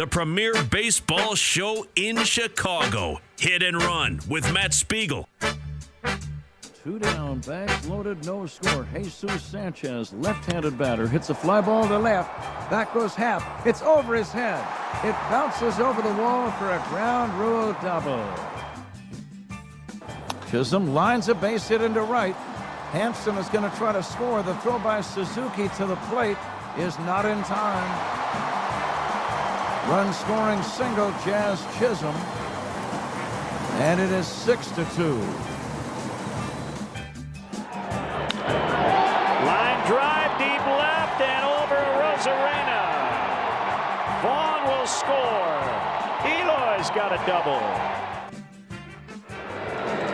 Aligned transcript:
The 0.00 0.06
premier 0.06 0.54
baseball 0.70 1.34
show 1.34 1.86
in 1.94 2.24
Chicago. 2.24 3.20
Hit 3.38 3.62
and 3.62 3.76
Run 3.76 4.18
with 4.30 4.50
Matt 4.50 4.72
Spiegel. 4.72 5.28
Two 6.82 6.98
down, 6.98 7.40
bags 7.40 7.86
loaded, 7.86 8.24
no 8.24 8.46
score. 8.46 8.88
Jesus 8.94 9.42
Sanchez, 9.42 10.14
left-handed 10.14 10.78
batter, 10.78 11.06
hits 11.06 11.28
a 11.28 11.34
fly 11.34 11.60
ball 11.60 11.86
to 11.86 11.98
left. 11.98 12.30
Back 12.70 12.94
goes 12.94 13.14
Happ. 13.14 13.66
It's 13.66 13.82
over 13.82 14.14
his 14.14 14.32
head. 14.32 14.66
It 15.04 15.12
bounces 15.28 15.78
over 15.78 16.00
the 16.00 16.14
wall 16.14 16.50
for 16.52 16.70
a 16.70 16.82
ground 16.88 17.38
rule 17.38 17.76
double. 17.82 18.26
Chisholm 20.50 20.94
lines 20.94 21.28
a 21.28 21.34
base 21.34 21.68
hit 21.68 21.82
into 21.82 22.00
right. 22.00 22.34
Hampson 22.92 23.36
is 23.36 23.50
going 23.50 23.70
to 23.70 23.76
try 23.76 23.92
to 23.92 24.02
score. 24.02 24.42
The 24.42 24.54
throw 24.60 24.78
by 24.78 25.02
Suzuki 25.02 25.68
to 25.76 25.84
the 25.84 25.96
plate 26.08 26.38
is 26.78 26.98
not 27.00 27.26
in 27.26 27.42
time. 27.42 28.49
Run 29.88 30.12
scoring 30.12 30.62
single, 30.62 31.10
Jazz 31.24 31.64
Chisholm. 31.78 32.14
And 33.80 34.00
it 34.00 34.10
is 34.10 34.26
six 34.26 34.68
to 34.72 34.84
two. 34.94 35.16
Line 39.46 39.86
drive 39.86 40.38
deep 40.38 40.64
left 40.66 41.20
and 41.20 41.44
over 41.44 41.74
Arozarena. 41.74 42.82
Vaughn 44.22 44.64
will 44.68 44.86
score. 44.86 45.60
Eloy's 46.28 46.90
got 46.90 47.12
a 47.12 47.18
double. 47.26 47.60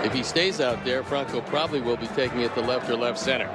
If 0.06 0.12
he 0.12 0.22
stays 0.22 0.60
out 0.60 0.84
there, 0.84 1.02
Franco 1.02 1.40
probably 1.40 1.80
will 1.80 1.96
be 1.96 2.06
taking 2.08 2.40
it 2.40 2.54
to 2.54 2.60
left 2.60 2.88
or 2.88 2.94
left 2.96 3.18
center. 3.18 3.48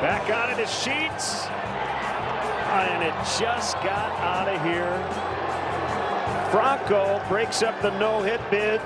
Back 0.00 0.30
on 0.30 0.50
it 0.50 0.62
is 0.62 0.70
Sheets. 0.70 1.46
And 2.74 3.02
it 3.02 3.14
just 3.38 3.74
got 3.76 4.10
out 4.20 4.48
of 4.48 4.60
here. 4.62 4.98
Franco 6.50 7.22
breaks 7.28 7.62
up 7.62 7.80
the 7.82 7.96
no-hit 7.98 8.40
bid 8.50 8.80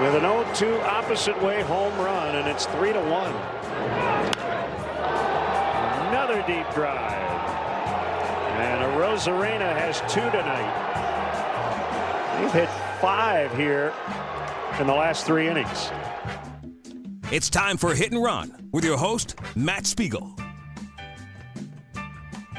with 0.00 0.14
an 0.16 0.22
0-2 0.22 0.82
opposite 0.84 1.40
way 1.42 1.62
home 1.62 1.96
run, 1.98 2.36
and 2.36 2.48
it's 2.48 2.66
3 2.66 2.92
to 2.92 3.00
1. 3.00 3.34
Another 6.08 6.42
deep 6.46 6.68
drive. 6.74 7.12
And 8.58 8.82
Arozarena 8.92 9.74
has 9.76 10.00
two 10.12 10.28
tonight. 10.30 10.94
They've 12.40 12.52
hit 12.52 12.68
five 13.00 13.56
here 13.56 13.92
in 14.80 14.86
the 14.86 14.94
last 14.94 15.26
three 15.26 15.48
innings. 15.48 15.90
It's 17.32 17.50
time 17.50 17.76
for 17.76 17.94
Hit 17.94 18.12
and 18.12 18.22
Run 18.22 18.68
with 18.72 18.84
your 18.84 18.96
host, 18.96 19.34
Matt 19.56 19.86
Spiegel. 19.86 20.36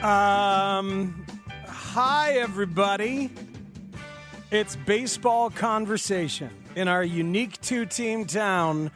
Um, 0.05 1.25
hi, 1.65 2.33
everybody. 2.33 3.31
It's 4.51 4.75
baseball 4.75 5.49
conversation 5.49 6.51
in 6.75 6.87
our 6.87 7.03
unique 7.03 7.59
two 7.61 7.87
team 7.87 8.25
town 8.25 8.91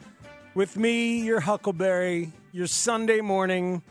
with 0.53 0.77
me, 0.77 1.21
your 1.21 1.39
Huckleberry, 1.39 2.31
your 2.51 2.67
Sunday 2.67 3.21
morning 3.21 3.81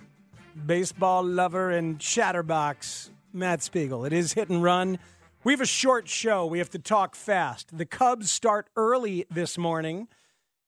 baseball 0.65 1.25
lover 1.25 1.71
and 1.71 1.99
chatterbox, 1.99 3.11
Matt 3.33 3.65
Spiegel. 3.65 4.05
It 4.05 4.13
is 4.13 4.35
hit 4.35 4.49
and 4.49 4.63
run. 4.63 5.01
We 5.43 5.53
have 5.53 5.61
a 5.61 5.67
short 5.67 6.09
show. 6.09 6.47
We 6.47 6.59
have 6.59 6.71
to 6.71 6.79
talk 6.79 7.17
fast. 7.17 7.77
The 7.77 7.85
Cubs 7.85 8.31
start 8.31 8.69
early 8.77 9.27
this 9.29 9.59
morning. 9.59 10.07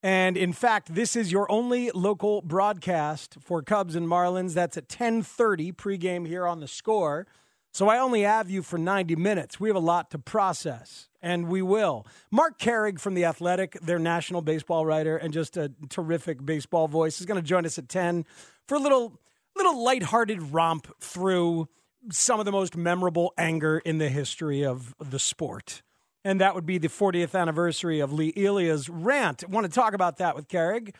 And 0.02 0.36
in 0.36 0.52
fact, 0.52 0.94
this 0.94 1.14
is 1.14 1.30
your 1.30 1.50
only 1.50 1.90
local 1.90 2.40
broadcast 2.40 3.36
for 3.40 3.62
Cubs 3.62 3.94
and 3.94 4.06
Marlins. 4.06 4.54
That's 4.54 4.76
at 4.76 4.88
10:30 4.88 5.72
pregame 5.72 6.26
here 6.26 6.46
on 6.46 6.60
the 6.60 6.68
score. 6.68 7.26
So 7.72 7.88
I 7.88 7.98
only 7.98 8.22
have 8.22 8.50
you 8.50 8.62
for 8.62 8.78
90 8.78 9.14
minutes. 9.14 9.60
We 9.60 9.68
have 9.68 9.76
a 9.76 9.80
lot 9.80 10.10
to 10.10 10.18
process, 10.18 11.08
and 11.22 11.48
we 11.48 11.62
will. 11.62 12.04
Marc 12.30 12.58
Carig 12.58 12.98
from 12.98 13.14
The 13.14 13.24
Athletic, 13.24 13.78
their 13.80 13.98
national 13.98 14.42
baseball 14.42 14.84
writer 14.84 15.16
and 15.16 15.32
just 15.32 15.56
a 15.56 15.70
terrific 15.88 16.44
baseball 16.44 16.88
voice, 16.88 17.20
is 17.20 17.26
going 17.26 17.40
to 17.40 17.46
join 17.46 17.64
us 17.64 17.78
at 17.78 17.88
10 17.88 18.24
for 18.66 18.76
a 18.76 18.80
little 18.80 19.20
little 19.54 19.82
lighthearted 19.84 20.40
romp 20.52 20.88
through 21.00 21.68
some 22.10 22.40
of 22.40 22.46
the 22.46 22.52
most 22.52 22.76
memorable 22.76 23.34
anger 23.36 23.78
in 23.78 23.98
the 23.98 24.08
history 24.08 24.64
of 24.64 24.94
the 24.98 25.18
sport 25.18 25.82
and 26.24 26.40
that 26.40 26.54
would 26.54 26.66
be 26.66 26.78
the 26.78 26.88
40th 26.88 27.38
anniversary 27.38 28.00
of 28.00 28.12
Lee 28.12 28.32
Elia's 28.36 28.88
rant. 28.88 29.44
I 29.44 29.50
want 29.50 29.66
to 29.66 29.72
talk 29.72 29.94
about 29.94 30.18
that 30.18 30.36
with 30.36 30.48
Carig. 30.48 30.94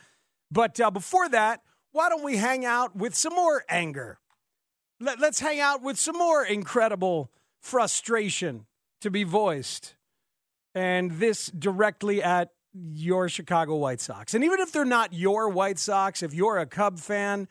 But 0.51 0.79
uh, 0.79 0.91
before 0.91 1.29
that, 1.29 1.61
why 1.91 2.09
don't 2.09 2.23
we 2.23 2.37
hang 2.37 2.65
out 2.65 2.95
with 2.95 3.15
some 3.15 3.33
more 3.33 3.63
anger? 3.69 4.19
Let, 4.99 5.21
us 5.21 5.39
hang 5.39 5.59
out 5.59 5.81
with 5.81 5.99
some 5.99 6.17
more 6.17 6.43
incredible 6.43 7.31
frustration 7.59 8.65
to 9.01 9.11
be 9.11 9.23
voiced. 9.23 9.95
And 10.73 11.11
this 11.11 11.47
directly 11.47 12.23
at 12.23 12.49
your 12.73 13.27
Chicago 13.27 13.75
White 13.75 13.99
Sox. 13.99 14.33
And 14.33 14.43
even 14.43 14.59
if 14.59 14.71
they're 14.71 14.85
not 14.85 15.13
your 15.13 15.49
White 15.49 15.77
Sox, 15.77 16.23
if 16.23 16.33
you're 16.33 16.57
a 16.57 16.65
Cub 16.65 16.99
fan, 16.99 17.47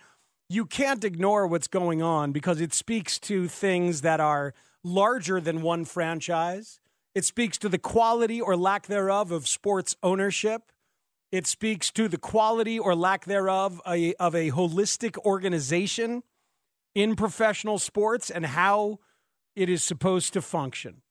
you 0.48 0.64
can't 0.64 1.04
ignore 1.04 1.46
what's 1.46 1.68
going 1.68 2.02
on 2.02 2.32
because 2.32 2.60
it 2.60 2.72
speaks 2.72 3.18
to 3.20 3.46
things 3.46 4.00
that 4.00 4.20
are 4.20 4.54
larger 4.82 5.40
than 5.40 5.62
one 5.62 5.84
franchise 5.84 6.80
it 7.14 7.24
speaks 7.24 7.58
to 7.58 7.68
the 7.68 7.78
quality 7.78 8.40
or 8.40 8.56
lack 8.56 8.86
thereof 8.86 9.32
of 9.32 9.48
sports 9.48 9.96
ownership. 10.02 10.72
It 11.32 11.46
speaks 11.46 11.90
to 11.92 12.08
the 12.08 12.18
quality 12.18 12.78
or 12.78 12.94
lack 12.94 13.24
thereof 13.24 13.80
a, 13.86 14.14
of 14.14 14.34
a 14.34 14.50
holistic 14.50 15.16
organization 15.18 16.22
in 16.94 17.16
professional 17.16 17.78
sports 17.78 18.30
and 18.30 18.46
how 18.46 18.98
it 19.54 19.68
is 19.68 19.82
supposed 19.82 20.32
to 20.32 20.42
function. 20.42 21.02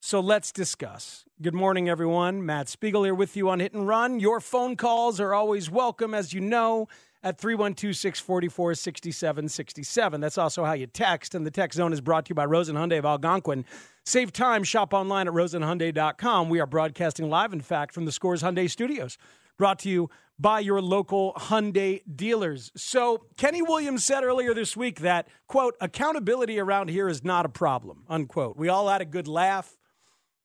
So 0.00 0.20
let's 0.20 0.52
discuss. 0.52 1.24
Good 1.42 1.54
morning, 1.54 1.88
everyone. 1.88 2.46
Matt 2.46 2.68
Spiegel 2.68 3.02
here 3.02 3.14
with 3.14 3.36
you 3.36 3.48
on 3.48 3.58
Hit 3.58 3.74
and 3.74 3.86
Run. 3.86 4.20
Your 4.20 4.40
phone 4.40 4.76
calls 4.76 5.18
are 5.18 5.34
always 5.34 5.68
welcome, 5.68 6.14
as 6.14 6.32
you 6.32 6.40
know, 6.40 6.86
at 7.22 7.38
312 7.38 7.96
644 7.96 8.74
6767. 8.74 10.20
That's 10.20 10.38
also 10.38 10.64
how 10.64 10.72
you 10.72 10.86
text, 10.86 11.34
and 11.34 11.44
the 11.44 11.50
text 11.50 11.76
zone 11.76 11.92
is 11.92 12.00
brought 12.00 12.26
to 12.26 12.30
you 12.30 12.34
by 12.34 12.44
Rosen 12.44 12.76
Hyundai 12.76 12.98
of 12.98 13.04
Algonquin. 13.04 13.64
Save 14.04 14.32
time, 14.32 14.64
shop 14.64 14.94
online 14.94 15.28
at 15.28 15.34
rosenhyundai.com. 15.34 16.48
We 16.48 16.60
are 16.60 16.66
broadcasting 16.66 17.28
live, 17.28 17.52
in 17.52 17.60
fact, 17.60 17.92
from 17.92 18.04
the 18.04 18.12
Scores 18.12 18.42
Hyundai 18.42 18.70
studios, 18.70 19.18
brought 19.58 19.80
to 19.80 19.90
you 19.90 20.08
by 20.38 20.60
your 20.60 20.80
local 20.80 21.32
Hyundai 21.36 22.02
dealers. 22.14 22.70
So, 22.76 23.24
Kenny 23.36 23.60
Williams 23.60 24.04
said 24.04 24.22
earlier 24.22 24.54
this 24.54 24.76
week 24.76 25.00
that, 25.00 25.28
quote, 25.48 25.74
accountability 25.80 26.60
around 26.60 26.90
here 26.90 27.08
is 27.08 27.24
not 27.24 27.44
a 27.44 27.48
problem, 27.48 28.04
unquote. 28.08 28.56
We 28.56 28.68
all 28.68 28.88
had 28.88 29.00
a 29.00 29.04
good 29.04 29.26
laugh. 29.26 29.76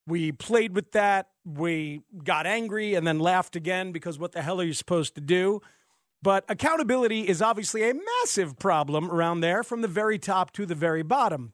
We 0.07 0.31
played 0.31 0.75
with 0.75 0.91
that. 0.94 1.29
We 1.45 2.01
got 2.23 2.45
angry 2.45 2.95
and 2.95 3.05
then 3.05 3.19
laughed 3.19 3.55
again 3.55 3.91
because 3.91 4.17
what 4.17 4.31
the 4.31 4.41
hell 4.41 4.59
are 4.59 4.66
you 4.66 4.73
supposed 4.73 5.16
to 5.16 5.22
do? 5.22 5.61
But 6.23 6.45
accountability 6.47 7.28
is 7.28 7.41
obviously 7.41 7.87
a 7.87 7.93
massive 7.93 8.58
problem 8.58 9.11
around 9.11 9.41
there 9.41 9.61
from 9.61 9.81
the 9.81 9.87
very 9.87 10.17
top 10.17 10.52
to 10.53 10.66
the 10.66 10.73
very 10.73 11.03
bottom 11.03 11.53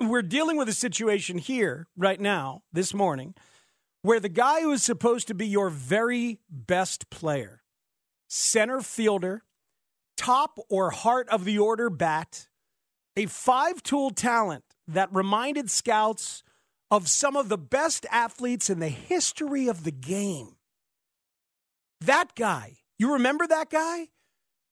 we're 0.00 0.22
dealing 0.22 0.56
with 0.56 0.68
a 0.68 0.74
situation 0.74 1.38
here 1.38 1.88
right 1.96 2.20
now, 2.20 2.62
this 2.72 2.92
morning, 2.92 3.34
where 4.02 4.20
the 4.20 4.28
guy 4.28 4.60
who 4.60 4.72
is 4.72 4.82
supposed 4.82 5.26
to 5.28 5.34
be 5.34 5.46
your 5.46 5.70
very 5.70 6.38
best 6.50 7.10
player, 7.10 7.62
center 8.28 8.80
fielder, 8.80 9.42
top 10.16 10.58
or 10.68 10.90
heart 10.90 11.28
of 11.28 11.44
the 11.44 11.58
order 11.58 11.90
bat, 11.90 12.48
a 13.16 13.26
five 13.26 13.82
tool 13.82 14.10
talent 14.10 14.64
that 14.86 15.08
reminded 15.12 15.70
scouts 15.70 16.42
of 16.90 17.08
some 17.08 17.36
of 17.36 17.48
the 17.48 17.58
best 17.58 18.06
athletes 18.10 18.70
in 18.70 18.78
the 18.78 18.88
history 18.88 19.66
of 19.66 19.84
the 19.84 19.90
game. 19.90 20.56
That 22.00 22.34
guy, 22.36 22.74
you 22.98 23.12
remember 23.14 23.46
that 23.46 23.70
guy? 23.70 24.08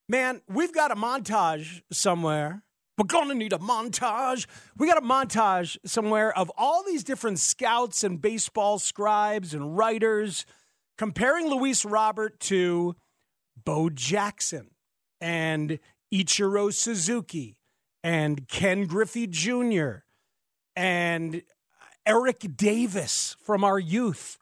Man, 0.09 0.43
we've 0.49 0.73
got 0.73 0.91
a 0.91 0.97
montage 0.97 1.83
somewhere 1.91 2.65
we're 2.97 3.07
going 3.07 3.29
to 3.29 3.35
need 3.35 3.53
a 3.53 3.59
montage. 3.59 4.47
We 4.77 4.87
got 4.87 4.99
a 4.99 5.07
montage 5.07 5.77
somewhere 5.85 6.37
of 6.37 6.51
all 6.57 6.85
these 6.85 7.03
different 7.03 7.41
scouts 7.41 8.05
and 8.05 8.21
baseball 8.21 8.79
scribes 8.79 9.53
and 9.53 9.77
writers 9.77 10.47
comparing 10.97 11.49
Luis 11.49 11.85
Robert 11.85 12.39
to 12.41 12.95
Bo 13.65 13.91
Jackson. 13.91 14.71
and 15.21 15.79
Ichiro 16.13 16.73
Suzuki 16.73 17.57
and 18.05 18.47
Ken 18.47 18.87
Griffey 18.87 19.27
Jr. 19.27 20.05
and 20.77 21.43
Eric 22.07 22.57
Davis 22.57 23.35
from 23.43 23.65
our 23.65 23.81
youth. 23.81 24.39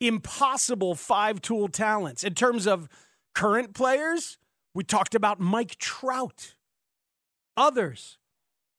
Impossible 0.00 0.96
five 0.96 1.40
tool 1.40 1.68
talents. 1.68 2.24
In 2.24 2.34
terms 2.34 2.66
of 2.66 2.88
current 3.34 3.74
players, 3.74 4.38
we 4.74 4.84
talked 4.84 5.14
about 5.14 5.40
Mike 5.40 5.76
Trout, 5.76 6.54
others. 7.56 8.18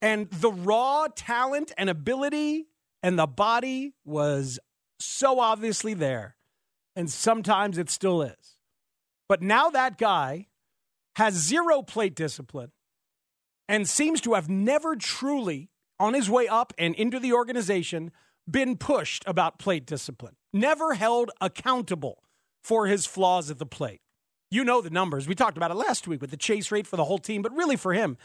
And 0.01 0.29
the 0.29 0.51
raw 0.51 1.07
talent 1.15 1.71
and 1.77 1.89
ability 1.89 2.67
and 3.01 3.17
the 3.17 3.27
body 3.27 3.93
was 4.03 4.59
so 4.99 5.39
obviously 5.39 5.93
there. 5.93 6.35
And 6.95 7.09
sometimes 7.09 7.77
it 7.77 7.89
still 7.89 8.21
is. 8.21 8.57
But 9.27 9.41
now 9.41 9.69
that 9.69 9.97
guy 9.97 10.47
has 11.15 11.33
zero 11.33 11.81
plate 11.81 12.15
discipline 12.15 12.71
and 13.67 13.89
seems 13.89 14.21
to 14.21 14.33
have 14.33 14.49
never 14.49 14.95
truly, 14.95 15.69
on 15.99 16.13
his 16.13 16.29
way 16.29 16.47
up 16.47 16.73
and 16.77 16.93
into 16.95 17.19
the 17.19 17.33
organization, 17.33 18.11
been 18.49 18.77
pushed 18.77 19.23
about 19.25 19.57
plate 19.57 19.85
discipline, 19.85 20.35
never 20.53 20.93
held 20.93 21.31
accountable 21.41 22.23
for 22.63 22.87
his 22.87 23.05
flaws 23.05 23.49
at 23.49 23.57
the 23.57 23.65
plate. 23.65 24.01
You 24.55 24.63
know 24.63 24.79
the 24.79 24.89
numbers. 24.89 25.27
We 25.27 25.35
talked 25.35 25.57
about 25.57 25.69
it 25.69 25.73
last 25.73 26.07
week 26.07 26.21
with 26.21 26.31
the 26.31 26.37
chase 26.37 26.71
rate 26.71 26.87
for 26.87 26.95
the 26.95 27.03
whole 27.03 27.17
team, 27.17 27.41
but 27.41 27.53
really 27.53 27.75
for 27.75 27.93
him, 27.93 28.15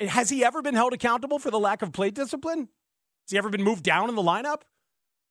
has 0.00 0.30
he 0.30 0.42
ever 0.42 0.62
been 0.62 0.74
held 0.74 0.94
accountable 0.94 1.38
for 1.38 1.50
the 1.50 1.58
lack 1.58 1.82
of 1.82 1.92
plate 1.92 2.14
discipline? 2.14 2.60
Has 2.60 3.32
he 3.32 3.36
ever 3.36 3.50
been 3.50 3.62
moved 3.62 3.82
down 3.82 4.08
in 4.08 4.14
the 4.14 4.22
lineup? 4.22 4.62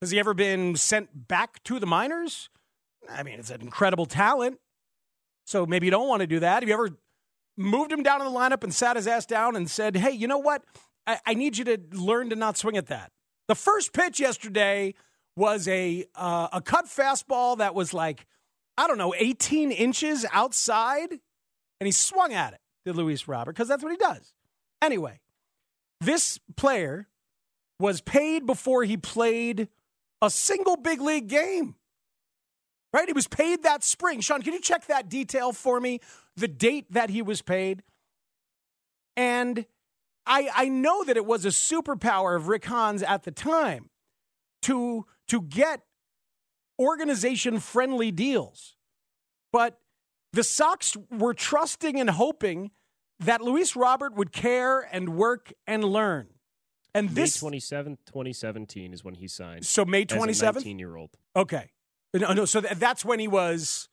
Has 0.02 0.12
he 0.12 0.20
ever 0.20 0.36
been 0.36 0.76
sent 0.76 1.28
back 1.28 1.64
to 1.64 1.80
the 1.80 1.88
minors? 1.88 2.52
I 3.10 3.24
mean, 3.24 3.40
it's 3.40 3.50
an 3.50 3.62
incredible 3.62 4.06
talent. 4.06 4.60
So 5.48 5.66
maybe 5.66 5.88
you 5.88 5.92
don't 5.92 6.08
want 6.08 6.22
to 6.22 6.28
do 6.28 6.40
that. 6.42 6.62
Have 6.62 6.70
you 6.70 6.76
ever 6.76 6.90
moved 7.58 7.92
him 7.92 8.04
down 8.04 8.22
in 8.22 8.32
the 8.32 8.40
lineup 8.40 8.64
and 8.64 8.72
sat 8.72 8.98
his 8.98 9.08
ass 9.08 9.26
down 9.26 9.56
and 9.56 9.68
said, 9.68 9.96
hey, 9.96 10.12
you 10.12 10.28
know 10.28 10.38
what? 10.38 10.64
I, 11.08 11.18
I 11.26 11.34
need 11.34 11.58
you 11.58 11.66
to 11.66 11.80
learn 11.92 12.30
to 12.30 12.36
not 12.36 12.56
swing 12.56 12.78
at 12.78 12.86
that. 12.86 13.12
The 13.48 13.56
first 13.56 13.94
pitch 13.94 14.20
yesterday 14.20 14.94
was 15.36 15.68
a 15.68 16.06
uh, 16.14 16.50
a 16.54 16.62
cut 16.62 16.86
fastball 16.86 17.58
that 17.58 17.74
was 17.74 17.96
like 17.96 18.28
I 18.78 18.88
don't 18.88 18.98
know 18.98 19.14
18 19.18 19.72
inches 19.72 20.26
outside, 20.32 21.12
and 21.12 21.86
he 21.86 21.92
swung 21.92 22.34
at 22.34 22.54
it. 22.54 22.60
Did 22.86 22.96
Luis 22.96 23.28
Robert 23.28 23.54
because 23.54 23.68
that's 23.68 23.84
what 23.84 23.92
he 23.92 23.98
does. 23.98 24.34
Anyway, 24.82 25.20
this 26.02 26.40
player 26.56 27.08
was 27.80 28.02
paid 28.02 28.46
before 28.46 28.84
he 28.84 28.98
played 28.98 29.70
a 30.22 30.30
single 30.30 30.78
big 30.78 31.02
league 31.02 31.28
game. 31.28 31.76
Right? 32.94 33.08
He 33.08 33.14
was 33.14 33.28
paid 33.28 33.64
that 33.64 33.84
spring. 33.84 34.22
Sean, 34.22 34.42
can 34.42 34.54
you 34.54 34.62
check 34.62 34.86
that 34.86 35.10
detail 35.10 35.52
for 35.52 35.82
me? 35.82 36.00
The 36.38 36.48
date 36.48 36.92
that 36.92 37.10
he 37.10 37.22
was 37.22 37.42
paid. 37.42 37.84
And 39.18 39.66
I, 40.26 40.50
I 40.56 40.70
know 40.70 41.04
that 41.04 41.18
it 41.18 41.26
was 41.26 41.46
a 41.46 41.50
superpower 41.50 42.36
of 42.36 42.48
Rick 42.48 42.64
Hahns 42.64 43.04
at 43.06 43.24
the 43.24 43.32
time 43.32 43.90
to, 44.64 45.06
to 45.28 45.42
get 45.42 45.82
organization 46.80 47.60
friendly 47.60 48.12
deals. 48.12 48.76
But 49.52 49.80
the 50.34 50.44
Sox 50.44 50.98
were 51.10 51.34
trusting 51.34 52.00
and 52.00 52.10
hoping 52.10 52.72
that 53.20 53.42
Luis 53.42 53.76
Robert 53.76 54.14
would 54.16 54.32
care 54.32 54.82
and 54.82 55.10
work 55.16 55.54
and 55.66 55.84
learn. 55.84 56.28
And 56.94 57.10
this 57.10 57.42
May 57.42 57.50
27th, 57.60 57.98
2017 58.06 58.94
is 58.94 59.04
when 59.04 59.16
he 59.16 59.28
signed. 59.28 59.66
So 59.66 59.84
May 59.86 60.06
27th? 60.06 60.56
19 60.56 60.80
year 60.80 60.96
old. 60.96 61.12
Okay. 61.36 61.72
Uh, 62.14 62.20
no, 62.20 62.34
no, 62.34 62.46
so 62.46 62.62
that's 62.62 63.04
when 63.04 63.20
he 63.20 63.28
was 63.28 63.90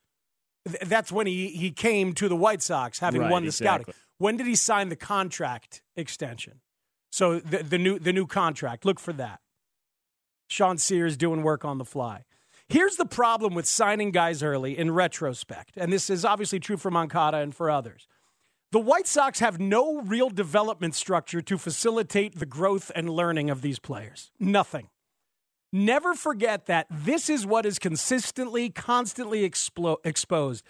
that's 0.65 1.11
when 1.11 1.27
he, 1.27 1.49
he 1.49 1.73
came 1.73 2.13
to 2.15 2.29
the 2.29 2.37
White 2.37 2.63
Sox 2.63 3.01
having 3.01 3.23
Right, 3.23 3.31
won 3.31 3.43
the 3.43 3.49
exactly. 3.49 3.85
scouting. 3.93 4.01
When 4.19 4.37
did 4.37 4.47
he 4.47 4.55
sign 4.55 4.89
the 4.89 4.97
contract 4.97 5.83
extension? 5.97 6.61
So 7.11 7.41
the, 7.41 7.65
the 7.65 7.79
new 7.79 7.99
the 7.99 8.13
new 8.13 8.27
contract. 8.27 8.85
Look 8.85 9.01
for 9.01 9.13
that. 9.15 9.41
Sean 10.49 10.79
Sears 10.79 11.17
doing 11.17 11.43
work 11.43 11.65
on 11.65 11.79
the 11.79 11.85
fly. 11.85 12.25
Here's 12.73 12.97
the 12.97 13.05
problem 13.05 13.53
with 13.53 13.67
signing 13.67 14.13
guys 14.13 14.43
early 14.43 14.79
in 14.79 14.93
retrospect, 14.93 15.77
and 15.77 15.93
this 15.93 16.09
is 16.09 16.25
obviously 16.25 16.59
true 16.59 16.79
for 16.79 16.91
Moncada 16.91 17.37
and 17.37 17.55
for 17.55 17.69
others. 17.69 18.09
The 18.71 18.79
White 18.79 19.07
Sox 19.07 19.41
have 19.41 19.61
no 19.61 20.01
real 20.01 20.31
development 20.31 20.95
structure 20.95 21.43
to 21.43 21.59
facilitate 21.59 22.39
the 22.39 22.47
growth 22.47 22.91
and 22.97 23.11
learning 23.11 23.51
of 23.51 23.61
these 23.61 23.79
players. 23.79 24.31
Nothing. 24.41 24.89
Never 25.71 26.15
forget 26.15 26.65
that 26.65 26.87
this 26.91 27.29
is 27.29 27.45
what 27.45 27.67
is 27.67 27.79
consistently, 27.79 28.71
constantly 28.71 29.45
exposed. 29.45 30.65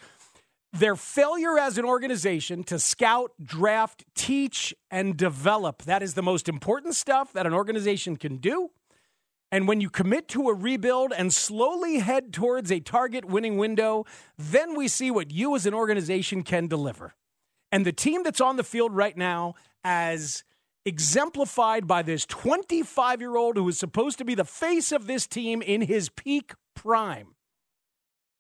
Their 0.73 0.97
failure 0.97 1.57
as 1.57 1.79
an 1.79 1.85
organization 1.85 2.65
to 2.65 2.81
scout, 2.81 3.31
draft, 3.41 4.05
teach, 4.17 4.75
and 4.91 5.17
develop. 5.17 5.85
That 5.85 6.03
is 6.03 6.15
the 6.15 6.23
most 6.23 6.49
important 6.49 6.97
stuff 6.97 7.33
that 7.35 7.47
an 7.47 7.53
organization 7.53 8.17
can 8.17 8.39
do. 8.39 8.73
And 9.53 9.69
when 9.69 9.83
you 9.83 9.91
commit 9.91 10.29
to 10.29 10.49
a 10.49 10.55
rebuild 10.55 11.13
and 11.13 11.31
slowly 11.31 11.99
head 11.99 12.33
towards 12.33 12.73
a 12.73 12.81
target 12.81 13.27
winning 13.27 13.59
window, 13.59 14.07
then 14.39 14.75
we 14.75 14.89
see 14.89 15.11
what 15.11 15.31
you 15.31 15.55
as 15.55 15.67
an 15.67 15.75
organization 15.75 16.43
can 16.43 16.69
deliver. 16.69 17.15
And 17.71 17.85
the 17.85 17.93
team 17.93 18.23
that's 18.23 18.41
on 18.41 18.57
the 18.57 18.65
field 18.65 18.97
right 18.97 19.17
now, 19.17 19.55
as 19.85 20.43
exemplified 20.87 21.87
by 21.87 22.01
this 22.01 22.25
25 22.25 23.21
year 23.21 23.37
old 23.37 23.59
who 23.59 23.69
is 23.69 23.79
supposed 23.79 24.17
to 24.19 24.25
be 24.25 24.35
the 24.35 24.45
face 24.47 24.91
of 24.91 25.07
this 25.07 25.27
team 25.27 25.61
in 25.61 25.83
his 25.83 26.09
peak 26.09 26.55
prime, 26.75 27.35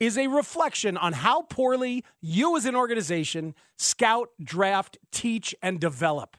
is 0.01 0.17
a 0.17 0.29
reflection 0.29 0.97
on 0.97 1.13
how 1.13 1.43
poorly 1.43 2.05
you 2.23 2.57
as 2.57 2.65
an 2.65 2.75
organization 2.75 3.55
scout, 3.77 4.31
draft, 4.43 4.97
teach, 5.13 5.55
and 5.61 5.79
develop. 5.79 6.39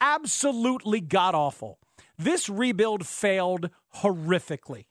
Absolutely 0.00 1.02
god 1.02 1.34
awful. 1.34 1.78
This 2.18 2.48
rebuild 2.48 3.06
failed 3.06 3.70
horrifically. 3.96 4.86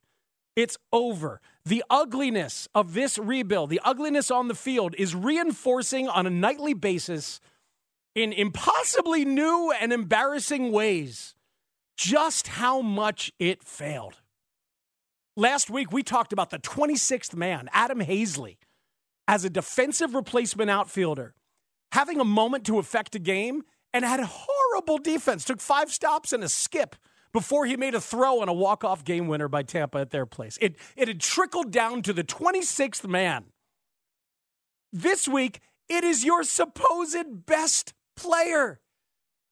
It's 0.56 0.77
over. 0.94 1.42
The 1.66 1.83
ugliness 1.89 2.68
of 2.74 2.94
this 2.94 3.18
rebuild, 3.18 3.69
the 3.69 3.81
ugliness 3.83 4.31
on 4.31 4.48
the 4.48 4.56
field, 4.56 4.95
is 4.98 5.16
reinforcing 5.16 6.07
on 6.07 6.25
a 6.25 6.30
nightly 6.30 6.74
basis 6.74 7.42
in 8.13 8.31
impossibly 8.31 9.25
new 9.25 9.74
and 9.80 9.92
embarrassing 9.92 10.72
ways 10.72 11.36
just 11.98 12.48
how 12.48 12.81
much 12.81 13.31
it 13.39 13.63
failed. 13.63 14.22
Last 15.38 15.69
week, 15.69 15.92
we 15.92 16.04
talked 16.04 16.31
about 16.31 16.50
the 16.50 16.60
26th 16.60 17.36
man, 17.36 17.69
Adam 17.74 18.00
Haseley, 18.00 18.57
as 19.27 19.44
a 19.44 19.50
defensive 19.50 20.16
replacement 20.16 20.69
outfielder, 20.69 21.33
having 21.92 22.19
a 22.19 22.25
moment 22.25 22.66
to 22.66 22.80
affect 22.80 23.16
a 23.16 23.19
game 23.19 23.63
and 23.94 24.05
had 24.05 24.22
horrible 24.22 24.98
defense. 24.98 25.44
Took 25.44 25.60
five 25.60 25.91
stops 25.91 26.32
and 26.32 26.44
a 26.44 26.50
skip 26.50 26.96
before 27.36 27.65
he 27.65 27.75
made 27.75 27.94
a 27.94 28.00
throw 28.00 28.39
on 28.39 28.48
a 28.48 28.54
walk-off 28.54 29.04
game 29.04 29.27
winner 29.27 29.50
by 29.50 29.62
Tampa 29.62 29.98
at 29.98 30.12
their 30.12 30.25
place. 30.25 30.58
It, 30.62 30.77
it 30.96 31.10
had 31.10 31.20
trickled 31.20 31.70
down 31.70 32.01
to 32.04 32.13
the 32.13 32.24
26th 32.24 33.06
man. 33.06 33.48
This 34.94 35.27
week, 35.27 35.60
it 35.89 36.06
is 36.06 36.24
your 36.24 36.44
supposed 36.44 37.46
best 37.46 37.94
player, 38.15 38.80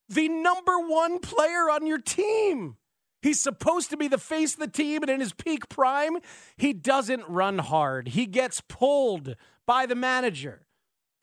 the 0.08 0.30
number 0.30 0.80
one 0.80 1.20
player 1.20 1.70
on 1.70 1.86
your 1.86 1.98
team. 1.98 2.78
He's 3.22 3.44
supposed 3.44 3.90
to 3.90 3.98
be 3.98 4.08
the 4.08 4.18
face 4.18 4.54
of 4.54 4.62
the 4.62 4.68
team, 4.70 5.04
and 5.04 5.12
in 5.12 5.20
his 5.20 5.34
peak 5.34 5.68
prime, 5.68 6.20
he 6.56 6.72
doesn't 6.72 7.28
run 7.28 7.58
hard. 7.58 8.08
He 8.08 8.28
gets 8.28 8.62
pulled 8.62 9.36
by 9.68 9.88
the 9.88 9.96
manager. 9.96 10.63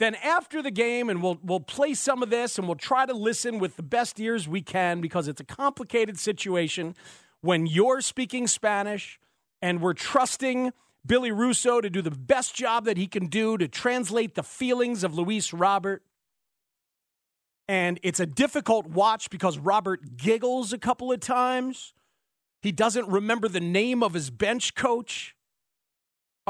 Then 0.01 0.15
after 0.15 0.63
the 0.63 0.71
game, 0.71 1.11
and 1.11 1.23
we'll 1.23 1.39
we'll 1.43 1.61
play 1.61 1.93
some 1.93 2.23
of 2.23 2.31
this, 2.31 2.59
and 2.59 2.67
we'll 2.67 2.75
try 2.75 3.05
to 3.05 3.13
listen 3.13 3.59
with 3.59 3.77
the 3.77 3.83
best 3.83 4.19
ears 4.19 4.49
we 4.49 4.63
can 4.63 5.03
because 5.03 5.29
it's 5.29 5.43
a 5.43 5.45
complicated 5.45 6.19
situation 6.19 6.97
when 7.43 7.67
you're 7.67 8.01
speaking 8.01 8.47
Spanish, 8.47 9.21
and 9.61 9.83
we're 9.83 9.93
trusting 9.93 10.73
Billy 11.07 11.31
Russo 11.31 11.83
to 11.83 11.91
do 11.91 12.01
the 12.01 12.11
best 12.11 12.55
job 12.55 12.87
that 12.87 12.97
he 12.97 13.07
can 13.07 13.27
do 13.27 13.59
to 13.59 13.69
translate 13.69 14.37
the 14.37 14.43
feelings 14.43 15.05
of 15.05 15.15
Luis 15.15 15.53
Robert. 15.53 16.03
And 17.69 18.01
it's 18.03 18.21
a 18.21 18.27
difficult 18.27 18.87
watch 18.87 19.29
because 19.29 19.59
Robert 19.59 20.17
giggles 20.17 20.73
a 20.73 20.79
couple 20.79 21.13
of 21.13 21.21
times. 21.21 21.93
He 22.63 22.73
doesn't 22.73 23.07
remember 23.07 23.49
the 23.49 23.61
name 23.61 24.03
of 24.03 24.15
his 24.15 24.31
bench 24.31 24.75
coach. 24.75 25.37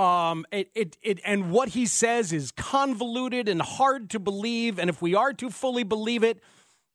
Um, 0.01 0.47
it, 0.51 0.71
it, 0.75 0.97
it, 1.03 1.21
and 1.27 1.51
what 1.51 1.71
he 1.71 1.85
says 1.85 2.33
is 2.33 2.53
convoluted 2.53 3.51
and 3.51 3.61
hard 3.61 4.09
to 4.11 4.19
believe. 4.19 4.79
And 4.79 4.89
if 4.89 5.03
we 5.03 5.15
are 5.15 5.35
to 5.35 5.51
fully 5.51 5.83
believe 5.83 6.25
it, 6.25 6.43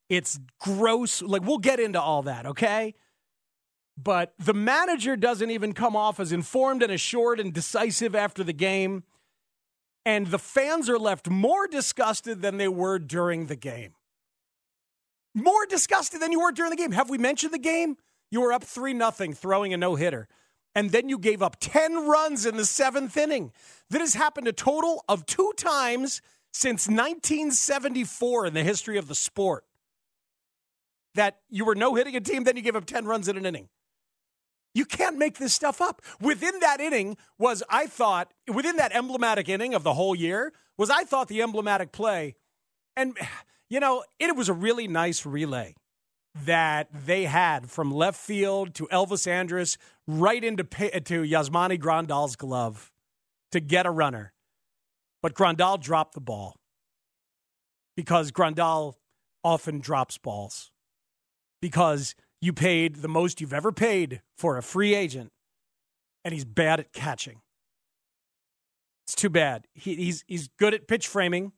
it's 0.09 0.39
gross. 0.59 1.21
Like, 1.21 1.43
we'll 1.43 1.59
get 1.59 1.79
into 1.79 2.01
all 2.01 2.23
that, 2.23 2.47
okay? 2.47 2.95
But 3.95 4.33
the 4.39 4.55
manager 4.55 5.15
doesn't 5.15 5.51
even 5.51 5.73
come 5.73 5.95
off 5.95 6.19
as 6.19 6.31
informed 6.31 6.81
and 6.81 6.91
assured 6.91 7.39
and 7.39 7.53
decisive 7.53 8.15
after 8.15 8.43
the 8.43 8.53
game. 8.53 9.03
And 10.03 10.25
the 10.25 10.39
fans 10.39 10.89
are 10.89 10.97
left 10.97 11.29
more 11.29 11.67
disgusted 11.67 12.41
than 12.41 12.57
they 12.57 12.67
were 12.67 12.97
during 12.97 13.45
the 13.45 13.55
game. 13.55 13.93
More 15.35 15.67
disgusted 15.67 16.21
than 16.21 16.31
you 16.31 16.39
were 16.39 16.51
during 16.51 16.71
the 16.71 16.75
game. 16.75 16.91
Have 16.93 17.11
we 17.11 17.19
mentioned 17.19 17.53
the 17.53 17.59
game? 17.59 17.97
You 18.31 18.41
were 18.41 18.51
up 18.51 18.63
3 18.63 18.93
nothing, 18.93 19.33
throwing 19.33 19.75
a 19.75 19.77
no 19.77 19.93
hitter. 19.93 20.27
And 20.75 20.91
then 20.91 21.07
you 21.07 21.17
gave 21.17 21.41
up 21.41 21.57
10 21.59 22.07
runs 22.07 22.45
in 22.45 22.57
the 22.57 22.65
seventh 22.65 23.15
inning. 23.15 23.53
That 23.89 24.01
has 24.01 24.13
happened 24.13 24.47
a 24.47 24.53
total 24.53 25.03
of 25.07 25.25
two 25.25 25.53
times 25.55 26.21
since 26.51 26.87
1974 26.87 28.47
in 28.47 28.53
the 28.53 28.63
history 28.63 28.97
of 28.97 29.07
the 29.07 29.15
sport 29.15 29.65
that 31.15 31.39
you 31.49 31.65
were 31.65 31.75
no 31.75 31.95
hitting 31.95 32.15
a 32.15 32.21
team, 32.21 32.43
then 32.43 32.55
you 32.55 32.61
give 32.61 32.75
up 32.75 32.85
10 32.85 33.05
runs 33.05 33.27
in 33.27 33.37
an 33.37 33.45
inning. 33.45 33.69
You 34.73 34.85
can't 34.85 35.17
make 35.17 35.37
this 35.37 35.53
stuff 35.53 35.81
up. 35.81 36.01
Within 36.21 36.59
that 36.59 36.81
inning 36.81 37.17
was, 37.39 37.63
I 37.69 37.87
thought, 37.87 38.33
within 38.53 38.75
that 38.75 38.93
emblematic 38.93 39.47
inning 39.47 39.73
of 39.73 39.83
the 39.83 39.93
whole 39.93 40.15
year, 40.15 40.53
was 40.77 40.89
I 40.89 41.05
thought 41.05 41.29
the 41.29 41.41
emblematic 41.41 41.93
play. 41.93 42.35
And, 42.97 43.17
you 43.69 43.79
know, 43.79 44.03
it 44.19 44.35
was 44.35 44.49
a 44.49 44.53
really 44.53 44.87
nice 44.87 45.25
relay 45.25 45.75
that 46.43 46.89
they 47.05 47.23
had 47.23 47.71
from 47.71 47.93
left 47.93 48.19
field 48.19 48.73
to 48.75 48.87
Elvis 48.87 49.25
Andrus 49.27 49.77
right 50.07 50.43
into 50.43 50.63
to 50.63 51.23
Yasmani 51.23 51.79
Grandal's 51.79 52.35
glove 52.35 52.91
to 53.51 53.59
get 53.59 53.85
a 53.85 53.91
runner. 53.91 54.33
But 55.21 55.33
Grandal 55.33 55.79
dropped 55.79 56.13
the 56.13 56.21
ball 56.21 56.55
because 57.95 58.31
Grandal 58.31 58.95
often 59.43 59.79
drops 59.79 60.17
balls 60.17 60.71
because 61.61 62.15
you 62.41 62.53
paid 62.53 62.97
the 62.97 63.07
most 63.07 63.41
you've 63.41 63.53
ever 63.53 63.71
paid 63.71 64.21
for 64.37 64.57
a 64.57 64.63
free 64.63 64.93
agent 64.93 65.31
and 66.23 66.33
he's 66.33 66.45
bad 66.45 66.79
at 66.79 66.91
catching. 66.93 67.41
It's 69.05 69.15
too 69.15 69.29
bad. 69.29 69.67
He, 69.73 69.95
he's, 69.95 70.23
he's 70.27 70.47
good 70.47 70.73
at 70.73 70.87
pitch 70.87 71.07
framing. 71.07 71.53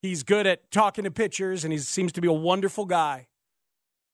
He's 0.00 0.22
good 0.22 0.46
at 0.46 0.70
talking 0.70 1.04
to 1.04 1.10
pitchers, 1.10 1.62
and 1.62 1.72
he 1.72 1.78
seems 1.78 2.10
to 2.12 2.20
be 2.20 2.26
a 2.26 2.32
wonderful 2.32 2.86
guy. 2.86 3.28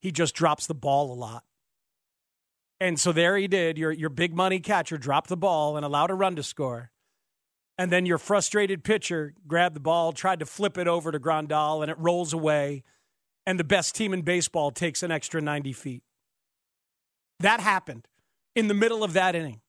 He 0.03 0.13
just 0.13 0.35
drops 0.35 0.67
the 0.67 0.75
ball 0.75 1.11
a 1.13 1.15
lot. 1.15 1.45
And 2.81 2.99
so 2.99 3.13
there 3.13 3.37
he 3.37 3.49
did. 3.49 3.77
Your, 3.77 3.91
your 3.91 4.11
big 4.11 4.35
money 4.35 4.61
catcher 4.61 4.99
dropped 4.99 5.29
the 5.29 5.37
ball 5.37 5.77
and 5.77 5.85
allowed 5.85 6.11
a 6.11 6.15
run 6.15 6.37
to 6.37 6.43
score. 6.43 6.91
And 7.77 7.93
then 7.93 8.07
your 8.07 8.19
frustrated 8.19 8.83
pitcher 8.83 9.35
grabbed 9.47 9.77
the 9.77 9.81
ball, 9.81 10.13
tried 10.13 10.41
to 10.41 10.47
flip 10.47 10.79
it 10.79 10.89
over 10.89 11.13
to 11.13 11.21
Grandal, 11.21 11.83
and 11.83 11.91
it 11.91 11.99
rolls 11.99 12.33
away. 12.33 12.83
And 13.47 13.59
the 13.59 13.65
best 13.65 13.95
team 13.95 14.13
in 14.13 14.23
baseball 14.23 14.71
takes 14.71 15.03
an 15.03 15.11
extra 15.11 15.41
90 15.41 15.73
feet. 15.73 16.03
That 17.41 17.61
happened 17.61 18.09
in 18.57 18.67
the 18.67 18.75
middle 18.75 19.05
of 19.05 19.13
that 19.13 19.37
inning. 19.37 19.61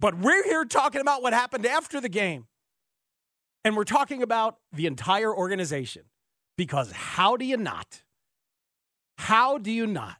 But 0.00 0.18
we're 0.18 0.44
here 0.44 0.64
talking 0.64 1.00
about 1.00 1.22
what 1.22 1.32
happened 1.32 1.66
after 1.66 2.00
the 2.00 2.08
game. 2.08 2.46
And 3.64 3.76
we're 3.76 3.84
talking 3.84 4.22
about 4.22 4.56
the 4.72 4.86
entire 4.86 5.34
organization. 5.34 6.04
Because 6.56 6.90
how 6.92 7.36
do 7.36 7.44
you 7.44 7.56
not? 7.56 8.02
How 9.18 9.58
do 9.58 9.70
you 9.70 9.86
not? 9.86 10.16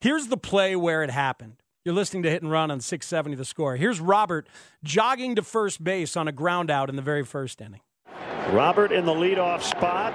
Here's 0.00 0.28
the 0.28 0.36
play 0.36 0.76
where 0.76 1.02
it 1.02 1.10
happened. 1.10 1.56
You're 1.84 1.94
listening 1.94 2.22
to 2.22 2.30
Hit 2.30 2.42
and 2.42 2.52
Run 2.52 2.70
on 2.70 2.80
670 2.80 3.34
the 3.34 3.44
score. 3.44 3.74
Here's 3.74 3.98
Robert 3.98 4.46
jogging 4.84 5.34
to 5.34 5.42
first 5.42 5.82
base 5.82 6.16
on 6.16 6.28
a 6.28 6.32
ground 6.32 6.70
out 6.70 6.88
in 6.88 6.94
the 6.94 7.02
very 7.02 7.24
first 7.24 7.60
inning. 7.60 7.80
Robert 8.50 8.92
in 8.92 9.04
the 9.06 9.12
leadoff 9.12 9.62
spot. 9.62 10.14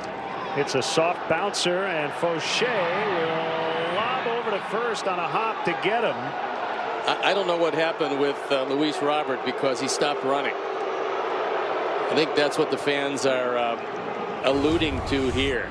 It's 0.57 0.75
a 0.75 0.81
soft 0.81 1.27
bouncer, 1.27 1.85
and 1.85 2.13
Fauché 2.13 2.69
will 3.09 3.95
lob 3.95 4.27
over 4.27 4.51
to 4.51 4.63
first 4.69 5.05
on 5.07 5.19
a 5.19 5.27
hop 5.27 5.65
to 5.65 5.71
get 5.83 6.03
him. 6.05 6.15
I, 6.15 7.31
I 7.31 7.33
don't 7.33 7.47
know 7.47 7.57
what 7.57 7.73
happened 7.73 8.21
with 8.21 8.39
uh, 8.51 8.63
Luis 8.63 9.01
Robert 9.01 9.43
because 9.43 9.81
he 9.81 9.89
stopped 9.89 10.23
running. 10.23 10.53
I 10.55 12.11
think 12.15 12.35
that's 12.35 12.57
what 12.57 12.71
the 12.71 12.77
fans 12.77 13.25
are 13.25 13.57
uh, 13.57 14.41
alluding 14.45 15.01
to 15.07 15.29
here. 15.31 15.69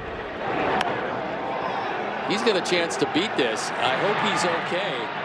He's 2.28 2.42
got 2.42 2.56
a 2.56 2.62
chance 2.62 2.96
to 2.96 3.06
beat 3.12 3.36
this. 3.36 3.70
I 3.70 3.96
hope 3.96 4.16
he's 4.30 4.44
okay. 4.44 5.22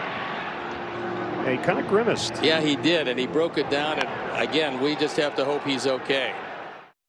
He 1.50 1.56
kind 1.58 1.78
of 1.78 1.88
grimaced. 1.88 2.42
Yeah, 2.42 2.60
he 2.60 2.76
did, 2.76 3.08
and 3.08 3.18
he 3.18 3.26
broke 3.26 3.56
it 3.56 3.70
down. 3.70 3.98
And 3.98 4.08
again, 4.48 4.80
we 4.80 4.96
just 4.96 5.16
have 5.16 5.34
to 5.36 5.44
hope 5.44 5.64
he's 5.64 5.86
okay. 5.86 6.34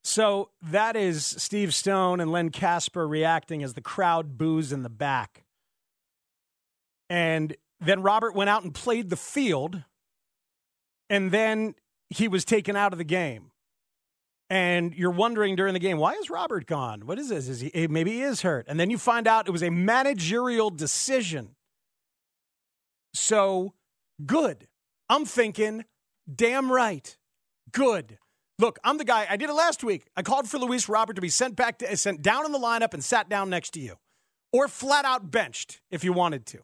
So 0.03 0.49
that 0.61 0.95
is 0.95 1.25
Steve 1.25 1.73
Stone 1.73 2.21
and 2.21 2.31
Len 2.31 2.49
Kasper 2.49 3.07
reacting 3.07 3.63
as 3.63 3.73
the 3.73 3.81
crowd 3.81 4.37
boos 4.37 4.71
in 4.71 4.83
the 4.83 4.89
back. 4.89 5.43
And 7.09 7.55
then 7.81 8.01
Robert 8.01 8.33
went 8.35 8.49
out 8.49 8.63
and 8.63 8.73
played 8.73 9.09
the 9.09 9.17
field, 9.17 9.83
and 11.09 11.31
then 11.31 11.75
he 12.09 12.27
was 12.27 12.45
taken 12.45 12.75
out 12.75 12.93
of 12.93 12.97
the 12.97 13.03
game 13.03 13.51
and 14.49 14.95
you're 14.95 15.11
wondering 15.11 15.55
during 15.55 15.73
the 15.73 15.79
game, 15.79 15.97
why 15.97 16.13
is 16.13 16.29
Robert 16.29 16.65
gone? 16.65 17.05
What 17.05 17.19
is 17.19 17.29
this? 17.29 17.47
Is 17.47 17.59
he 17.61 17.73
eh, 17.73 17.87
maybe 17.89 18.11
he 18.13 18.21
is 18.21 18.41
hurt? 18.41 18.65
And 18.67 18.79
then 18.79 18.89
you 18.89 18.97
find 18.97 19.27
out 19.27 19.47
it 19.47 19.51
was 19.51 19.63
a 19.63 19.69
managerial 19.69 20.69
decision. 20.69 21.55
So 23.13 23.73
good. 24.25 24.67
I'm 25.09 25.25
thinking, 25.25 25.85
damn 26.33 26.71
right. 26.71 27.15
Good. 27.71 28.17
Look, 28.57 28.79
I'm 28.83 28.97
the 28.97 29.05
guy. 29.05 29.25
I 29.29 29.37
did 29.37 29.49
it 29.49 29.53
last 29.53 29.83
week. 29.83 30.07
I 30.17 30.21
called 30.21 30.49
for 30.49 30.57
Luis 30.57 30.89
Robert 30.89 31.13
to 31.13 31.21
be 31.21 31.29
sent 31.29 31.55
back 31.55 31.79
to 31.79 31.97
sent 31.97 32.21
down 32.21 32.45
in 32.45 32.51
the 32.51 32.59
lineup 32.59 32.93
and 32.93 33.03
sat 33.03 33.29
down 33.29 33.49
next 33.49 33.71
to 33.71 33.79
you, 33.79 33.95
or 34.51 34.67
flat 34.67 35.05
out 35.05 35.31
benched 35.31 35.79
if 35.89 36.03
you 36.03 36.11
wanted 36.11 36.45
to. 36.47 36.59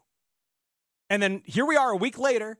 And 1.08 1.22
then 1.22 1.42
here 1.46 1.64
we 1.64 1.76
are 1.76 1.90
a 1.90 1.96
week 1.96 2.18
later, 2.18 2.58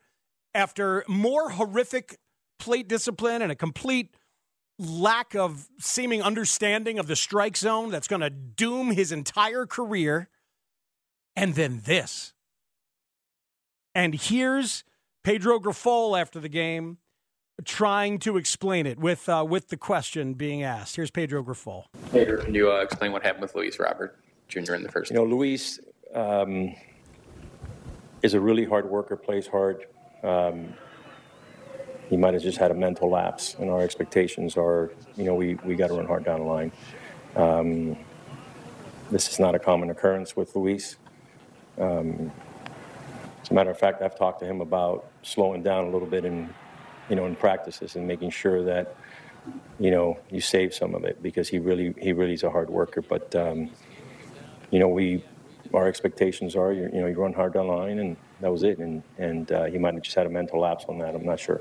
after 0.55 1.05
more 1.07 1.51
horrific 1.51 2.19
plate 2.59 2.89
discipline 2.89 3.43
and 3.43 3.53
a 3.53 3.57
complete 3.57 4.15
lack 4.79 5.35
of 5.35 5.69
seeming 5.79 6.23
understanding 6.23 6.99
of 6.99 7.07
the 7.07 7.17
strike 7.17 7.57
zone 7.57 7.91
that's 7.91 8.09
going 8.09 8.21
to 8.21 8.31
doom 8.31 8.91
his 8.91 9.13
entire 9.13 9.67
career. 9.67 10.29
And 11.35 11.55
then 11.55 11.83
this. 11.85 12.33
And 13.95 14.15
here's 14.15 14.85
Pedro 15.25 15.59
Grifol 15.59 16.19
after 16.19 16.41
the 16.41 16.49
game 16.49 16.99
trying 17.65 18.19
to 18.21 18.37
explain 18.37 18.87
it 18.87 18.99
with 18.99 19.29
uh, 19.29 19.45
with 19.49 19.69
the 19.69 19.77
question 19.77 20.35
being 20.35 20.63
asked. 20.63 20.97
Here's 20.97 21.11
Pedro 21.11 21.43
Grifol. 21.43 21.85
Pedro, 22.13 22.43
can 22.43 22.55
you 22.55 22.71
uh, 22.71 22.81
explain 22.81 23.13
what 23.13 23.23
happened 23.23 23.43
with 23.43 23.55
Luis 23.55 23.79
Robert 23.79 24.19
Jr. 24.49 24.75
in 24.75 24.83
the 24.83 24.91
first? 24.91 25.11
You 25.11 25.17
know, 25.17 25.25
Luis 25.25 25.81
um, 26.15 26.75
is 28.23 28.35
a 28.35 28.41
really 28.41 28.65
hard 28.65 28.89
worker, 28.89 29.17
plays 29.17 29.47
hard. 29.47 29.87
Um, 30.23 30.75
he 32.09 32.17
might 32.17 32.35
have 32.35 32.43
just 32.43 32.59
had 32.59 32.71
a 32.71 32.75
mental 32.75 33.11
lapse, 33.11 33.57
and 33.59 33.71
our 33.71 33.83
expectations 33.83 34.57
are, 34.57 34.93
you 35.17 35.25
know, 35.25 35.35
we, 35.35 35.55
we 35.65 35.75
got 35.75 35.89
to 35.89 35.95
run 35.95 36.07
hard 36.07 36.25
down 36.25 36.41
the 36.41 36.47
line. 36.47 36.73
Um, 37.35 37.97
this 39.11 39.29
is 39.29 39.39
not 39.39 39.55
a 39.55 39.59
common 39.59 39.91
occurrence 39.91 40.37
with 40.37 40.55
Luis. 40.57 40.97
Um, 41.79 42.33
as 43.43 43.51
a 43.51 43.55
matter 43.55 43.71
of 43.71 43.79
fact, 43.79 44.03
I've 44.03 44.19
talked 44.19 44.41
to 44.41 44.47
him 44.47 44.61
about 44.61 45.07
slowing 45.23 45.63
down 45.63 45.85
a 45.85 45.91
little 45.91 46.09
bit 46.09 46.25
in, 46.25 46.53
you 47.09 47.17
know, 47.17 47.27
in 47.27 47.37
practices 47.37 47.95
and 47.97 48.07
making 48.07 48.31
sure 48.31 48.65
that, 48.65 48.97
you 49.79 49.91
know, 49.91 50.19
you 50.31 50.41
save 50.41 50.75
some 50.75 50.95
of 50.95 51.05
it 51.05 51.23
because 51.23 51.49
he 51.49 51.59
really 51.61 51.95
he 51.99 52.13
really 52.13 52.33
is 52.35 52.43
a 52.43 52.51
hard 52.51 52.69
worker. 52.69 53.03
But 53.03 53.35
um, 53.37 53.71
you 54.71 54.81
know, 54.81 54.89
we 54.89 55.23
our 55.73 55.87
expectations 55.87 56.57
are, 56.57 56.73
you 56.73 56.89
know, 56.89 57.07
you 57.07 57.15
run 57.15 57.33
hard 57.33 57.53
down 57.53 57.69
the 57.69 57.73
line, 57.73 57.99
and 58.01 58.17
that 58.41 58.51
was 58.51 58.65
it. 58.65 58.79
And 58.79 59.05
and 59.19 59.53
uh, 59.53 59.65
he 59.67 59.79
might 59.79 59.95
have 59.95 60.03
just 60.03 60.17
had 60.17 60.27
a 60.27 60.31
mental 60.31 60.61
lapse 60.61 60.87
on 60.89 60.99
that. 60.99 61.15
I'm 61.15 61.25
not 61.25 61.39
sure. 61.39 61.61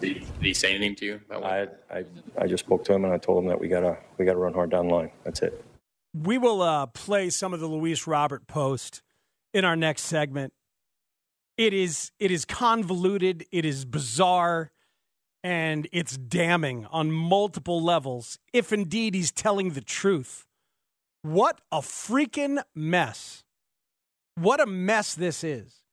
Did 0.00 0.16
he, 0.16 0.20
did 0.20 0.26
he 0.40 0.54
say 0.54 0.74
anything 0.74 0.94
to 0.96 1.06
you? 1.06 1.20
I, 1.30 1.68
I, 1.90 2.04
I 2.38 2.46
just 2.46 2.64
spoke 2.64 2.84
to 2.84 2.92
him 2.92 3.04
and 3.04 3.12
I 3.12 3.18
told 3.18 3.42
him 3.42 3.48
that 3.48 3.60
we 3.60 3.68
gotta 3.68 3.96
we 4.18 4.24
gotta 4.24 4.38
run 4.38 4.54
hard 4.54 4.70
down 4.70 4.88
the 4.88 4.94
line. 4.94 5.10
That's 5.24 5.42
it. 5.42 5.64
We 6.14 6.38
will 6.38 6.62
uh, 6.62 6.86
play 6.86 7.30
some 7.30 7.54
of 7.54 7.60
the 7.60 7.66
Luis 7.66 8.06
Robert 8.06 8.46
post 8.46 9.02
in 9.52 9.64
our 9.64 9.76
next 9.76 10.02
segment. 10.02 10.52
It 11.56 11.72
is 11.72 12.10
it 12.18 12.30
is 12.30 12.44
convoluted, 12.44 13.46
it 13.52 13.64
is 13.64 13.84
bizarre, 13.84 14.72
and 15.42 15.86
it's 15.92 16.16
damning 16.16 16.86
on 16.86 17.12
multiple 17.12 17.82
levels. 17.82 18.38
If 18.52 18.72
indeed 18.72 19.14
he's 19.14 19.30
telling 19.30 19.70
the 19.70 19.80
truth, 19.80 20.46
what 21.22 21.60
a 21.70 21.78
freaking 21.78 22.62
mess! 22.74 23.44
What 24.36 24.60
a 24.60 24.66
mess 24.66 25.14
this 25.14 25.44
is. 25.44 25.83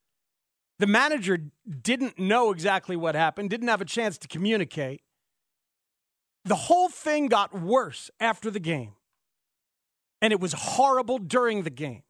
The 0.82 0.88
manager 0.88 1.38
didn't 1.80 2.18
know 2.18 2.50
exactly 2.50 2.96
what 2.96 3.14
happened, 3.14 3.50
didn't 3.50 3.68
have 3.68 3.80
a 3.80 3.84
chance 3.84 4.18
to 4.18 4.26
communicate. 4.26 5.00
The 6.44 6.56
whole 6.56 6.88
thing 6.88 7.28
got 7.28 7.54
worse 7.54 8.10
after 8.18 8.50
the 8.50 8.58
game. 8.58 8.94
And 10.20 10.32
it 10.32 10.40
was 10.40 10.52
horrible 10.52 11.20
during 11.20 11.62
the 11.62 11.70
game. 11.70 12.02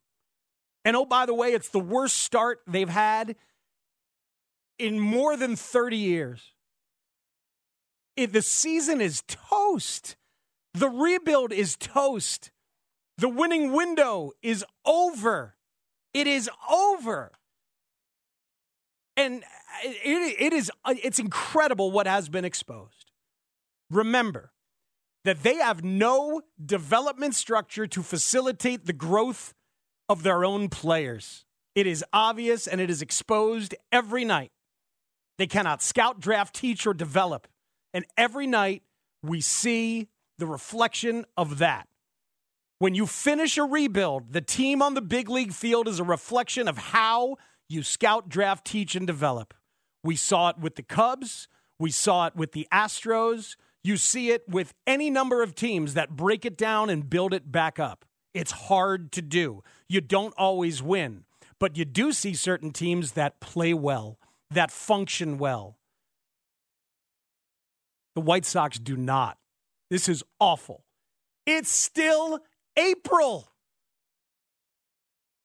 And 0.87 0.97
oh, 0.97 1.05
by 1.05 1.27
the 1.27 1.35
way, 1.35 1.49
it's 1.53 1.69
the 1.69 1.81
worst 1.81 2.17
start 2.17 2.61
they've 2.67 2.89
had 2.89 3.37
in 4.79 4.99
more 4.99 5.37
than 5.37 5.55
30 5.55 5.99
years. 5.99 6.55
It, 8.17 8.33
the 8.33 8.41
season 8.41 9.03
is 9.03 9.23
toast. 9.27 10.17
The 10.73 10.89
rebuild 10.89 11.53
is 11.53 11.77
toast. 11.77 12.51
The 13.19 13.29
winning 13.29 13.75
window 13.75 14.33
is 14.41 14.65
over. 14.87 15.57
It 16.15 16.27
is 16.27 16.49
over 16.71 17.33
and 19.23 19.45
it, 19.85 20.37
it 20.39 20.53
is 20.53 20.71
it's 20.87 21.19
incredible 21.19 21.91
what 21.91 22.07
has 22.07 22.29
been 22.29 22.45
exposed. 22.45 23.11
Remember 23.91 24.53
that 25.25 25.43
they 25.43 25.57
have 25.57 25.85
no 25.85 26.43
development 26.65 27.35
structure 27.35 27.87
to 27.87 28.03
facilitate 28.03 28.87
the 28.87 28.93
growth 28.93 29.55
of 30.09 30.23
their 30.23 30.45
own 30.45 30.69
players. 30.69 31.45
It 31.75 31.87
is 31.87 32.05
obvious 32.13 32.67
and 32.67 32.81
it 32.81 32.91
is 32.91 33.01
exposed 33.01 33.75
every 33.91 34.25
night. 34.25 34.53
They 35.39 35.47
cannot 35.47 35.83
scout, 35.83 36.21
draft, 36.21 36.55
teach, 36.55 36.87
or 36.87 36.95
develop. 36.95 37.49
And 37.95 38.05
every 38.17 38.47
night 38.47 38.83
we 39.23 39.41
see 39.41 40.09
the 40.39 40.47
reflection 40.47 41.25
of 41.37 41.59
that. 41.59 41.89
When 42.79 42.95
you 42.95 43.07
finish 43.07 43.57
a 43.59 43.63
rebuild, 43.63 44.33
the 44.33 44.41
team 44.41 44.83
on 44.83 44.95
the 44.95 45.01
big 45.01 45.31
league 45.31 45.53
field 45.53 45.87
is 45.87 46.01
a 46.01 46.05
reflection 46.05 46.67
of 46.67 46.77
how 46.77 47.37
you 47.73 47.83
scout, 47.83 48.29
draft, 48.29 48.67
teach, 48.67 48.95
and 48.95 49.07
develop. 49.07 49.55
We 50.05 50.17
saw 50.17 50.51
it 50.51 50.59
with 50.59 50.77
the 50.77 50.83
Cubs. 50.83 51.49
We 51.79 51.91
saw 51.91 52.27
it 52.27 52.37
with 52.37 52.53
the 52.53 52.69
Astros. 52.73 53.57
You 53.83 53.97
see 53.97 54.31
it 54.31 54.49
with 54.49 54.75
any 54.87 55.11
number 55.11 55.43
of 55.43 55.55
teams 55.55 55.95
that 55.95 56.11
break 56.11 56.45
it 56.45 56.57
down 56.57 56.91
and 56.91 57.11
build 57.11 57.35
it 57.35 57.51
back 57.51 57.79
up. 57.79 58.05
It's 58.35 58.53
hard 58.53 59.13
to 59.13 59.23
do. 59.23 59.63
You 59.89 60.01
don't 60.01 60.35
always 60.39 60.83
win, 60.83 61.25
but 61.59 61.77
you 61.77 61.85
do 61.85 62.13
see 62.13 62.35
certain 62.35 62.71
teams 62.71 63.13
that 63.13 63.41
play 63.41 63.75
well, 63.75 64.19
that 64.51 64.71
function 64.71 65.39
well. 65.39 65.79
The 68.15 68.21
White 68.21 68.45
Sox 68.45 68.79
do 68.79 68.97
not. 68.97 69.39
This 69.91 70.09
is 70.09 70.23
awful. 70.39 70.85
It's 71.47 71.71
still 71.71 72.41
April. 72.77 73.49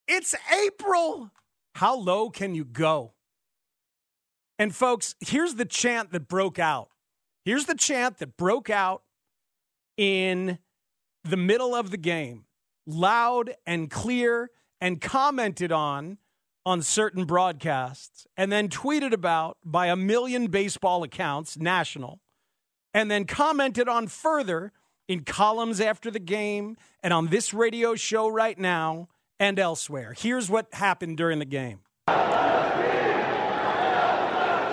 It's 0.07 0.35
April. 0.65 1.31
How 1.77 1.95
low 1.95 2.31
can 2.31 2.55
you 2.55 2.65
go? 2.65 3.13
And 4.57 4.73
folks, 4.73 5.13
here's 5.19 5.53
the 5.53 5.65
chant 5.65 6.11
that 6.11 6.27
broke 6.27 6.57
out. 6.57 6.89
Here's 7.45 7.65
the 7.65 7.75
chant 7.75 8.17
that 8.17 8.35
broke 8.35 8.71
out 8.71 9.03
in 9.95 10.57
the 11.23 11.37
middle 11.37 11.75
of 11.75 11.91
the 11.91 11.97
game, 11.97 12.45
loud 12.87 13.53
and 13.67 13.91
clear, 13.91 14.49
and 14.81 14.99
commented 14.99 15.71
on 15.71 16.17
on 16.65 16.81
certain 16.81 17.25
broadcasts, 17.25 18.25
and 18.35 18.51
then 18.51 18.69
tweeted 18.69 19.13
about 19.13 19.59
by 19.63 19.85
a 19.85 19.95
million 19.95 20.47
baseball 20.47 21.03
accounts, 21.03 21.59
national, 21.59 22.21
and 22.91 23.11
then 23.11 23.23
commented 23.23 23.87
on 23.87 24.07
further 24.07 24.71
in 25.07 25.23
columns 25.23 25.79
after 25.79 26.09
the 26.09 26.19
game 26.19 26.75
and 27.03 27.13
on 27.13 27.27
this 27.27 27.53
radio 27.53 27.93
show 27.93 28.27
right 28.27 28.57
now 28.57 29.07
and 29.39 29.59
elsewhere. 29.59 30.13
Here's 30.17 30.49
what 30.49 30.73
happened 30.73 31.17
during 31.17 31.39
the 31.39 31.45
game. 31.45 31.79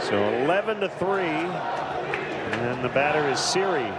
So 0.05 0.23
11 0.45 0.81
to 0.81 0.89
3. 0.89 1.23
And 1.25 2.85
the 2.85 2.89
batter 2.89 3.29
is 3.29 3.39
Siri. 3.41 3.91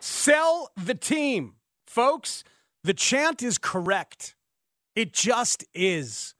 Sell 0.00 0.70
the 0.76 0.94
team. 0.94 1.54
Folks, 1.92 2.42
the 2.84 2.94
chant 2.94 3.42
is 3.42 3.58
correct. 3.58 4.34
It 4.96 5.12
just 5.12 5.62
is. 5.74 6.34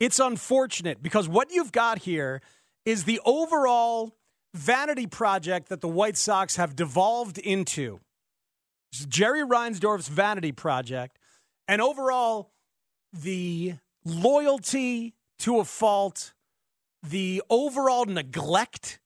It's 0.00 0.18
unfortunate 0.18 1.00
because 1.00 1.28
what 1.28 1.52
you've 1.52 1.70
got 1.70 1.98
here 1.98 2.42
is 2.84 3.04
the 3.04 3.20
overall 3.24 4.16
vanity 4.52 5.06
project 5.06 5.68
that 5.68 5.80
the 5.80 5.86
White 5.86 6.16
Sox 6.16 6.56
have 6.56 6.74
devolved 6.74 7.38
into. 7.38 8.00
It's 8.90 9.04
Jerry 9.04 9.44
Reinsdorf's 9.44 10.08
vanity 10.08 10.50
project. 10.50 11.20
And 11.68 11.80
overall, 11.80 12.50
the 13.12 13.74
loyalty 14.04 15.14
to 15.38 15.60
a 15.60 15.64
fault, 15.64 16.34
the 17.00 17.44
overall 17.48 18.06
neglect 18.06 18.98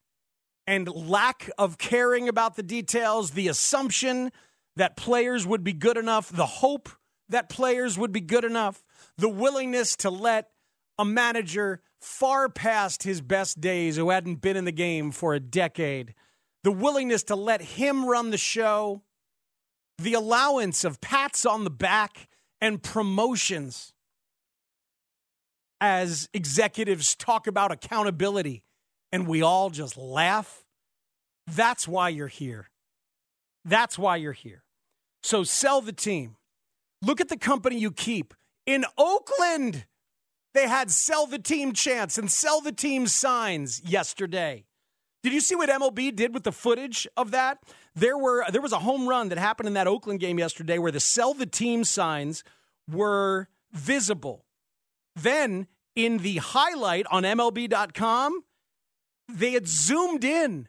and 0.67 0.89
lack 0.89 1.51
of 1.59 1.77
caring 1.77 2.27
about 2.27 2.57
the 2.57 2.63
details, 2.63 3.33
the 3.33 3.49
assumption 3.49 4.33
that 4.77 4.97
players 4.97 5.47
would 5.47 5.65
be 5.65 5.73
good 5.73 5.97
enough, 5.97 6.31
the 6.31 6.47
hope 6.47 6.89
that 7.29 7.49
players 7.49 7.99
would 7.99 8.13
be 8.13 8.21
good 8.21 8.45
enough, 8.45 8.85
the 9.17 9.29
willingness 9.29 9.97
to 9.97 10.11
let 10.11 10.49
a 10.99 11.05
manager 11.05 11.81
far 12.01 12.49
past 12.49 13.03
his 13.03 13.21
best 13.21 13.61
days 13.61 13.97
who 13.97 14.11
hadn't 14.11 14.41
been 14.41 14.57
in 14.57 14.65
the 14.65 14.73
game 14.73 15.11
for 15.11 15.35
a 15.35 15.41
decade, 15.41 16.15
the 16.63 16.73
willingness 16.73 17.23
to 17.25 17.37
let 17.37 17.63
him 17.63 18.05
run 18.05 18.31
the 18.31 18.39
show, 18.39 19.03
the 19.99 20.15
allowance 20.15 20.85
of 20.85 21.01
pats 21.01 21.47
on 21.47 21.65
the 21.65 21.71
back 21.71 22.29
and 22.61 22.83
promotions 22.83 23.93
as 25.81 26.29
executives 26.33 27.15
talk 27.15 27.47
about 27.47 27.71
accountability 27.71 28.63
and 29.13 29.29
we 29.29 29.43
all 29.43 29.71
just 29.71 29.97
laugh. 29.97 30.65
That's 31.47 31.87
why 31.87 32.09
you're 32.09 32.27
here. 32.27 32.69
That's 33.65 33.97
why 33.97 34.17
you're 34.17 34.33
here. 34.33 34.64
So 35.25 35.43
sell 35.43 35.81
the 35.81 35.93
team. 35.93 36.37
Look 37.01 37.19
at 37.19 37.31
the 37.31 37.39
company 37.39 37.79
you 37.79 37.91
keep 37.91 38.35
in 38.67 38.85
Oakland. 38.99 39.87
They 40.53 40.69
had 40.69 40.91
sell 40.91 41.27
the 41.27 41.39
team 41.39 41.73
chants 41.73 42.19
and 42.19 42.31
sell 42.31 42.61
the 42.61 42.73
team 42.73 43.07
signs 43.07 43.81
yesterday. 43.83 44.67
Did 45.23 45.33
you 45.33 45.41
see 45.41 45.55
what 45.55 45.71
MLB 45.71 46.15
did 46.15 46.35
with 46.35 46.45
the 46.45 46.53
footage 46.53 47.09
of 47.17 47.31
that? 47.31 47.57
There 47.95 48.19
were 48.19 48.45
there 48.51 48.61
was 48.61 48.73
a 48.73 48.79
home 48.81 49.09
run 49.09 49.31
that 49.31 49.39
happened 49.39 49.67
in 49.67 49.73
that 49.73 49.87
Oakland 49.87 50.21
game 50.21 50.39
yesterday 50.39 50.77
where 50.77 50.93
the 50.93 51.01
sell 51.01 51.33
the 51.33 51.47
team 51.47 51.85
signs 51.85 52.45
were 52.87 53.49
visible. 53.73 54.45
Then 55.17 55.69
in 55.97 56.19
the 56.19 56.37
highlight 56.37 57.07
on 57.11 57.23
MLB.com, 57.23 58.45
they 59.33 59.53
had 59.53 59.67
zoomed 59.67 60.23
in 60.23 60.69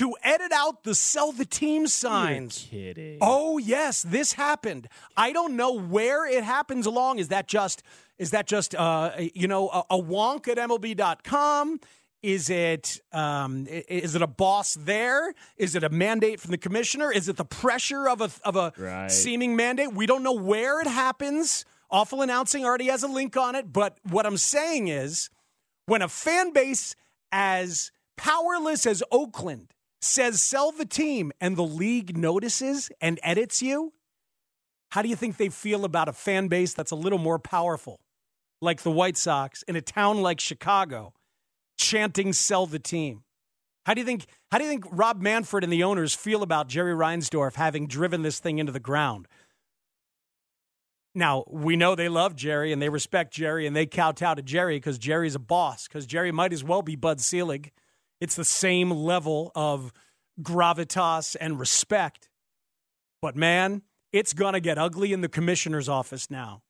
to 0.00 0.14
edit 0.22 0.52
out 0.52 0.84
the 0.84 0.94
sell 0.94 1.30
the 1.32 1.44
team 1.44 1.86
signs. 1.86 2.66
You're 2.70 2.94
kidding. 2.94 3.18
Oh 3.20 3.58
yes, 3.58 4.02
this 4.02 4.32
happened. 4.34 4.88
I 5.16 5.32
don't 5.32 5.56
know 5.56 5.72
where 5.78 6.26
it 6.26 6.42
happens 6.44 6.84
along. 6.86 7.18
Is 7.18 7.28
that 7.28 7.46
just 7.48 7.82
is 8.18 8.30
that 8.32 8.46
just 8.46 8.74
uh, 8.74 9.12
you 9.34 9.46
know 9.48 9.68
a, 9.68 9.82
a 9.90 10.02
wonk 10.02 10.48
at 10.48 10.58
MLB.com? 10.58 11.80
Is 12.22 12.50
it 12.50 13.00
um, 13.12 13.66
is 13.68 14.14
it 14.14 14.20
a 14.22 14.26
boss 14.26 14.74
there? 14.74 15.32
Is 15.56 15.74
it 15.74 15.82
a 15.82 15.88
mandate 15.88 16.38
from 16.40 16.50
the 16.50 16.58
commissioner? 16.58 17.10
Is 17.10 17.28
it 17.30 17.36
the 17.36 17.46
pressure 17.46 18.08
of 18.08 18.20
a 18.20 18.30
of 18.44 18.56
a 18.56 18.72
Right. 18.76 19.10
seeming 19.10 19.56
mandate? 19.56 19.94
We 19.94 20.06
don't 20.06 20.22
know 20.22 20.34
where 20.34 20.80
it 20.80 20.86
happens. 20.86 21.64
Awful 21.90 22.20
announcing 22.22 22.64
already 22.64 22.86
has 22.88 23.02
a 23.02 23.08
link 23.08 23.36
on 23.36 23.54
it, 23.54 23.72
but 23.72 23.98
what 24.08 24.24
I'm 24.26 24.36
saying 24.36 24.88
is 24.88 25.28
when 25.86 26.02
a 26.02 26.08
fan 26.08 26.52
base 26.52 26.94
as 27.32 27.90
powerless 28.16 28.86
as 28.86 29.02
Oakland 29.10 29.72
says 30.00 30.42
sell 30.42 30.72
the 30.72 30.86
team 30.86 31.32
and 31.40 31.56
the 31.56 31.64
league 31.64 32.16
notices 32.16 32.90
and 33.00 33.20
edits 33.22 33.62
you, 33.62 33.92
how 34.90 35.02
do 35.02 35.08
you 35.08 35.16
think 35.16 35.36
they 35.36 35.48
feel 35.48 35.84
about 35.84 36.08
a 36.08 36.12
fan 36.12 36.48
base 36.48 36.74
that's 36.74 36.90
a 36.90 36.96
little 36.96 37.18
more 37.18 37.38
powerful, 37.38 38.00
like 38.60 38.82
the 38.82 38.90
White 38.90 39.16
Sox 39.16 39.62
in 39.62 39.76
a 39.76 39.80
town 39.80 40.22
like 40.22 40.40
Chicago, 40.40 41.12
chanting 41.78 42.32
sell 42.32 42.66
the 42.66 42.78
team? 42.78 43.22
How 43.86 43.94
do 43.94 44.00
you 44.00 44.06
think 44.06 44.26
how 44.50 44.58
do 44.58 44.64
you 44.64 44.70
think 44.70 44.84
Rob 44.90 45.20
Manfred 45.20 45.64
and 45.64 45.72
the 45.72 45.84
owners 45.84 46.14
feel 46.14 46.42
about 46.42 46.68
Jerry 46.68 46.94
Reinsdorf 46.94 47.54
having 47.54 47.86
driven 47.86 48.22
this 48.22 48.38
thing 48.38 48.58
into 48.58 48.72
the 48.72 48.80
ground? 48.80 49.26
Now, 51.14 51.44
we 51.48 51.76
know 51.76 51.94
they 51.94 52.08
love 52.08 52.36
Jerry 52.36 52.72
and 52.72 52.80
they 52.80 52.88
respect 52.88 53.32
Jerry 53.32 53.66
and 53.66 53.74
they 53.74 53.86
kowtow 53.86 54.34
to 54.34 54.42
Jerry 54.42 54.76
because 54.76 54.98
Jerry's 54.98 55.34
a 55.34 55.40
boss, 55.40 55.88
because 55.88 56.06
Jerry 56.06 56.30
might 56.30 56.52
as 56.52 56.62
well 56.62 56.82
be 56.82 56.94
Bud 56.94 57.20
Selig. 57.20 57.72
It's 58.20 58.36
the 58.36 58.44
same 58.44 58.90
level 58.90 59.50
of 59.54 59.92
gravitas 60.42 61.36
and 61.40 61.58
respect. 61.58 62.28
But 63.22 63.36
man, 63.36 63.82
it's 64.12 64.32
going 64.32 64.54
to 64.54 64.60
get 64.60 64.78
ugly 64.78 65.12
in 65.12 65.20
the 65.20 65.28
commissioner's 65.28 65.88
office 65.88 66.30
now. 66.30 66.62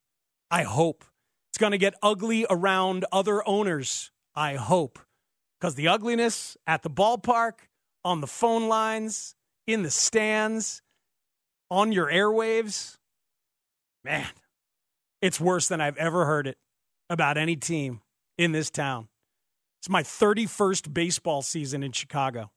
I 0.50 0.62
hope. 0.62 1.04
It's 1.50 1.58
going 1.58 1.72
to 1.72 1.78
get 1.78 1.94
ugly 2.02 2.46
around 2.48 3.04
other 3.12 3.46
owners. 3.48 4.10
I 4.34 4.54
hope. 4.54 4.98
Because 5.58 5.74
the 5.74 5.88
ugliness 5.88 6.56
at 6.66 6.82
the 6.82 6.90
ballpark, 6.90 7.52
on 8.04 8.20
the 8.20 8.26
phone 8.26 8.68
lines, 8.68 9.34
in 9.66 9.82
the 9.82 9.90
stands, 9.90 10.82
on 11.70 11.92
your 11.92 12.06
airwaves, 12.06 12.96
man, 14.04 14.26
it's 15.20 15.38
worse 15.38 15.68
than 15.68 15.80
I've 15.80 15.98
ever 15.98 16.24
heard 16.24 16.46
it 16.46 16.56
about 17.10 17.36
any 17.36 17.56
team 17.56 18.00
in 18.38 18.52
this 18.52 18.70
town. 18.70 19.08
It's 19.80 19.88
my 19.88 20.02
31st 20.02 20.92
baseball 20.92 21.40
season 21.40 21.82
in 21.82 21.92
Chicago. 21.92 22.50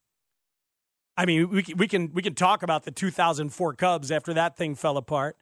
I 1.16 1.26
mean, 1.26 1.50
we 1.50 1.64
can, 1.64 1.78
we 1.78 1.88
can 1.88 2.12
we 2.12 2.22
can 2.22 2.36
talk 2.36 2.64
about 2.64 2.84
the 2.84 2.92
2004 2.92 3.76
Cubs 3.76 4.12
after 4.12 4.34
that 4.34 4.58
thing 4.58 4.76
fell 4.76 4.98
apart. 4.98 5.38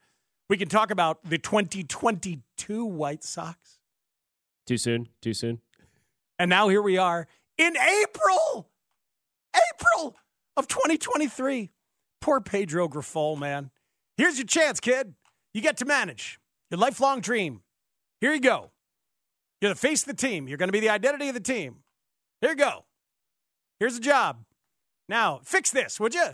We 0.47 0.57
can 0.57 0.67
talk 0.67 0.91
about 0.91 1.23
the 1.23 1.39
2022 1.39 2.85
White 2.85 3.23
Sox. 3.23 3.79
Too 4.67 4.77
soon. 4.77 5.07
Too 5.23 5.33
soon. 5.33 5.59
And 6.37 6.49
now 6.49 6.67
here 6.67 6.83
we 6.83 6.97
are 6.99 7.27
in 7.57 7.75
April. 7.75 8.69
April 9.73 10.15
of 10.55 10.67
2023. 10.67 11.71
Poor 12.19 12.41
Pedro 12.41 12.87
Grifol, 12.87 13.39
man. 13.39 13.71
Here's 14.17 14.37
your 14.37 14.45
chance, 14.45 14.79
kid. 14.79 15.15
You 15.53 15.61
get 15.61 15.77
to 15.77 15.85
manage 15.85 16.39
your 16.69 16.79
lifelong 16.79 17.21
dream. 17.21 17.63
Here 18.19 18.33
you 18.33 18.39
go. 18.39 18.69
You're 19.62 19.69
the 19.69 19.76
face 19.76 20.02
of 20.02 20.08
the 20.08 20.28
team. 20.28 20.47
You're 20.47 20.58
going 20.58 20.69
to 20.69 20.74
be 20.74 20.80
the 20.80 20.89
identity 20.89 21.28
of 21.28 21.36
the 21.36 21.39
team. 21.39 21.78
Here 22.41 22.50
you 22.50 22.56
go. 22.56 22.86
Here's 23.80 23.95
the 23.95 24.02
job. 24.02 24.43
Now, 25.08 25.41
fix 25.43 25.71
this, 25.71 26.00
would 26.00 26.13
you? 26.13 26.30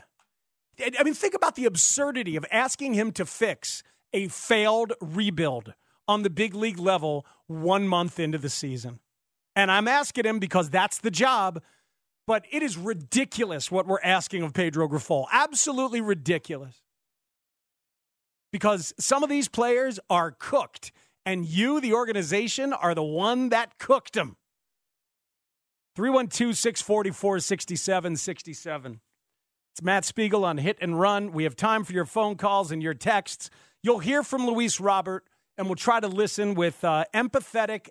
I 0.80 1.04
mean, 1.04 1.14
think 1.14 1.34
about 1.34 1.56
the 1.56 1.66
absurdity 1.66 2.36
of 2.36 2.46
asking 2.52 2.94
him 2.94 3.12
to 3.14 3.26
fix 3.26 3.84
a 4.14 4.28
failed 4.28 4.94
rebuild 5.02 5.74
on 6.08 6.24
the 6.24 6.30
big 6.30 6.54
league 6.54 6.80
level 6.80 7.26
one 7.48 7.88
month 7.88 8.20
into 8.20 8.38
the 8.38 8.50
season. 8.50 9.00
And 9.56 9.72
I'm 9.72 9.88
asking 9.88 10.26
him 10.26 10.40
because 10.40 10.70
that's 10.70 11.00
the 11.00 11.12
job, 11.12 11.62
but 12.28 12.46
it 12.52 12.62
is 12.62 12.78
ridiculous 12.78 13.72
what 13.72 13.88
we're 13.88 14.02
asking 14.04 14.44
of 14.44 14.54
Pedro 14.54 14.88
Grifol. 14.88 15.26
Absolutely 15.32 16.00
ridiculous. 16.00 16.82
Because 18.52 18.94
some 19.00 19.24
of 19.24 19.30
these 19.30 19.48
players 19.48 20.00
are 20.10 20.32
cooked, 20.32 20.92
and 21.28 21.46
you, 21.46 21.82
the 21.82 21.94
organization, 21.94 22.72
are 22.72 22.96
the 22.96 23.04
one 23.04 23.50
that 23.50 23.78
cooked 23.78 24.14
them. 24.14 24.38
312 25.98 26.56
644 26.56 27.40
6767. 27.42 29.02
It's 29.74 29.84
Matt 29.84 30.06
Spiegel 30.06 30.46
on 30.46 30.58
Hit 30.58 30.78
and 30.80 30.98
Run. 30.98 31.34
We 31.34 31.44
have 31.44 31.58
time 31.58 31.84
for 31.84 31.92
your 31.92 32.06
phone 32.06 32.38
calls 32.38 32.72
and 32.72 32.82
your 32.82 32.94
texts. 32.94 33.50
You'll 33.84 34.00
hear 34.00 34.24
from 34.24 34.48
Luis 34.48 34.80
Robert, 34.80 35.26
and 35.58 35.68
we'll 35.68 35.76
try 35.76 36.00
to 36.00 36.08
listen 36.08 36.54
with 36.54 36.82
uh, 36.86 37.04
empathetic 37.14 37.90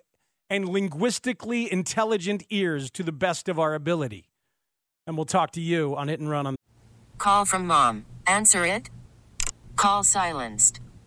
and 0.49 0.67
linguistically 0.67 1.71
intelligent 1.71 2.43
ears 2.49 2.89
to 2.89 3.03
the 3.03 3.11
best 3.11 3.47
of 3.47 3.59
our 3.59 3.75
ability. 3.75 4.29
And 5.05 5.15
we'll 5.15 5.27
talk 5.27 5.51
to 5.51 5.61
you 5.61 5.95
on 5.95 6.07
Hit 6.07 6.19
and 6.19 6.29
Run. 6.29 6.47
On 6.47 6.55
Call 7.19 7.45
from 7.45 7.67
mom. 7.67 8.07
Answer 8.25 8.65
it. 8.65 8.89
Call 9.75 10.03
silenced. 10.03 10.79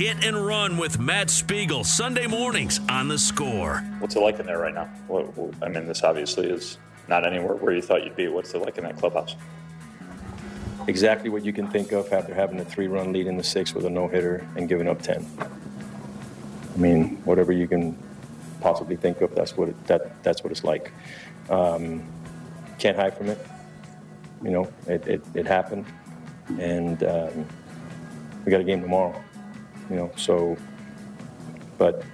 Hit 0.00 0.24
and 0.24 0.34
run 0.34 0.78
with 0.78 0.98
Matt 0.98 1.28
Spiegel, 1.28 1.84
Sunday 1.84 2.26
mornings 2.26 2.80
on 2.88 3.06
the 3.06 3.18
score. 3.18 3.80
What's 3.98 4.16
it 4.16 4.20
like 4.20 4.40
in 4.40 4.46
there 4.46 4.58
right 4.58 4.72
now? 4.72 4.88
I 5.60 5.68
mean, 5.68 5.86
this 5.86 6.02
obviously 6.02 6.48
is 6.48 6.78
not 7.06 7.26
anywhere 7.26 7.54
where 7.56 7.74
you 7.74 7.82
thought 7.82 8.02
you'd 8.02 8.16
be. 8.16 8.26
What's 8.26 8.54
it 8.54 8.62
like 8.62 8.78
in 8.78 8.84
that 8.84 8.96
clubhouse? 8.96 9.36
exactly 10.88 11.28
what 11.28 11.44
you 11.44 11.52
can 11.52 11.68
think 11.68 11.92
of 11.92 12.10
after 12.14 12.32
having 12.32 12.58
a 12.60 12.64
three 12.64 12.86
run 12.86 13.12
lead 13.12 13.26
in 13.26 13.36
the 13.36 13.44
sixth 13.44 13.74
with 13.74 13.84
a 13.84 13.90
no 13.90 14.08
hitter 14.08 14.48
and 14.56 14.70
giving 14.70 14.88
up 14.88 15.02
10. 15.02 15.26
I 15.38 16.78
mean, 16.78 17.16
whatever 17.26 17.52
you 17.52 17.68
can 17.68 17.94
possibly 18.62 18.96
think 18.96 19.20
of, 19.20 19.34
that's 19.34 19.54
what 19.54 19.68
it, 19.68 19.86
that, 19.86 20.22
that's 20.22 20.42
what 20.42 20.50
it's 20.50 20.64
like. 20.64 20.92
Um, 21.50 22.10
can't 22.78 22.96
hide 22.96 23.18
from 23.18 23.28
it. 23.28 23.46
You 24.42 24.50
know, 24.50 24.72
it, 24.86 25.06
it, 25.06 25.22
it 25.34 25.46
happened. 25.46 25.84
And 26.58 27.04
um, 27.04 27.46
we 28.46 28.50
got 28.50 28.62
a 28.62 28.64
game 28.64 28.80
tomorrow, 28.80 29.22
you 29.90 29.96
know, 29.96 30.10
so, 30.16 30.56
but 31.76 32.04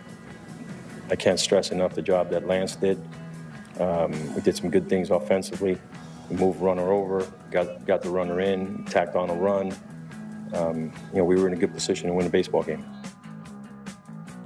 I 1.10 1.16
can't 1.16 1.38
stress 1.38 1.70
enough 1.70 1.94
the 1.94 2.02
job 2.02 2.30
that 2.30 2.46
Lance 2.46 2.76
did. 2.76 3.00
Um, 3.78 4.34
we 4.34 4.40
did 4.40 4.56
some 4.56 4.70
good 4.70 4.88
things 4.88 5.10
offensively. 5.10 5.78
We 6.30 6.36
moved 6.36 6.60
runner 6.60 6.90
over, 6.90 7.30
got 7.50 7.86
got 7.86 8.02
the 8.02 8.10
runner 8.10 8.40
in, 8.40 8.84
tacked 8.86 9.14
on 9.14 9.30
a 9.30 9.34
run. 9.34 9.74
Um, 10.54 10.92
you 11.12 11.18
know, 11.18 11.24
we 11.24 11.36
were 11.36 11.46
in 11.46 11.52
a 11.52 11.56
good 11.56 11.72
position 11.72 12.08
to 12.08 12.14
win 12.14 12.24
the 12.24 12.30
baseball 12.30 12.62
game. 12.62 12.84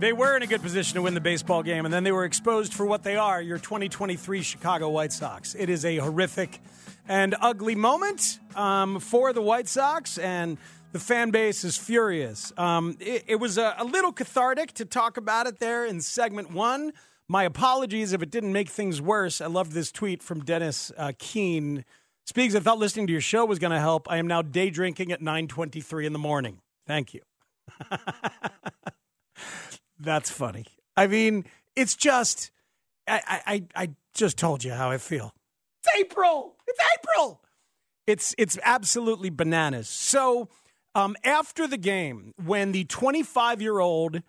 They 0.00 0.12
were 0.12 0.34
in 0.34 0.42
a 0.42 0.46
good 0.46 0.62
position 0.62 0.94
to 0.94 1.02
win 1.02 1.12
the 1.14 1.20
baseball 1.20 1.62
game, 1.62 1.84
and 1.84 1.92
then 1.92 2.04
they 2.04 2.12
were 2.12 2.24
exposed 2.24 2.72
for 2.72 2.86
what 2.86 3.02
they 3.02 3.16
are 3.16 3.40
your 3.40 3.58
2023 3.58 4.42
Chicago 4.42 4.88
White 4.88 5.12
Sox. 5.12 5.54
It 5.54 5.68
is 5.68 5.84
a 5.84 5.98
horrific 5.98 6.60
and 7.06 7.34
ugly 7.40 7.74
moment 7.74 8.38
um, 8.56 8.98
for 8.98 9.32
the 9.32 9.42
White 9.42 9.68
Sox, 9.68 10.16
and 10.18 10.58
the 10.92 10.98
fan 10.98 11.30
base 11.30 11.64
is 11.64 11.76
furious. 11.76 12.52
Um, 12.56 12.96
it, 13.00 13.24
it, 13.26 13.36
was 13.36 13.58
a, 13.58 13.74
a 13.78 13.84
little 13.84 14.12
cathartic 14.12 14.72
to 14.74 14.84
talk 14.84 15.16
about 15.16 15.46
it 15.46 15.58
there 15.58 15.84
in 15.84 16.00
segment 16.00 16.52
one. 16.52 16.92
My 17.28 17.44
apologies 17.44 18.12
if 18.12 18.22
it 18.22 18.30
didn't 18.30 18.52
make 18.52 18.68
things 18.68 19.00
worse. 19.00 19.40
I 19.40 19.46
loved 19.46 19.72
this 19.72 19.92
tweet 19.92 20.22
from 20.22 20.44
Dennis 20.44 20.90
uh, 20.96 21.12
Keene. 21.18 21.84
Speaks, 22.26 22.54
I 22.54 22.60
thought 22.60 22.78
listening 22.78 23.06
to 23.06 23.12
your 23.12 23.20
show 23.20 23.44
was 23.44 23.58
going 23.58 23.72
to 23.72 23.78
help. 23.78 24.10
I 24.10 24.16
am 24.16 24.26
now 24.26 24.42
day 24.42 24.70
drinking 24.70 25.12
at 25.12 25.20
9.23 25.20 26.06
in 26.06 26.12
the 26.12 26.18
morning. 26.18 26.60
Thank 26.86 27.14
you. 27.14 27.20
That's 30.00 30.30
funny. 30.30 30.66
I 30.96 31.06
mean, 31.06 31.44
it's 31.76 31.94
just, 31.94 32.50
I, 33.06 33.42
I, 33.46 33.64
I 33.76 33.90
just 34.14 34.36
told 34.36 34.64
you 34.64 34.72
how 34.72 34.90
I 34.90 34.98
feel. 34.98 35.32
It's 35.82 35.96
April. 36.00 36.56
It's 36.66 36.80
April. 36.98 37.42
It's, 38.06 38.34
it's 38.38 38.58
absolutely 38.64 39.30
bananas. 39.30 39.88
So 39.88 40.48
um, 40.94 41.16
after 41.24 41.66
the 41.66 41.76
game, 41.76 42.32
when 42.44 42.72
the 42.72 42.84
25 42.84 43.62
year 43.62 43.78
old 43.78 44.22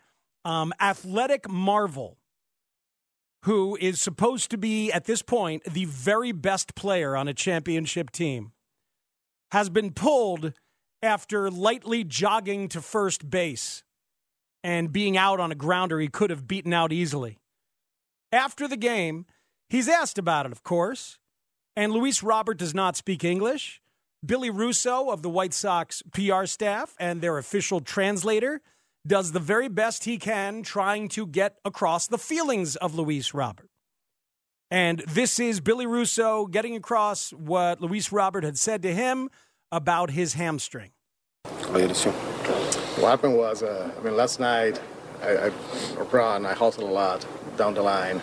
um, 0.45 0.73
athletic 0.79 1.49
marvel 1.49 2.17
who 3.43 3.75
is 3.81 3.99
supposed 3.99 4.51
to 4.51 4.57
be, 4.57 4.91
at 4.91 5.05
this 5.05 5.21
point, 5.21 5.63
the 5.63 5.85
very 5.85 6.31
best 6.31 6.75
player 6.75 7.15
on 7.15 7.27
a 7.27 7.33
championship 7.33 8.11
team, 8.11 8.51
has 9.51 9.69
been 9.69 9.91
pulled 9.91 10.53
after 11.01 11.49
lightly 11.49 12.03
jogging 12.03 12.67
to 12.69 12.81
first 12.81 13.29
base 13.29 13.83
and 14.63 14.91
being 14.91 15.17
out 15.17 15.39
on 15.39 15.51
a 15.51 15.55
grounder 15.55 15.99
he 15.99 16.07
could 16.07 16.29
have 16.29 16.47
beaten 16.47 16.71
out 16.71 16.93
easily. 16.93 17.39
After 18.31 18.67
the 18.67 18.77
game, 18.77 19.25
he's 19.69 19.89
asked 19.89 20.19
about 20.19 20.45
it, 20.45 20.51
of 20.51 20.63
course, 20.63 21.17
and 21.75 21.91
Luis 21.91 22.21
Robert 22.21 22.57
does 22.57 22.75
not 22.75 22.95
speak 22.95 23.23
English. 23.23 23.80
Billy 24.23 24.51
Russo 24.51 25.09
of 25.09 25.23
the 25.23 25.29
White 25.29 25.53
Sox 25.53 26.03
PR 26.11 26.45
staff 26.45 26.93
and 26.99 27.21
their 27.21 27.39
official 27.39 27.79
translator 27.79 28.61
does 29.05 29.31
the 29.31 29.39
very 29.39 29.67
best 29.67 30.03
he 30.03 30.19
can 30.19 30.61
trying 30.61 31.09
to 31.09 31.25
get 31.25 31.57
across 31.65 32.05
the 32.05 32.19
feelings 32.19 32.75
of 32.75 32.93
Luis 32.93 33.33
Robert. 33.33 33.67
And 34.69 34.99
this 35.07 35.39
is 35.39 35.59
Billy 35.59 35.87
Russo 35.87 36.45
getting 36.45 36.75
across 36.75 37.31
what 37.31 37.81
Luis 37.81 38.11
Robert 38.11 38.43
had 38.43 38.59
said 38.59 38.83
to 38.83 38.93
him 38.93 39.27
about 39.71 40.11
his 40.11 40.35
hamstring. 40.35 40.91
What 41.45 43.09
happened 43.09 43.35
was, 43.35 43.63
uh, 43.63 43.91
I 43.97 44.03
mean, 44.03 44.15
last 44.15 44.39
night 44.39 44.79
I, 45.23 45.47
I 45.47 45.51
ran, 46.11 46.45
I 46.45 46.53
halted 46.53 46.83
a 46.83 46.85
lot 46.85 47.25
down 47.57 47.73
the 47.73 47.81
line, 47.81 48.21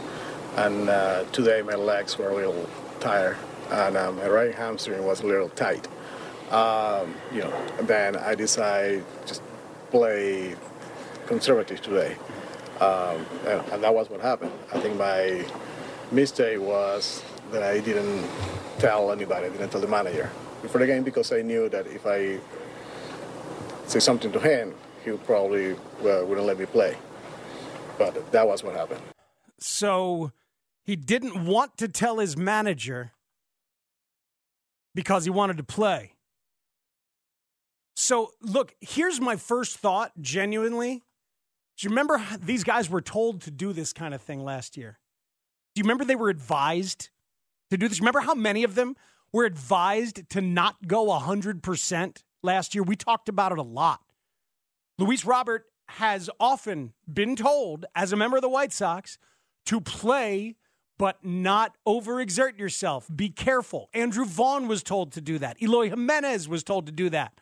and 0.56 0.88
uh, 0.88 1.24
today 1.32 1.60
my 1.60 1.74
legs 1.74 2.16
were 2.16 2.30
a 2.30 2.34
little 2.36 2.68
tired, 3.00 3.36
and 3.70 3.96
um, 3.96 4.16
my 4.16 4.28
right 4.28 4.54
hamstring 4.54 5.04
was 5.04 5.20
a 5.20 5.26
little 5.26 5.48
tight. 5.50 5.86
Um, 6.50 7.14
you 7.32 7.40
know, 7.40 7.66
then 7.82 8.16
I 8.16 8.34
decided 8.34 9.04
just 9.26 9.42
play 9.90 10.54
conservative 11.26 11.80
today. 11.82 12.16
Um, 12.80 13.26
and, 13.46 13.60
and, 13.72 13.82
that 13.82 13.92
was 13.92 14.08
what 14.08 14.20
happened. 14.20 14.52
I 14.72 14.78
think 14.78 14.96
my 14.96 15.44
mistake 16.12 16.60
was 16.60 17.22
that 17.50 17.62
I 17.62 17.80
didn't 17.80 18.24
tell 18.78 19.10
anybody, 19.10 19.46
I 19.46 19.48
didn't 19.48 19.70
tell 19.70 19.80
the 19.80 19.88
manager 19.88 20.30
before 20.62 20.80
the 20.80 20.86
game 20.86 21.02
because 21.02 21.32
I 21.32 21.42
knew 21.42 21.68
that 21.70 21.86
if 21.88 22.06
I 22.06 22.38
say 23.86 23.98
something 23.98 24.30
to 24.32 24.38
him, 24.38 24.74
he 25.04 25.10
probably 25.10 25.72
uh, 25.72 25.76
wouldn't 26.24 26.46
let 26.46 26.58
me 26.58 26.66
play. 26.66 26.96
But 27.98 28.30
that 28.30 28.46
was 28.46 28.62
what 28.62 28.76
happened. 28.76 29.00
So 29.58 30.32
he 30.84 30.94
didn't 30.94 31.46
want 31.46 31.76
to 31.78 31.88
tell 31.88 32.18
his 32.18 32.36
manager 32.36 33.12
because 34.98 35.22
he 35.22 35.30
wanted 35.30 35.56
to 35.56 35.62
play. 35.62 36.16
So, 37.94 38.32
look, 38.42 38.74
here's 38.80 39.20
my 39.20 39.36
first 39.36 39.76
thought 39.76 40.10
genuinely. 40.20 41.04
Do 41.76 41.84
you 41.84 41.90
remember 41.90 42.20
these 42.40 42.64
guys 42.64 42.90
were 42.90 43.00
told 43.00 43.42
to 43.42 43.52
do 43.52 43.72
this 43.72 43.92
kind 43.92 44.12
of 44.12 44.20
thing 44.20 44.42
last 44.42 44.76
year? 44.76 44.98
Do 45.72 45.78
you 45.78 45.84
remember 45.84 46.04
they 46.04 46.16
were 46.16 46.30
advised 46.30 47.10
to 47.70 47.76
do 47.76 47.86
this? 47.86 48.00
Remember 48.00 48.18
how 48.18 48.34
many 48.34 48.64
of 48.64 48.74
them 48.74 48.96
were 49.32 49.44
advised 49.44 50.28
to 50.30 50.40
not 50.40 50.88
go 50.88 51.06
100% 51.06 52.24
last 52.42 52.74
year? 52.74 52.82
We 52.82 52.96
talked 52.96 53.28
about 53.28 53.52
it 53.52 53.58
a 53.58 53.62
lot. 53.62 54.00
Luis 54.98 55.24
Robert 55.24 55.66
has 55.90 56.28
often 56.40 56.92
been 57.06 57.36
told, 57.36 57.86
as 57.94 58.12
a 58.12 58.16
member 58.16 58.38
of 58.38 58.42
the 58.42 58.48
White 58.48 58.72
Sox, 58.72 59.16
to 59.66 59.80
play 59.80 60.56
but 60.98 61.24
not 61.24 61.76
overexert 61.86 62.58
yourself. 62.58 63.08
Be 63.14 63.30
careful. 63.30 63.88
Andrew 63.94 64.24
Vaughn 64.24 64.68
was 64.68 64.82
told 64.82 65.12
to 65.12 65.20
do 65.20 65.38
that. 65.38 65.62
Eloy 65.62 65.88
Jimenez 65.88 66.48
was 66.48 66.62
told 66.62 66.86
to 66.86 66.92
do 66.92 67.08
that 67.10 67.40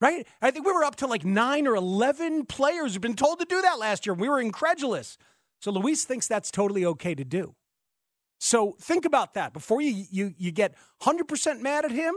right? 0.00 0.26
I 0.42 0.50
think 0.50 0.66
we 0.66 0.72
were 0.72 0.84
up 0.84 0.96
to 0.96 1.06
like 1.06 1.24
nine 1.24 1.66
or 1.66 1.74
11 1.74 2.44
players 2.44 2.92
who've 2.92 3.00
been 3.00 3.16
told 3.16 3.38
to 3.40 3.46
do 3.46 3.62
that 3.62 3.78
last 3.78 4.04
year. 4.04 4.12
We 4.12 4.28
were 4.28 4.40
incredulous. 4.40 5.16
So 5.60 5.70
Luis 5.70 6.04
thinks 6.04 6.28
that's 6.28 6.50
totally 6.50 6.84
okay 6.84 7.14
to 7.14 7.24
do. 7.24 7.54
So 8.38 8.76
think 8.78 9.06
about 9.06 9.32
that 9.34 9.54
before 9.54 9.80
you, 9.80 10.04
you, 10.10 10.34
you 10.36 10.50
get 10.50 10.74
100% 11.02 11.60
mad 11.60 11.86
at 11.86 11.90
him. 11.90 12.14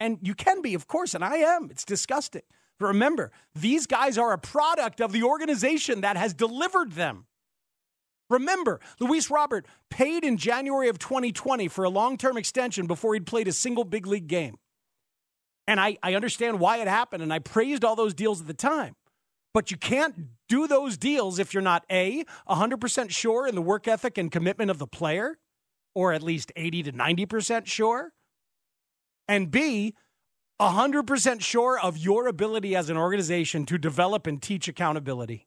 And 0.00 0.18
you 0.20 0.34
can 0.34 0.60
be, 0.60 0.74
of 0.74 0.86
course, 0.86 1.14
and 1.14 1.24
I 1.24 1.36
am. 1.36 1.68
It's 1.70 1.84
disgusting. 1.84 2.42
But 2.78 2.86
remember, 2.86 3.30
these 3.54 3.86
guys 3.86 4.18
are 4.18 4.32
a 4.32 4.38
product 4.38 5.00
of 5.00 5.12
the 5.12 5.22
organization 5.22 6.02
that 6.02 6.16
has 6.16 6.34
delivered 6.34 6.92
them. 6.92 7.26
Remember, 8.30 8.80
Luis 9.00 9.30
Robert 9.30 9.66
paid 9.90 10.24
in 10.24 10.36
January 10.36 10.88
of 10.88 10.98
2020 10.98 11.68
for 11.68 11.84
a 11.84 11.90
long 11.90 12.16
term 12.16 12.36
extension 12.36 12.86
before 12.86 13.14
he'd 13.14 13.26
played 13.26 13.48
a 13.48 13.52
single 13.52 13.84
big 13.84 14.06
league 14.06 14.26
game. 14.26 14.56
And 15.66 15.80
I, 15.80 15.96
I 16.02 16.14
understand 16.14 16.60
why 16.60 16.78
it 16.78 16.88
happened, 16.88 17.22
and 17.22 17.32
I 17.32 17.38
praised 17.38 17.84
all 17.84 17.96
those 17.96 18.14
deals 18.14 18.40
at 18.40 18.46
the 18.46 18.54
time. 18.54 18.94
But 19.54 19.70
you 19.70 19.76
can't 19.76 20.28
do 20.48 20.66
those 20.66 20.96
deals 20.96 21.38
if 21.38 21.54
you're 21.54 21.62
not 21.62 21.84
A, 21.90 22.24
100% 22.48 23.10
sure 23.10 23.46
in 23.46 23.54
the 23.54 23.62
work 23.62 23.86
ethic 23.86 24.18
and 24.18 24.30
commitment 24.30 24.70
of 24.70 24.78
the 24.78 24.86
player, 24.86 25.38
or 25.94 26.12
at 26.12 26.22
least 26.22 26.52
80 26.56 26.82
to 26.84 26.92
90% 26.92 27.66
sure, 27.66 28.12
and 29.28 29.50
B, 29.50 29.94
100% 30.60 31.40
sure 31.40 31.78
of 31.80 31.96
your 31.96 32.26
ability 32.26 32.76
as 32.76 32.90
an 32.90 32.96
organization 32.96 33.64
to 33.66 33.78
develop 33.78 34.26
and 34.26 34.42
teach 34.42 34.68
accountability. 34.68 35.46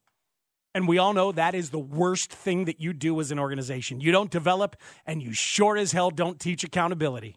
And 0.77 0.87
we 0.87 0.99
all 0.99 1.11
know 1.11 1.31
that 1.31 1.55
is 1.55 1.71
the 1.71 1.79
worst 1.79 2.31
thing 2.31 2.65
that 2.65 2.79
you 2.79 2.93
do 2.93 3.19
as 3.19 3.31
an 3.31 3.39
organization. 3.39 3.99
You 3.99 4.11
don't 4.11 4.29
develop, 4.29 4.75
and 5.07 5.23
you 5.23 5.33
sure 5.33 5.75
as 5.75 5.91
hell 5.91 6.11
don't 6.11 6.39
teach 6.39 6.63
accountability. 6.63 7.35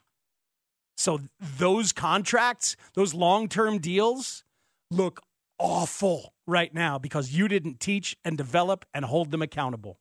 So 0.98 1.20
those 1.40 1.90
contracts, 1.90 2.76
those 2.92 3.14
long 3.14 3.48
term 3.48 3.78
deals 3.78 4.44
look 4.90 5.22
awful 5.58 6.34
right 6.46 6.74
now 6.74 6.98
because 6.98 7.32
you 7.32 7.48
didn't 7.48 7.80
teach 7.80 8.14
and 8.26 8.36
develop 8.36 8.84
and 8.92 9.06
hold 9.06 9.30
them 9.30 9.40
accountable. 9.40 9.98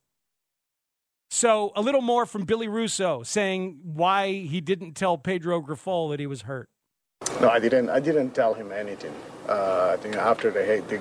So 1.32 1.72
a 1.78 1.82
little 1.82 2.02
more 2.02 2.26
from 2.26 2.44
Billy 2.44 2.68
Russo 2.68 3.24
saying 3.24 3.80
why 3.84 4.34
he 4.34 4.60
didn't 4.60 4.96
tell 4.96 5.18
Pedro 5.18 5.62
Grifol 5.62 6.10
that 6.10 6.20
he 6.20 6.28
was 6.28 6.42
hurt. 6.42 6.68
No, 7.40 7.48
I 7.50 7.60
didn't. 7.60 7.90
I 7.90 8.02
didn't 8.02 8.32
tell 8.32 8.54
him 8.54 8.74
anything. 8.74 9.14
Uh, 9.48 9.92
I 9.94 9.98
think 10.02 10.18
after 10.18 10.52
the, 10.52 10.84
the 10.90 11.00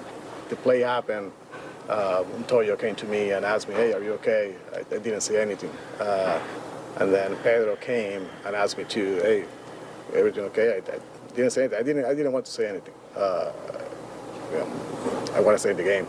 the 0.49 0.57
play 0.57 0.81
happened, 0.81 1.33
uh, 1.89 2.23
Montoyo 2.25 2.79
came 2.79 2.95
to 2.97 3.07
me 3.07 3.33
and 3.33 3.45
asked 3.45 3.69
me, 3.69 3.75
"Hey, 3.75 3.93
are 3.93 4.03
you 4.03 4.13
okay?" 4.15 4.55
I, 4.75 4.81
I 4.81 4.99
didn't 4.99 5.23
say 5.23 5.41
anything. 5.41 5.71
Uh, 5.99 6.41
and 6.99 7.13
then 7.13 7.37
Pedro 7.37 7.77
came 7.77 8.29
and 8.45 8.55
asked 8.55 8.77
me 8.77 8.85
to, 8.85 9.17
"Hey, 9.17 9.45
everything 10.15 10.45
okay?" 10.45 10.75
I, 10.75 10.97
I, 10.97 10.99
didn't 11.35 11.53
say 11.53 11.63
anything. 11.63 11.79
I 11.79 11.83
didn't. 11.83 12.05
I 12.05 12.15
didn't 12.15 12.33
want 12.33 12.45
to 12.47 12.51
say 12.51 12.69
anything. 12.69 12.95
Uh, 13.17 13.53
you 14.53 14.59
know, 14.59 14.67
I 15.35 15.41
want 15.41 15.57
to 15.57 15.63
say 15.63 15.73
the 15.73 15.83
game, 15.83 16.07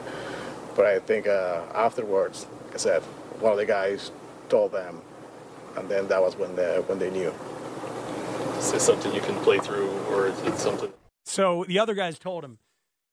but 0.76 0.86
I 0.86 1.00
think 1.00 1.28
uh, 1.28 1.62
afterwards, 1.74 2.48
like 2.66 2.76
I 2.76 2.78
said, 2.78 3.02
one 3.40 3.52
of 3.52 3.58
the 3.58 3.66
guys 3.66 4.12
told 4.50 4.72
them, 4.72 5.02
and 5.78 5.88
then 5.88 6.08
that 6.08 6.22
was 6.22 6.36
when 6.36 6.56
they 6.56 6.82
when 6.88 7.00
they 7.00 7.10
knew. 7.10 7.34
Is 8.58 8.74
this 8.74 8.84
something 8.84 9.14
you 9.14 9.22
can 9.22 9.36
play 9.44 9.60
through, 9.60 9.90
or 10.12 10.28
is 10.28 10.40
it 10.42 10.58
something? 10.58 10.92
So 11.26 11.64
the 11.68 11.80
other 11.80 11.94
guys 11.94 12.20
told 12.20 12.44
him. 12.44 12.58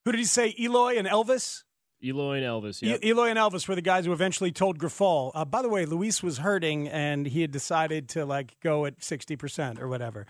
Who 0.05 0.13
did 0.13 0.19
he 0.19 0.25
say? 0.25 0.55
Eloy 0.59 0.97
and 0.97 1.07
Elvis. 1.07 1.65
Eloy 2.07 2.39
and 2.39 2.47
Elvis. 2.47 2.83
Yep. 2.83 3.01
E- 3.03 3.09
Eloy 3.09 3.29
and 3.29 3.39
Elvis 3.39 3.67
were 3.69 3.75
the 3.75 3.83
guys 3.83 4.07
who 4.07 4.13
eventually 4.13 4.53
told 4.53 4.79
Grifol. 4.79 5.33
Uh, 5.35 5.45
by 5.45 5.63
the 5.63 5.69
way, 5.69 5.87
Luis 5.87 6.23
was 6.23 6.39
hurting, 6.39 6.89
and 6.89 7.27
he 7.27 7.41
had 7.41 7.51
decided 7.51 8.09
to 8.11 8.25
like 8.25 8.57
go 8.63 8.87
at 8.87 9.03
sixty 9.03 9.37
percent 9.37 9.81
or 9.81 9.89
whatever. 9.89 10.27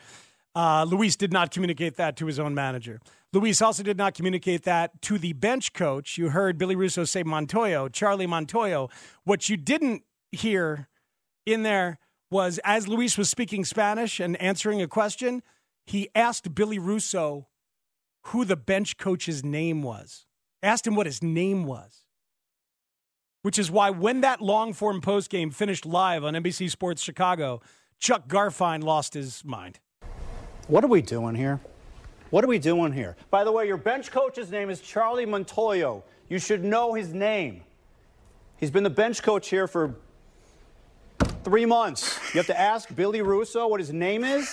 Uh, 0.54 0.84
Luis 0.88 1.16
did 1.16 1.32
not 1.32 1.50
communicate 1.50 1.96
that 1.96 2.16
to 2.16 2.26
his 2.26 2.38
own 2.38 2.54
manager. 2.54 2.98
Luis 3.32 3.60
also 3.60 3.82
did 3.82 3.98
not 3.98 4.14
communicate 4.14 4.62
that 4.62 5.02
to 5.02 5.18
the 5.18 5.34
bench 5.34 5.74
coach. 5.74 6.16
You 6.16 6.30
heard 6.30 6.56
Billy 6.56 6.74
Russo 6.74 7.04
say 7.04 7.22
Montoyo, 7.22 7.92
Charlie 7.92 8.26
Montoyo. 8.26 8.90
What 9.24 9.50
you 9.50 9.58
didn't 9.58 10.02
hear 10.32 10.88
in 11.44 11.62
there 11.62 11.98
was 12.30 12.58
as 12.64 12.88
Luis 12.88 13.18
was 13.18 13.28
speaking 13.28 13.64
Spanish 13.64 14.18
and 14.18 14.40
answering 14.40 14.80
a 14.80 14.88
question, 14.88 15.42
he 15.84 16.08
asked 16.14 16.54
Billy 16.54 16.78
Russo 16.78 17.48
who 18.30 18.44
the 18.44 18.56
bench 18.56 18.96
coach's 18.96 19.44
name 19.44 19.82
was. 19.82 20.26
Asked 20.66 20.84
him 20.84 20.96
what 20.96 21.06
his 21.06 21.22
name 21.22 21.62
was. 21.62 22.02
Which 23.42 23.56
is 23.56 23.70
why 23.70 23.90
when 23.90 24.22
that 24.22 24.42
long 24.42 24.72
form 24.72 25.00
post 25.00 25.30
game 25.30 25.52
finished 25.52 25.86
live 25.86 26.24
on 26.24 26.34
NBC 26.34 26.68
Sports 26.68 27.00
Chicago, 27.00 27.60
Chuck 28.00 28.26
Garfien 28.26 28.82
lost 28.82 29.14
his 29.14 29.44
mind. 29.44 29.78
What 30.66 30.82
are 30.82 30.88
we 30.88 31.02
doing 31.02 31.36
here? 31.36 31.60
What 32.30 32.42
are 32.42 32.48
we 32.48 32.58
doing 32.58 32.90
here? 32.90 33.14
By 33.30 33.44
the 33.44 33.52
way, 33.52 33.68
your 33.68 33.76
bench 33.76 34.10
coach's 34.10 34.50
name 34.50 34.68
is 34.68 34.80
Charlie 34.80 35.24
Montoyo. 35.24 36.02
You 36.28 36.40
should 36.40 36.64
know 36.64 36.94
his 36.94 37.14
name. 37.14 37.62
He's 38.56 38.72
been 38.72 38.82
the 38.82 38.90
bench 38.90 39.22
coach 39.22 39.48
here 39.48 39.68
for 39.68 39.94
three 41.44 41.64
months. 41.64 42.18
You 42.34 42.38
have 42.38 42.48
to 42.48 42.60
ask 42.60 42.92
Billy 42.92 43.22
Russo 43.22 43.68
what 43.68 43.78
his 43.78 43.92
name 43.92 44.24
is? 44.24 44.52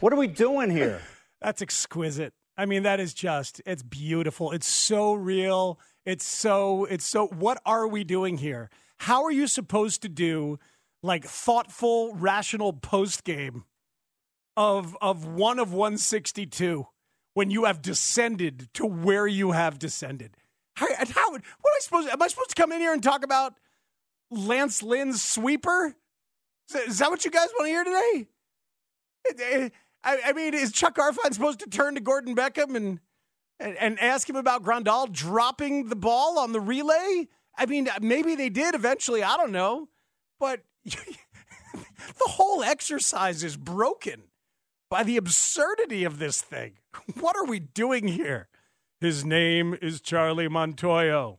What 0.00 0.12
are 0.12 0.16
we 0.16 0.26
doing 0.26 0.68
here? 0.68 1.00
That's 1.40 1.62
exquisite. 1.62 2.34
I 2.56 2.66
mean, 2.66 2.82
that 2.82 3.00
is 3.00 3.14
just, 3.14 3.62
it's 3.64 3.82
beautiful. 3.82 4.52
It's 4.52 4.66
so 4.66 5.14
real. 5.14 5.80
It's 6.04 6.24
so, 6.24 6.84
it's 6.84 7.06
so, 7.06 7.26
what 7.28 7.60
are 7.64 7.86
we 7.86 8.04
doing 8.04 8.38
here? 8.38 8.70
How 8.98 9.24
are 9.24 9.30
you 9.30 9.46
supposed 9.46 10.02
to 10.02 10.08
do 10.08 10.58
like 11.02 11.24
thoughtful, 11.24 12.14
rational 12.14 12.72
post 12.72 13.24
game 13.24 13.64
of, 14.56 14.96
of 15.00 15.26
one 15.26 15.58
of 15.58 15.72
162 15.72 16.86
when 17.34 17.50
you 17.50 17.64
have 17.64 17.80
descended 17.80 18.68
to 18.74 18.86
where 18.86 19.26
you 19.26 19.52
have 19.52 19.78
descended? 19.78 20.36
How, 20.76 20.88
how 20.94 21.30
what 21.30 21.40
am 21.40 21.42
I 21.64 21.80
supposed, 21.80 22.08
am 22.08 22.22
I 22.22 22.28
supposed 22.28 22.50
to 22.50 22.60
come 22.60 22.72
in 22.72 22.80
here 22.80 22.92
and 22.92 23.02
talk 23.02 23.24
about 23.24 23.54
Lance 24.30 24.82
Lynn's 24.82 25.22
sweeper? 25.22 25.94
Is 26.86 26.98
that 26.98 27.10
what 27.10 27.24
you 27.24 27.30
guys 27.30 27.48
want 27.58 27.68
to 27.68 27.70
hear 27.70 27.84
today? 27.84 29.70
I, 30.04 30.18
I, 30.26 30.32
mean, 30.32 30.54
is 30.54 30.72
Chuck 30.72 30.96
Garfien 30.96 31.32
supposed 31.32 31.60
to 31.60 31.70
turn 31.70 31.94
to 31.94 32.00
Gordon 32.00 32.34
Beckham 32.34 32.74
and, 32.74 33.00
and, 33.60 33.76
and 33.76 34.00
ask 34.00 34.28
him 34.28 34.36
about 34.36 34.62
Grandal 34.64 35.10
dropping 35.10 35.88
the 35.88 35.96
ball 35.96 36.38
on 36.38 36.52
the 36.52 36.60
relay? 36.60 37.28
I 37.56 37.66
mean, 37.66 37.88
maybe 38.00 38.34
they 38.34 38.48
did 38.48 38.74
eventually. 38.74 39.22
I 39.22 39.36
don't 39.36 39.52
know, 39.52 39.88
but 40.40 40.62
the 40.84 40.96
whole 42.20 42.62
exercise 42.62 43.44
is 43.44 43.56
broken 43.56 44.24
by 44.90 45.02
the 45.02 45.16
absurdity 45.16 46.04
of 46.04 46.18
this 46.18 46.40
thing. 46.40 46.74
What 47.20 47.36
are 47.36 47.46
we 47.46 47.58
doing 47.58 48.08
here? 48.08 48.48
His 49.00 49.24
name 49.24 49.76
is 49.80 50.00
Charlie 50.00 50.48
Montoyo. 50.48 51.38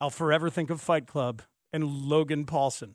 I'll 0.00 0.10
forever 0.10 0.50
think 0.50 0.70
of 0.70 0.80
Fight 0.80 1.06
Club 1.06 1.42
and 1.72 1.84
Logan 1.84 2.44
Paulsen. 2.44 2.94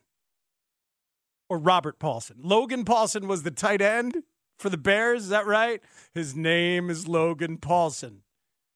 Or 1.50 1.58
Robert 1.58 1.98
Paulson. 1.98 2.38
Logan 2.44 2.86
Paulsen 2.86 3.28
was 3.28 3.44
the 3.44 3.52
tight 3.52 3.82
end 3.82 4.24
for 4.60 4.70
the 4.70 4.78
Bears, 4.78 5.24
is 5.24 5.30
that 5.30 5.48
right? 5.48 5.82
His 6.14 6.36
name 6.36 6.90
is 6.90 7.08
Logan 7.08 7.58
Paulsen. 7.58 8.20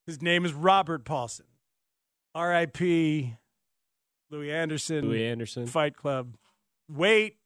His 0.08 0.22
name 0.22 0.46
is 0.46 0.54
Robert 0.54 1.06
Paulson. 1.06 1.46
R.I.P. 2.34 3.36
Louis 4.32 4.52
Anderson. 4.52 5.10
Louis 5.10 5.26
Anderson. 5.26 5.68
Fight 5.68 5.96
Club. 5.96 6.36
Wait. 6.90 7.38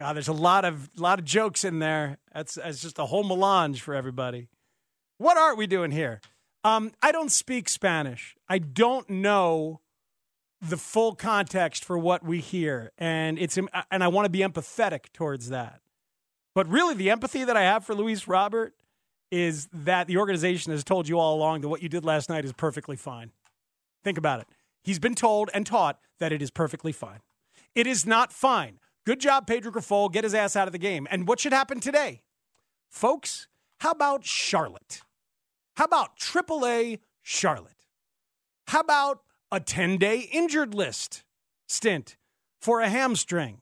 God, 0.00 0.14
there's 0.14 0.28
a 0.28 0.32
lot 0.32 0.64
of 0.64 0.88
lot 0.96 1.18
of 1.18 1.24
jokes 1.24 1.64
in 1.64 1.80
there. 1.80 2.18
That's 2.32 2.54
that's 2.54 2.80
just 2.80 3.00
a 3.00 3.06
whole 3.06 3.24
melange 3.24 3.82
for 3.82 3.94
everybody. 3.94 4.48
What 5.18 5.36
are 5.36 5.56
we 5.56 5.66
doing 5.66 5.90
here? 5.90 6.20
Um, 6.62 6.92
I 7.02 7.10
don't 7.10 7.32
speak 7.32 7.68
Spanish. 7.68 8.36
I 8.48 8.58
don't 8.58 9.10
know 9.10 9.80
the 10.60 10.76
full 10.76 11.16
context 11.16 11.84
for 11.84 11.98
what 11.98 12.24
we 12.24 12.38
hear, 12.38 12.92
and 12.96 13.38
it's 13.38 13.58
and 13.90 14.04
I 14.04 14.08
want 14.08 14.26
to 14.26 14.30
be 14.30 14.40
empathetic 14.40 15.12
towards 15.12 15.48
that. 15.48 15.80
But 16.58 16.66
really, 16.68 16.94
the 16.94 17.10
empathy 17.10 17.44
that 17.44 17.56
I 17.56 17.62
have 17.62 17.84
for 17.84 17.94
Luis 17.94 18.26
Robert 18.26 18.74
is 19.30 19.68
that 19.72 20.08
the 20.08 20.16
organization 20.16 20.72
has 20.72 20.82
told 20.82 21.08
you 21.08 21.16
all 21.16 21.36
along 21.36 21.60
that 21.60 21.68
what 21.68 21.84
you 21.84 21.88
did 21.88 22.04
last 22.04 22.28
night 22.28 22.44
is 22.44 22.52
perfectly 22.52 22.96
fine. 22.96 23.30
Think 24.02 24.18
about 24.18 24.40
it. 24.40 24.48
He's 24.82 24.98
been 24.98 25.14
told 25.14 25.50
and 25.54 25.64
taught 25.64 26.00
that 26.18 26.32
it 26.32 26.42
is 26.42 26.50
perfectly 26.50 26.90
fine. 26.90 27.20
It 27.76 27.86
is 27.86 28.04
not 28.04 28.32
fine. 28.32 28.80
Good 29.06 29.20
job, 29.20 29.46
Pedro 29.46 29.70
Grifol. 29.70 30.12
Get 30.12 30.24
his 30.24 30.34
ass 30.34 30.56
out 30.56 30.66
of 30.66 30.72
the 30.72 30.80
game. 30.80 31.06
And 31.12 31.28
what 31.28 31.38
should 31.38 31.52
happen 31.52 31.78
today? 31.78 32.22
Folks, 32.88 33.46
how 33.78 33.92
about 33.92 34.24
Charlotte? 34.24 35.02
How 35.76 35.84
about 35.84 36.16
AAA 36.18 36.98
Charlotte? 37.22 37.86
How 38.66 38.80
about 38.80 39.20
a 39.52 39.60
10 39.60 39.96
day 39.96 40.28
injured 40.32 40.74
list 40.74 41.22
stint 41.68 42.16
for 42.60 42.80
a 42.80 42.88
hamstring? 42.88 43.60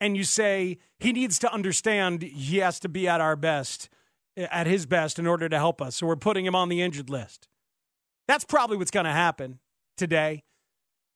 And 0.00 0.16
you 0.16 0.24
say 0.24 0.78
he 0.98 1.12
needs 1.12 1.38
to 1.40 1.52
understand 1.52 2.22
he 2.22 2.58
has 2.58 2.78
to 2.80 2.88
be 2.88 3.08
at 3.08 3.20
our 3.20 3.36
best, 3.36 3.88
at 4.36 4.66
his 4.66 4.86
best, 4.86 5.18
in 5.18 5.26
order 5.26 5.48
to 5.48 5.56
help 5.58 5.80
us. 5.80 5.96
So 5.96 6.06
we're 6.06 6.16
putting 6.16 6.44
him 6.44 6.54
on 6.54 6.68
the 6.68 6.82
injured 6.82 7.08
list. 7.08 7.48
That's 8.28 8.44
probably 8.44 8.76
what's 8.76 8.90
going 8.90 9.06
to 9.06 9.12
happen 9.12 9.58
today. 9.96 10.42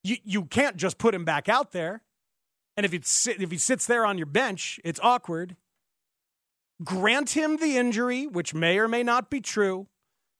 You, 0.02 0.16
you 0.24 0.44
can't 0.44 0.76
just 0.76 0.96
put 0.96 1.14
him 1.14 1.24
back 1.24 1.48
out 1.48 1.72
there. 1.72 2.02
And 2.76 2.86
if, 2.86 2.94
it's, 2.94 3.26
if 3.26 3.50
he 3.50 3.58
sits 3.58 3.86
there 3.86 4.06
on 4.06 4.16
your 4.16 4.26
bench, 4.26 4.80
it's 4.84 5.00
awkward. 5.02 5.56
Grant 6.82 7.30
him 7.30 7.58
the 7.58 7.76
injury, 7.76 8.26
which 8.26 8.54
may 8.54 8.78
or 8.78 8.88
may 8.88 9.02
not 9.02 9.28
be 9.28 9.40
true. 9.40 9.88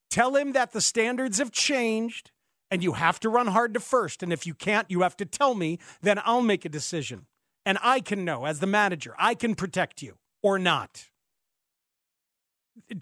Tell 0.09 0.35
him 0.37 0.53
that 0.53 0.73
the 0.73 0.81
standards 0.81 1.39
have 1.39 1.53
changed 1.53 2.31
and 2.71 2.83
you 2.83 2.93
have 2.93 3.21
to 3.21 3.29
run 3.29 3.49
hard 3.49 3.75
to 3.75 3.81
first. 3.81 4.23
And 4.23 4.33
if 4.33 4.47
you 4.47 4.55
can't, 4.55 4.91
you 4.91 5.03
have 5.03 5.17
to 5.19 5.27
tell 5.27 5.55
me, 5.55 5.79
then 6.01 6.21
I'll 6.25 6.41
make 6.41 6.65
a 6.65 6.69
decision. 6.69 7.27
And 7.67 7.79
I 7.83 8.01
can 8.01 8.25
know 8.25 8.45
as 8.47 8.61
the 8.61 8.67
manager, 8.67 9.15
I 9.19 9.35
can 9.35 9.55
protect 9.55 10.03
you 10.03 10.17
or 10.43 10.59
not. 10.59 11.09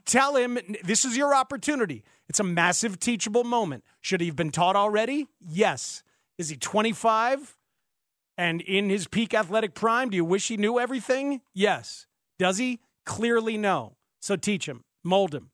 Tell 0.04 0.36
him 0.36 0.58
this 0.82 1.04
is 1.04 1.16
your 1.16 1.34
opportunity. 1.34 2.04
It's 2.28 2.40
a 2.40 2.44
massive 2.44 2.98
teachable 2.98 3.44
moment. 3.44 3.84
Should 4.00 4.20
he 4.20 4.26
have 4.26 4.36
been 4.36 4.50
taught 4.50 4.76
already? 4.76 5.28
Yes. 5.40 6.02
Is 6.36 6.48
he 6.48 6.56
25 6.56 7.56
and 8.36 8.60
in 8.60 8.90
his 8.90 9.06
peak 9.06 9.34
athletic 9.34 9.74
prime? 9.74 10.10
Do 10.10 10.16
you 10.16 10.24
wish 10.24 10.48
he 10.48 10.56
knew 10.56 10.78
everything? 10.78 11.40
Yes. 11.54 12.06
Does 12.38 12.58
he? 12.58 12.80
Clearly 13.06 13.56
no. 13.56 13.96
So 14.20 14.36
teach 14.36 14.68
him, 14.68 14.84
mold 15.04 15.34
him. 15.34 15.50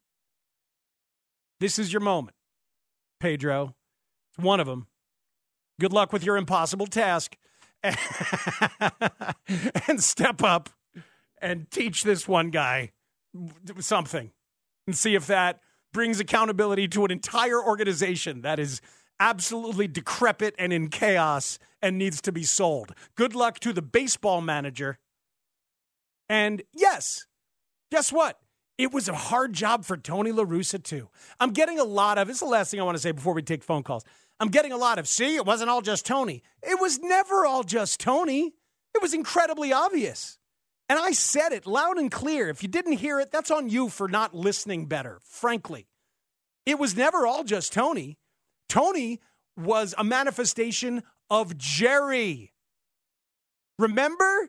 This 1.60 1.78
is 1.78 1.92
your 1.92 2.00
moment, 2.00 2.36
Pedro. 3.20 3.74
It's 4.30 4.44
one 4.44 4.60
of 4.60 4.66
them. 4.66 4.88
Good 5.80 5.92
luck 5.92 6.12
with 6.12 6.24
your 6.24 6.36
impossible 6.36 6.86
task. 6.86 7.36
and 9.88 10.02
step 10.02 10.42
up 10.42 10.70
and 11.40 11.70
teach 11.70 12.02
this 12.02 12.26
one 12.26 12.50
guy 12.50 12.92
something 13.78 14.30
and 14.86 14.96
see 14.96 15.14
if 15.14 15.26
that 15.26 15.60
brings 15.92 16.20
accountability 16.20 16.88
to 16.88 17.04
an 17.04 17.10
entire 17.10 17.62
organization 17.62 18.42
that 18.42 18.58
is 18.58 18.80
absolutely 19.20 19.86
decrepit 19.86 20.54
and 20.58 20.72
in 20.72 20.88
chaos 20.88 21.58
and 21.82 21.98
needs 21.98 22.20
to 22.22 22.32
be 22.32 22.42
sold. 22.42 22.94
Good 23.16 23.34
luck 23.34 23.60
to 23.60 23.72
the 23.72 23.82
baseball 23.82 24.40
manager. 24.40 24.98
And 26.28 26.62
yes, 26.72 27.26
guess 27.90 28.10
what? 28.10 28.38
It 28.76 28.92
was 28.92 29.08
a 29.08 29.14
hard 29.14 29.52
job 29.52 29.84
for 29.84 29.96
Tony 29.96 30.32
La 30.32 30.44
Russa, 30.44 30.82
too. 30.82 31.08
I'm 31.38 31.52
getting 31.52 31.78
a 31.78 31.84
lot 31.84 32.18
of, 32.18 32.28
it's 32.28 32.40
the 32.40 32.46
last 32.46 32.70
thing 32.70 32.80
I 32.80 32.84
want 32.84 32.96
to 32.96 33.02
say 33.02 33.12
before 33.12 33.34
we 33.34 33.42
take 33.42 33.62
phone 33.62 33.84
calls. 33.84 34.04
I'm 34.40 34.48
getting 34.48 34.72
a 34.72 34.76
lot 34.76 34.98
of, 34.98 35.06
see, 35.06 35.36
it 35.36 35.46
wasn't 35.46 35.70
all 35.70 35.80
just 35.80 36.04
Tony. 36.04 36.42
It 36.62 36.80
was 36.80 36.98
never 36.98 37.46
all 37.46 37.62
just 37.62 38.00
Tony. 38.00 38.52
It 38.94 39.00
was 39.00 39.14
incredibly 39.14 39.72
obvious. 39.72 40.38
And 40.88 40.98
I 40.98 41.12
said 41.12 41.52
it 41.52 41.66
loud 41.66 41.98
and 41.98 42.10
clear. 42.10 42.48
If 42.48 42.62
you 42.62 42.68
didn't 42.68 42.94
hear 42.94 43.20
it, 43.20 43.30
that's 43.30 43.50
on 43.50 43.68
you 43.68 43.88
for 43.88 44.08
not 44.08 44.34
listening 44.34 44.86
better, 44.86 45.20
frankly. 45.22 45.86
It 46.66 46.78
was 46.78 46.96
never 46.96 47.26
all 47.26 47.44
just 47.44 47.72
Tony. 47.72 48.18
Tony 48.68 49.20
was 49.56 49.94
a 49.96 50.04
manifestation 50.04 51.02
of 51.30 51.56
Jerry. 51.56 52.52
Remember? 53.78 54.48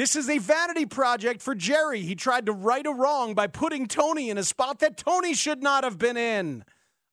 This 0.00 0.16
is 0.16 0.30
a 0.30 0.38
vanity 0.38 0.86
project 0.86 1.42
for 1.42 1.54
Jerry. 1.54 2.00
He 2.00 2.14
tried 2.14 2.46
to 2.46 2.52
right 2.52 2.86
a 2.86 2.90
wrong 2.90 3.34
by 3.34 3.48
putting 3.48 3.84
Tony 3.84 4.30
in 4.30 4.38
a 4.38 4.42
spot 4.42 4.78
that 4.78 4.96
Tony 4.96 5.34
should 5.34 5.62
not 5.62 5.84
have 5.84 5.98
been 5.98 6.16
in. 6.16 6.64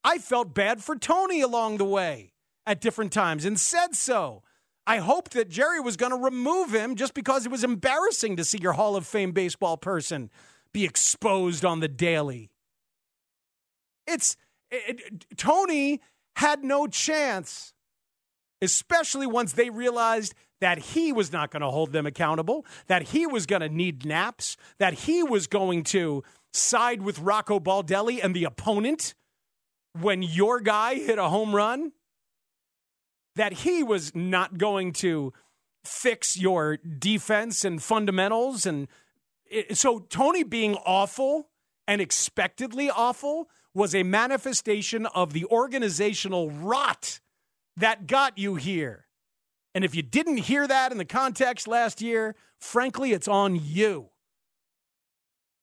I 0.05 0.19
felt 0.19 0.53
bad 0.53 0.81
for 0.81 0.95
Tony 0.95 1.41
along 1.41 1.79
the 1.79 1.83
way 1.83 2.31
at 2.65 2.79
different 2.79 3.11
times 3.11 3.43
and 3.43 3.59
said 3.59 3.93
so. 3.93 4.41
I 4.85 4.99
hoped 4.99 5.33
that 5.33 5.49
Jerry 5.49 5.81
was 5.81 5.97
going 5.97 6.13
to 6.13 6.17
remove 6.17 6.73
him 6.73 6.95
just 6.95 7.13
because 7.13 7.45
it 7.45 7.51
was 7.51 7.65
embarrassing 7.65 8.37
to 8.37 8.45
see 8.45 8.59
your 8.59 8.71
Hall 8.71 8.95
of 8.95 9.05
Fame 9.05 9.33
baseball 9.33 9.75
person 9.75 10.31
be 10.71 10.85
exposed 10.85 11.65
on 11.65 11.81
the 11.81 11.89
daily. 11.89 12.51
It's 14.07 14.37
it, 14.71 15.01
it, 15.01 15.25
Tony 15.35 15.99
had 16.37 16.63
no 16.63 16.87
chance, 16.87 17.73
especially 18.61 19.27
once 19.27 19.51
they 19.51 19.69
realized 19.69 20.33
that 20.59 20.79
he 20.79 21.11
was 21.11 21.31
not 21.31 21.51
going 21.51 21.61
to 21.61 21.69
hold 21.69 21.91
them 21.91 22.05
accountable, 22.05 22.65
that 22.87 23.03
he 23.03 23.27
was 23.27 23.45
going 23.45 23.61
to 23.61 23.69
need 23.69 24.05
naps, 24.05 24.57
that 24.79 24.93
he 24.93 25.23
was 25.23 25.47
going 25.47 25.83
to 25.83 26.23
side 26.53 27.01
with 27.01 27.19
Rocco 27.19 27.59
Baldelli 27.59 28.23
and 28.23 28.35
the 28.35 28.43
opponent 28.43 29.13
when 29.93 30.21
your 30.21 30.59
guy 30.59 30.95
hit 30.95 31.17
a 31.17 31.29
home 31.29 31.55
run 31.55 31.91
that 33.35 33.53
he 33.53 33.83
was 33.83 34.15
not 34.15 34.57
going 34.57 34.91
to 34.91 35.31
fix 35.83 36.35
your 36.35 36.77
defense 36.77 37.63
and 37.63 37.81
fundamentals. 37.81 38.65
And 38.65 38.87
it, 39.45 39.77
so 39.77 39.99
Tony 39.99 40.43
being 40.43 40.75
awful 40.75 41.49
and 41.87 42.01
expectedly 42.01 42.89
awful 42.89 43.47
was 43.73 43.93
a 43.93 44.03
manifestation 44.03 45.05
of 45.07 45.33
the 45.33 45.45
organizational 45.45 46.49
rot 46.49 47.19
that 47.77 48.07
got 48.07 48.37
you 48.37 48.55
here. 48.55 49.06
And 49.77 49.85
if 49.85 49.93
you 49.93 50.01
didn't 50.01 50.37
hear 50.37 50.67
that 50.67 50.91
in 50.91 50.97
the 50.97 51.05
context 51.05 51.67
last 51.67 52.01
year, 52.01 52.33
frankly, 52.59 53.11
it's 53.11 53.27
on 53.27 53.59
you. 53.61 54.09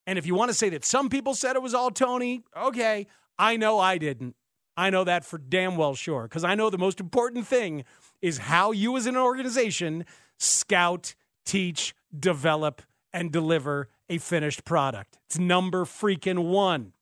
And 0.06 0.20
if 0.20 0.24
you 0.24 0.36
want 0.36 0.50
to 0.50 0.54
say 0.54 0.68
that 0.68 0.84
some 0.84 1.08
people 1.08 1.34
said 1.34 1.56
it 1.56 1.62
was 1.62 1.74
all 1.74 1.90
Tony, 1.90 2.44
okay, 2.56 3.08
I 3.40 3.56
know 3.56 3.80
I 3.80 3.98
didn't. 3.98 4.36
I 4.76 4.90
know 4.90 5.02
that 5.02 5.24
for 5.24 5.36
damn 5.36 5.76
well 5.76 5.96
sure 5.96 6.28
because 6.28 6.44
I 6.44 6.54
know 6.54 6.70
the 6.70 6.78
most 6.78 7.00
important 7.00 7.48
thing 7.48 7.82
is 8.22 8.38
how 8.38 8.70
you 8.70 8.96
as 8.96 9.06
an 9.06 9.16
organization 9.16 10.04
scout, 10.38 11.16
teach, 11.44 11.92
develop, 12.16 12.82
and 13.12 13.32
deliver 13.32 13.88
a 14.08 14.18
finished 14.18 14.64
product. 14.64 15.18
It's 15.26 15.40
number 15.40 15.84
freaking 15.84 16.44
one. 16.44 16.92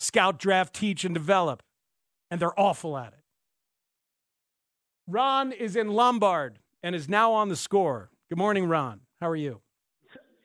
Scout, 0.00 0.38
draft, 0.38 0.74
teach, 0.74 1.02
and 1.06 1.14
develop. 1.14 1.62
And 2.30 2.38
they're 2.38 2.60
awful 2.60 2.98
at 2.98 3.14
it. 3.14 3.21
Ron 5.08 5.50
is 5.52 5.74
in 5.74 5.88
Lombard 5.88 6.60
and 6.82 6.94
is 6.94 7.08
now 7.08 7.32
on 7.32 7.48
the 7.48 7.56
score. 7.56 8.10
Good 8.28 8.38
morning, 8.38 8.66
Ron. 8.66 9.00
How 9.20 9.28
are 9.28 9.36
you? 9.36 9.60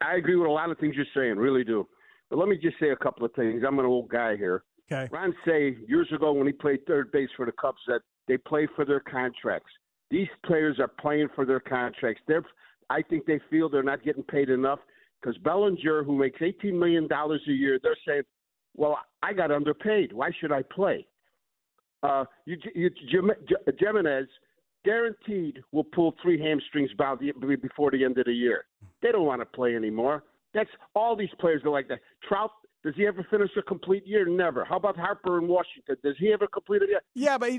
I 0.02 0.16
agree 0.16 0.36
with 0.36 0.48
a 0.48 0.52
lot 0.52 0.72
of 0.72 0.78
things 0.80 0.96
you're 0.96 1.06
saying, 1.16 1.38
really 1.38 1.64
do. 1.64 1.88
But 2.30 2.38
let 2.38 2.48
me 2.50 2.58
just 2.58 2.76
say 2.80 2.90
a 2.90 2.96
couple 2.96 3.26
of 3.26 3.34
things. 3.34 3.64
I'm 3.66 3.78
an 3.80 3.86
old 3.86 4.10
guy 4.10 4.36
here. 4.36 4.64
Okay. 4.92 5.10
Ron 5.12 5.36
Say, 5.46 5.78
years 5.88 6.08
ago 6.14 6.34
when 6.34 6.48
he 6.48 6.54
played 6.54 6.86
third 6.88 7.12
base 7.12 7.30
for 7.36 7.46
the 7.46 7.52
Cubs 7.52 7.82
that 7.88 8.02
they 8.28 8.38
play 8.38 8.68
for 8.76 8.84
their 8.84 9.00
contracts. 9.00 9.72
These 10.10 10.28
players 10.46 10.80
are 10.80 10.88
playing 10.88 11.28
for 11.36 11.46
their 11.46 11.60
contracts. 11.60 12.22
They're, 12.28 12.44
I 12.90 13.02
think 13.02 13.26
they 13.26 13.40
feel 13.50 13.70
they're 13.70 13.84
not 13.84 14.04
getting 14.04 14.24
paid 14.24 14.50
enough 14.50 14.80
because 15.22 15.38
Bellinger, 15.40 16.04
who 16.04 16.18
makes 16.18 16.42
eighteen 16.42 16.80
million 16.80 17.08
dollars 17.08 17.42
a 17.48 17.52
year, 17.52 17.80
they're 17.82 17.98
saying, 18.08 18.24
"Well, 18.76 18.98
I 19.22 19.34
got 19.34 19.52
underpaid. 19.52 20.14
Why 20.14 20.30
should 20.40 20.54
I 20.54 20.64
play?" 20.64 21.06
Uh, 22.04 22.24
you, 22.46 22.58
you, 22.74 22.90
Jimenez 23.78 24.28
guaranteed 24.88 25.62
will 25.74 25.84
pull 25.84 26.16
three 26.22 26.40
hamstrings 26.42 26.90
before 26.96 27.92
the 27.92 28.06
end 28.06 28.18
of 28.18 28.26
the 28.26 28.34
year. 28.34 28.64
They 29.02 29.12
don't 29.12 29.26
want 29.26 29.42
to 29.42 29.46
play 29.46 29.76
anymore. 29.76 30.24
That's 30.54 30.70
all 30.96 31.16
these 31.16 31.30
players 31.40 31.62
are 31.66 31.70
like 31.70 31.90
that. 31.90 32.00
Trout 32.28 32.52
does 32.84 32.94
he 32.96 33.06
ever 33.06 33.26
finish 33.30 33.50
a 33.58 33.62
complete 33.62 34.08
year? 34.08 34.26
Never. 34.26 34.64
How 34.64 34.78
about 34.78 34.96
Harper 34.96 35.40
in 35.40 35.48
Washington? 35.50 35.98
Does 36.04 36.16
he 36.18 36.32
ever 36.32 36.48
complete 36.48 36.82
year? 36.88 37.02
Yeah, 37.16 37.38
but 37.38 37.52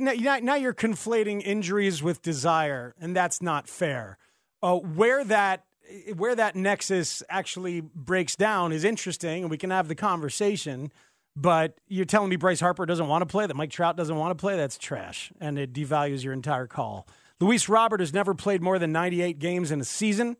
now 0.43 0.55
you're 0.55 0.73
conflating 0.73 1.43
injuries 1.43 2.03
with 2.03 2.23
desire, 2.23 2.95
and 2.99 3.15
that's 3.15 3.43
not 3.43 3.69
fair. 3.69 4.17
Uh, 4.63 4.77
where 4.77 5.25
that 5.25 5.65
where 6.17 6.35
that 6.35 6.55
nexus 6.57 7.23
actually 7.29 7.81
breaks 7.81 8.37
down 8.37 8.73
is 8.73 8.85
interesting, 8.85 9.43
and 9.43 9.51
we 9.51 9.59
can 9.59 9.71
have 9.71 9.89
the 9.89 9.95
conversation. 9.95 10.93
But 11.41 11.79
you're 11.87 12.05
telling 12.05 12.31
me 12.31 12.37
Bryce 12.37 12.59
Harper 12.59 12.85
doesn't 12.85 13.07
want 13.07 13.23
to 13.23 13.27
play, 13.27 13.47
that 13.47 13.55
Mike 13.55 13.71
Trout 13.71 13.97
doesn't 13.97 14.17
want 14.17 14.37
to 14.37 14.41
play? 14.41 14.57
That's 14.57 14.77
trash, 14.77 15.33
and 15.41 15.59
it 15.59 15.73
devalues 15.73 16.25
your 16.25 16.33
entire 16.33 16.67
call. 16.67 17.07
Luis 17.41 17.69
Robert 17.69 18.01
has 18.01 18.13
never 18.13 18.35
played 18.35 18.61
more 18.61 18.79
than 18.79 18.91
98 18.91 19.39
games 19.39 19.71
in 19.71 19.81
a 19.81 19.85
season. 19.85 20.37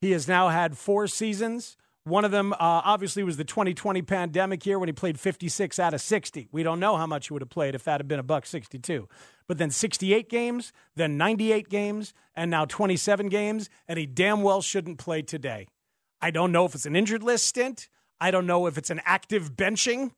He 0.00 0.12
has 0.12 0.26
now 0.26 0.48
had 0.48 0.78
four 0.78 1.06
seasons 1.06 1.76
one 2.08 2.24
of 2.24 2.30
them, 2.30 2.54
uh, 2.54 2.56
obviously, 2.58 3.22
was 3.22 3.36
the 3.36 3.44
2020 3.44 4.00
pandemic 4.02 4.64
year 4.64 4.78
when 4.78 4.88
he 4.88 4.94
played 4.94 5.20
56 5.20 5.78
out 5.78 5.92
of 5.92 6.00
60. 6.00 6.48
We 6.50 6.62
don't 6.62 6.80
know 6.80 6.96
how 6.96 7.06
much 7.06 7.28
he 7.28 7.34
would 7.34 7.42
have 7.42 7.50
played 7.50 7.74
if 7.74 7.84
that 7.84 8.00
had 8.00 8.08
been 8.08 8.18
a 8.18 8.22
buck 8.22 8.46
62. 8.46 9.08
But 9.46 9.58
then 9.58 9.70
68 9.70 10.30
games, 10.30 10.72
then 10.96 11.18
98 11.18 11.68
games, 11.68 12.14
and 12.34 12.50
now 12.50 12.64
27 12.64 13.28
games, 13.28 13.68
and 13.86 13.98
he 13.98 14.06
damn 14.06 14.42
well 14.42 14.62
shouldn't 14.62 14.98
play 14.98 15.20
today. 15.20 15.68
I 16.20 16.30
don't 16.30 16.50
know 16.50 16.64
if 16.64 16.74
it's 16.74 16.86
an 16.86 16.96
injured 16.96 17.22
list 17.22 17.46
stint. 17.46 17.88
I 18.20 18.30
don't 18.30 18.46
know 18.46 18.66
if 18.66 18.78
it's 18.78 18.90
an 18.90 19.00
active 19.04 19.54
benching 19.54 20.12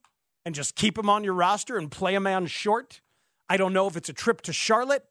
and 0.45 0.55
just 0.55 0.75
keep 0.75 0.99
him 0.99 1.09
on 1.11 1.25
your 1.25 1.35
roster 1.35 1.77
and 1.77 1.91
play 1.91 2.15
a 2.15 2.21
man 2.21 2.47
short. 2.47 3.01
I 3.49 3.57
don't 3.57 3.73
know 3.73 3.87
if 3.87 3.97
it's 3.97 4.09
a 4.09 4.15
trip 4.15 4.41
to 4.43 4.53
Charlotte, 4.53 5.05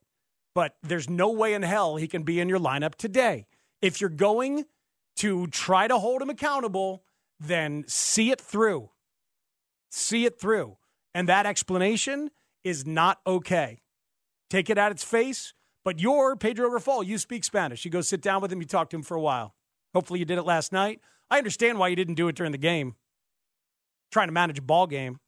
but 0.56 0.76
there's 0.82 1.10
no 1.10 1.30
way 1.32 1.54
in 1.54 1.62
hell 1.62 1.98
he 1.98 2.08
can 2.08 2.24
be 2.24 2.39
in 2.39 2.50
your 2.50 2.60
lineup 2.60 2.96
today. 2.96 3.48
If 3.82 4.02
you're 4.02 4.10
going 4.10 4.65
to 5.18 5.48
try 5.48 5.88
to 5.88 5.98
hold 5.98 6.22
him 6.22 6.30
accountable, 6.30 7.03
then 7.39 7.86
see 7.88 8.32
it 8.32 8.41
through. 8.41 8.89
See 9.89 10.26
it 10.26 10.39
through. 10.39 10.78
And 11.14 11.28
that 11.28 11.45
explanation 11.45 12.32
is 12.64 12.86
not 12.86 13.20
okay. 13.26 13.82
Take 14.49 14.70
it 14.70 14.78
at 14.78 14.91
its 14.91 15.03
face. 15.03 15.53
But 15.86 15.99
you're 15.99 16.36
Pedro 16.36 16.70
Grifol. 16.70 17.06
You 17.06 17.18
speak 17.18 17.43
Spanish. 17.43 17.86
You 17.86 17.91
go 17.91 18.01
sit 18.01 18.22
down 18.22 18.41
with 18.41 18.51
him. 18.51 18.60
You 18.60 18.68
talk 18.68 18.89
to 18.89 18.97
him 18.97 19.03
for 19.03 19.16
a 19.16 19.22
while. 19.22 19.56
Hopefully, 19.93 20.20
you 20.20 20.26
did 20.26 20.38
it 20.38 20.43
last 20.43 20.72
night. 20.72 20.99
I 21.32 21.38
understand 21.38 21.80
why 21.80 21.88
you 21.88 21.95
didn't 21.95 22.16
do 22.16 22.28
it 22.28 22.36
during 22.36 22.51
the 22.51 22.58
game. 22.58 22.95
Trying 24.12 24.28
to 24.28 24.34
manage 24.34 24.60
a 24.60 24.62
ball 24.62 24.88
game. 24.88 25.20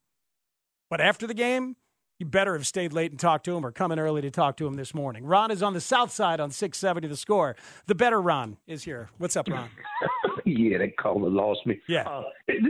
But 0.91 0.99
after 0.99 1.25
the 1.25 1.33
game, 1.33 1.77
you 2.19 2.25
better 2.25 2.51
have 2.51 2.67
stayed 2.67 2.91
late 2.91 3.11
and 3.11 3.19
talked 3.19 3.45
to 3.45 3.55
him 3.55 3.65
or 3.65 3.71
come 3.71 3.93
in 3.93 3.97
early 3.97 4.21
to 4.23 4.29
talk 4.29 4.57
to 4.57 4.67
him 4.67 4.73
this 4.73 4.93
morning. 4.93 5.25
Ron 5.25 5.49
is 5.49 5.63
on 5.63 5.73
the 5.73 5.79
south 5.79 6.11
side 6.11 6.41
on 6.41 6.51
670 6.51 7.07
the 7.07 7.15
score. 7.15 7.55
The 7.87 7.95
better 7.95 8.21
Ron 8.21 8.57
is 8.67 8.83
here. 8.83 9.09
What's 9.17 9.37
up, 9.37 9.47
Ron? 9.47 9.69
yeah, 10.45 10.79
that 10.79 10.97
caller 10.97 11.29
lost 11.29 11.65
me. 11.65 11.79
Yeah. 11.87 12.09
Uh, 12.09 12.23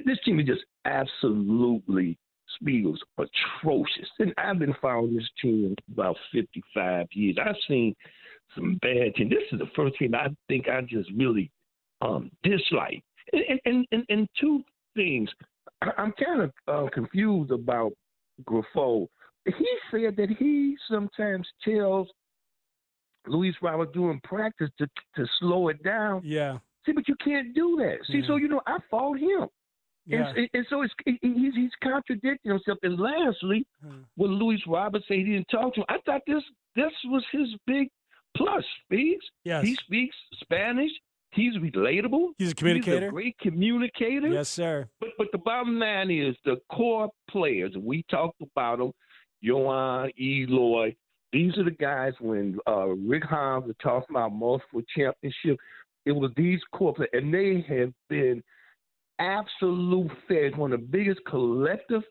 this 0.06 0.20
team 0.24 0.40
is 0.40 0.46
just 0.46 0.62
absolutely 0.86 2.16
Spiegels 2.62 3.00
atrocious. 3.18 4.08
And 4.20 4.36
I've 4.38 4.60
been 4.60 4.76
following 4.80 5.16
this 5.16 5.28
team 5.42 5.76
about 5.92 6.16
55 6.32 7.08
years. 7.14 7.38
I've 7.44 7.56
seen 7.68 7.96
some 8.54 8.78
bad 8.84 9.16
teams. 9.16 9.32
This 9.32 9.52
is 9.52 9.58
the 9.58 9.70
first 9.76 9.98
team 9.98 10.14
I 10.14 10.28
think 10.48 10.70
I 10.70 10.82
just 10.82 11.10
really 11.18 11.50
um, 12.02 12.30
dislike. 12.44 13.04
And, 13.34 13.60
and, 13.66 13.88
and, 13.92 14.06
and 14.10 14.28
two 14.40 14.62
things. 14.96 15.28
I'm 15.82 16.14
kind 16.24 16.42
of 16.44 16.52
uh, 16.68 16.88
confused 16.94 17.50
about 17.50 17.94
Grifol. 18.46 19.08
He 19.46 19.68
said 19.90 20.16
that 20.18 20.30
he 20.38 20.76
sometimes 20.90 21.48
tells 21.64 22.08
Luis 23.28 23.56
Robert 23.62 23.94
during 23.94 24.20
practice 24.24 24.70
to 24.80 24.88
to 25.16 25.26
slow 25.40 25.68
it 25.70 25.82
down. 25.84 26.22
Yeah. 26.24 26.58
See, 26.86 26.92
but 26.94 27.08
you 27.08 27.16
can't 27.24 27.54
do 27.54 27.76
that. 27.78 27.98
See, 28.08 28.20
Yeah. 28.20 28.28
so 28.28 28.36
you 28.38 28.48
know, 28.48 28.62
I 28.66 28.78
fought 28.90 29.20
him. 29.20 29.48
Yeah. 30.08 30.34
And, 30.36 30.50
and 30.54 30.66
so 30.70 30.82
it's, 30.82 30.94
he's 31.06 31.54
he's 31.56 31.72
contradicting 31.84 32.52
himself. 32.52 32.80
And 32.84 33.00
lastly, 33.00 33.66
Hmm. 33.84 34.02
when 34.16 34.32
Luis 34.32 34.62
Robert 34.68 35.04
said 35.08 35.18
he 35.18 35.24
didn't 35.26 35.48
talk 35.50 35.74
to 35.76 35.82
him, 35.82 35.86
I 35.90 35.98
thought 36.06 36.22
this 36.26 36.44
this 36.76 36.92
was 37.06 37.24
his 37.32 37.50
big 37.68 37.90
plus. 38.36 38.64
Speaks. 38.86 39.26
Yes. 39.44 39.64
He 39.66 39.76
speaks 39.76 40.16
Spanish. 40.42 40.92
He's 41.34 41.56
relatable. 41.56 42.30
He's 42.38 42.52
a 42.52 42.56
communicator. 42.56 43.00
He's 43.00 43.08
a 43.08 43.12
great 43.12 43.38
communicator. 43.40 44.28
Yes, 44.28 44.50
sir. 44.50 44.90
But 45.00 45.10
but 45.18 45.28
the 45.32 45.38
bottom 45.38 45.80
line 45.80 46.12
is 46.12 46.36
the 46.44 46.58
core 46.72 47.10
players. 47.30 47.74
We 47.80 48.04
talked 48.10 48.42
about 48.42 48.80
them. 48.80 48.92
Yoan, 49.44 50.12
Eloy. 50.20 50.96
These 51.32 51.58
are 51.58 51.64
the 51.64 51.72
guys 51.72 52.14
when 52.20 52.58
uh, 52.68 52.88
Rick 52.88 53.24
Hahn 53.24 53.66
was 53.66 53.76
talking 53.82 54.16
about 54.16 54.34
multiple 54.34 54.82
championship. 54.96 55.58
It 56.06 56.12
was 56.12 56.32
these 56.36 56.60
core 56.74 56.94
players, 56.94 57.10
and 57.14 57.34
they 57.34 57.66
have 57.70 57.94
been 58.10 58.44
absolute 59.20 60.12
failures. 60.28 60.54
One 60.58 60.74
of 60.74 60.82
the 60.82 60.88
biggest 60.88 61.22
collective 61.26 62.04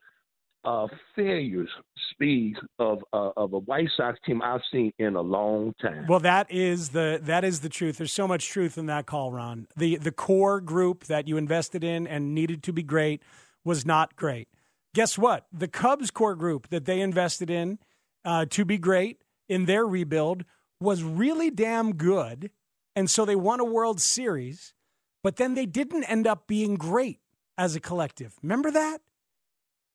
uh, 0.64 0.86
failures, 1.16 1.68
speeds 2.12 2.58
of 2.78 2.98
uh, 3.12 3.30
of 3.36 3.52
a 3.52 3.58
White 3.58 3.88
Sox 3.96 4.18
team 4.26 4.42
I've 4.42 4.60
seen 4.70 4.92
in 4.98 5.16
a 5.16 5.20
long 5.20 5.74
time. 5.80 6.06
Well, 6.06 6.20
that 6.20 6.50
is 6.50 6.90
the 6.90 7.20
that 7.22 7.44
is 7.44 7.60
the 7.60 7.68
truth. 7.68 7.98
There's 7.98 8.12
so 8.12 8.28
much 8.28 8.48
truth 8.48 8.76
in 8.76 8.86
that 8.86 9.06
call, 9.06 9.32
Ron. 9.32 9.66
The 9.76 9.96
the 9.96 10.12
core 10.12 10.60
group 10.60 11.04
that 11.04 11.28
you 11.28 11.36
invested 11.36 11.82
in 11.82 12.06
and 12.06 12.34
needed 12.34 12.62
to 12.64 12.72
be 12.72 12.82
great 12.82 13.22
was 13.64 13.86
not 13.86 14.16
great. 14.16 14.48
Guess 14.94 15.16
what? 15.16 15.46
The 15.52 15.68
Cubs 15.68 16.10
core 16.10 16.34
group 16.34 16.68
that 16.68 16.84
they 16.84 17.00
invested 17.00 17.48
in 17.48 17.78
uh, 18.24 18.46
to 18.50 18.64
be 18.64 18.76
great 18.76 19.22
in 19.48 19.66
their 19.66 19.86
rebuild 19.86 20.44
was 20.80 21.02
really 21.02 21.50
damn 21.50 21.94
good, 21.94 22.50
and 22.96 23.08
so 23.08 23.24
they 23.24 23.36
won 23.36 23.60
a 23.60 23.64
World 23.64 24.00
Series. 24.00 24.74
But 25.22 25.36
then 25.36 25.54
they 25.54 25.66
didn't 25.66 26.04
end 26.04 26.26
up 26.26 26.46
being 26.46 26.76
great 26.76 27.20
as 27.58 27.76
a 27.76 27.80
collective. 27.80 28.34
Remember 28.42 28.70
that? 28.70 29.02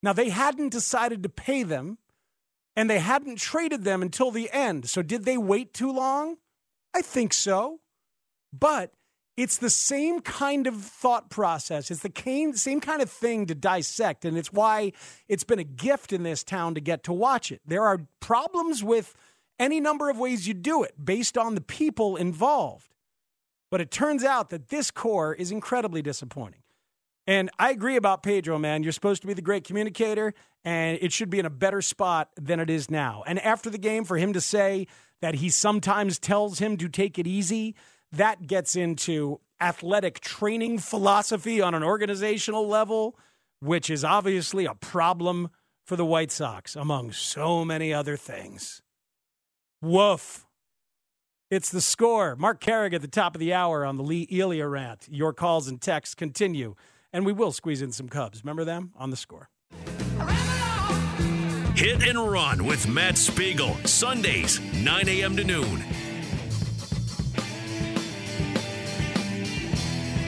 Now 0.06 0.14
they 0.14 0.30
hadn't 0.30 0.70
decided 0.70 1.24
to 1.24 1.30
pay 1.30 1.64
them 1.64 1.98
and 2.76 2.88
they 2.88 3.00
hadn't 3.00 3.40
traded 3.40 3.84
them 3.84 4.04
until 4.04 4.30
the 4.30 4.52
end. 4.54 4.88
So, 4.88 5.02
did 5.02 5.26
they 5.26 5.36
wait 5.36 5.74
too 5.74 5.92
long? 5.92 6.38
I 6.94 7.02
think 7.02 7.34
so. 7.34 7.80
But 8.54 8.94
it's 9.36 9.58
the 9.58 9.72
same 9.72 10.20
kind 10.20 10.68
of 10.68 10.76
thought 10.76 11.32
process. 11.32 11.90
It's 11.90 12.04
the 12.04 12.54
same 12.56 12.82
kind 12.82 13.02
of 13.02 13.10
thing 13.10 13.48
to 13.48 13.56
dissect. 13.56 14.26
And 14.26 14.38
it's 14.38 14.54
why 14.54 14.92
it's 15.28 15.44
been 15.44 15.58
a 15.58 15.64
gift 15.64 16.14
in 16.14 16.22
this 16.22 16.44
town 16.44 16.76
to 16.76 16.82
get 16.82 17.04
to 17.06 17.14
watch 17.14 17.52
it. 17.52 17.62
There 17.66 17.84
are 17.84 18.06
problems 18.20 18.84
with 18.84 19.16
any 19.60 19.80
number 19.80 20.12
of 20.12 20.20
ways 20.20 20.48
you 20.48 20.54
do 20.54 20.84
it 20.84 21.04
based 21.04 21.36
on 21.36 21.56
the 21.56 21.62
people 21.62 22.16
involved. 22.16 22.94
But 23.72 23.82
it 23.82 23.90
turns 23.90 24.24
out 24.24 24.52
that 24.52 24.68
this 24.70 24.92
core 24.92 25.34
is 25.34 25.52
incredibly 25.52 26.04
disappointing. 26.04 26.62
And 27.28 27.50
I 27.58 27.72
agree 27.72 27.96
about 27.96 28.24
Pedro, 28.24 28.60
man. 28.60 28.84
You're 28.84 28.92
supposed 28.92 29.22
to 29.22 29.28
be 29.28 29.34
the 29.34 29.42
great 29.42 29.64
communicator, 29.64 30.34
and 30.64 31.00
it 31.02 31.12
should 31.12 31.30
be 31.30 31.40
in 31.40 31.46
a 31.46 31.50
better 31.50 31.82
spot 31.82 32.30
than 32.36 32.60
it 32.60 32.70
is 32.70 32.90
now. 32.90 33.24
And 33.26 33.40
after 33.40 33.70
the 33.70 33.80
game, 33.80 34.04
for 34.04 34.18
him 34.18 34.34
to 34.34 34.42
say 34.42 34.88
that 35.22 35.36
he 35.36 35.50
sometimes 35.50 36.20
tells 36.20 36.60
him 36.60 36.78
to 36.78 36.88
take 36.88 37.18
it 37.18 37.26
easy, 37.26 37.76
that 38.12 38.46
gets 38.46 38.76
into 38.76 39.40
athletic 39.60 40.20
training 40.20 40.78
philosophy 40.78 41.62
on 41.62 41.74
an 41.74 41.84
organizational 41.84 42.68
level, 42.68 43.18
which 43.60 43.90
is 43.90 44.04
obviously 44.04 44.66
a 44.66 44.76
problem 44.76 45.50
for 45.84 45.96
the 45.96 46.06
White 46.06 46.32
Sox, 46.32 46.76
among 46.76 47.12
so 47.12 47.64
many 47.66 47.94
other 47.94 48.18
things. 48.18 48.82
Woof. 49.82 50.46
It's 51.52 51.70
the 51.70 51.82
score. 51.82 52.36
Marc 52.36 52.60
Carig 52.60 52.94
at 52.94 53.02
the 53.02 53.08
top 53.08 53.36
of 53.36 53.40
the 53.40 53.54
hour 53.54 53.86
on 53.86 53.98
the 53.98 54.04
Lee 54.04 54.28
Elia 54.32 54.68
rant. 54.68 55.08
Your 55.10 55.32
calls 55.32 55.68
and 55.68 55.80
texts 55.80 56.16
continue, 56.16 56.76
and 57.16 57.26
we 57.26 57.32
will 57.32 57.54
squeeze 57.54 57.82
in 57.82 57.94
some 57.94 58.10
Cubs. 58.10 58.44
Remember 58.44 58.66
them 58.66 58.92
on 58.98 59.10
the 59.10 59.16
score. 59.16 59.48
Hit 61.74 62.06
and 62.06 62.20
Run 62.20 62.66
with 62.66 62.90
Matt 62.90 63.18
Spiegel, 63.18 63.74
Sundays, 63.86 64.60
9 64.74 65.08
a.m. 65.08 65.38
to 65.38 65.46
noon. 65.46 65.84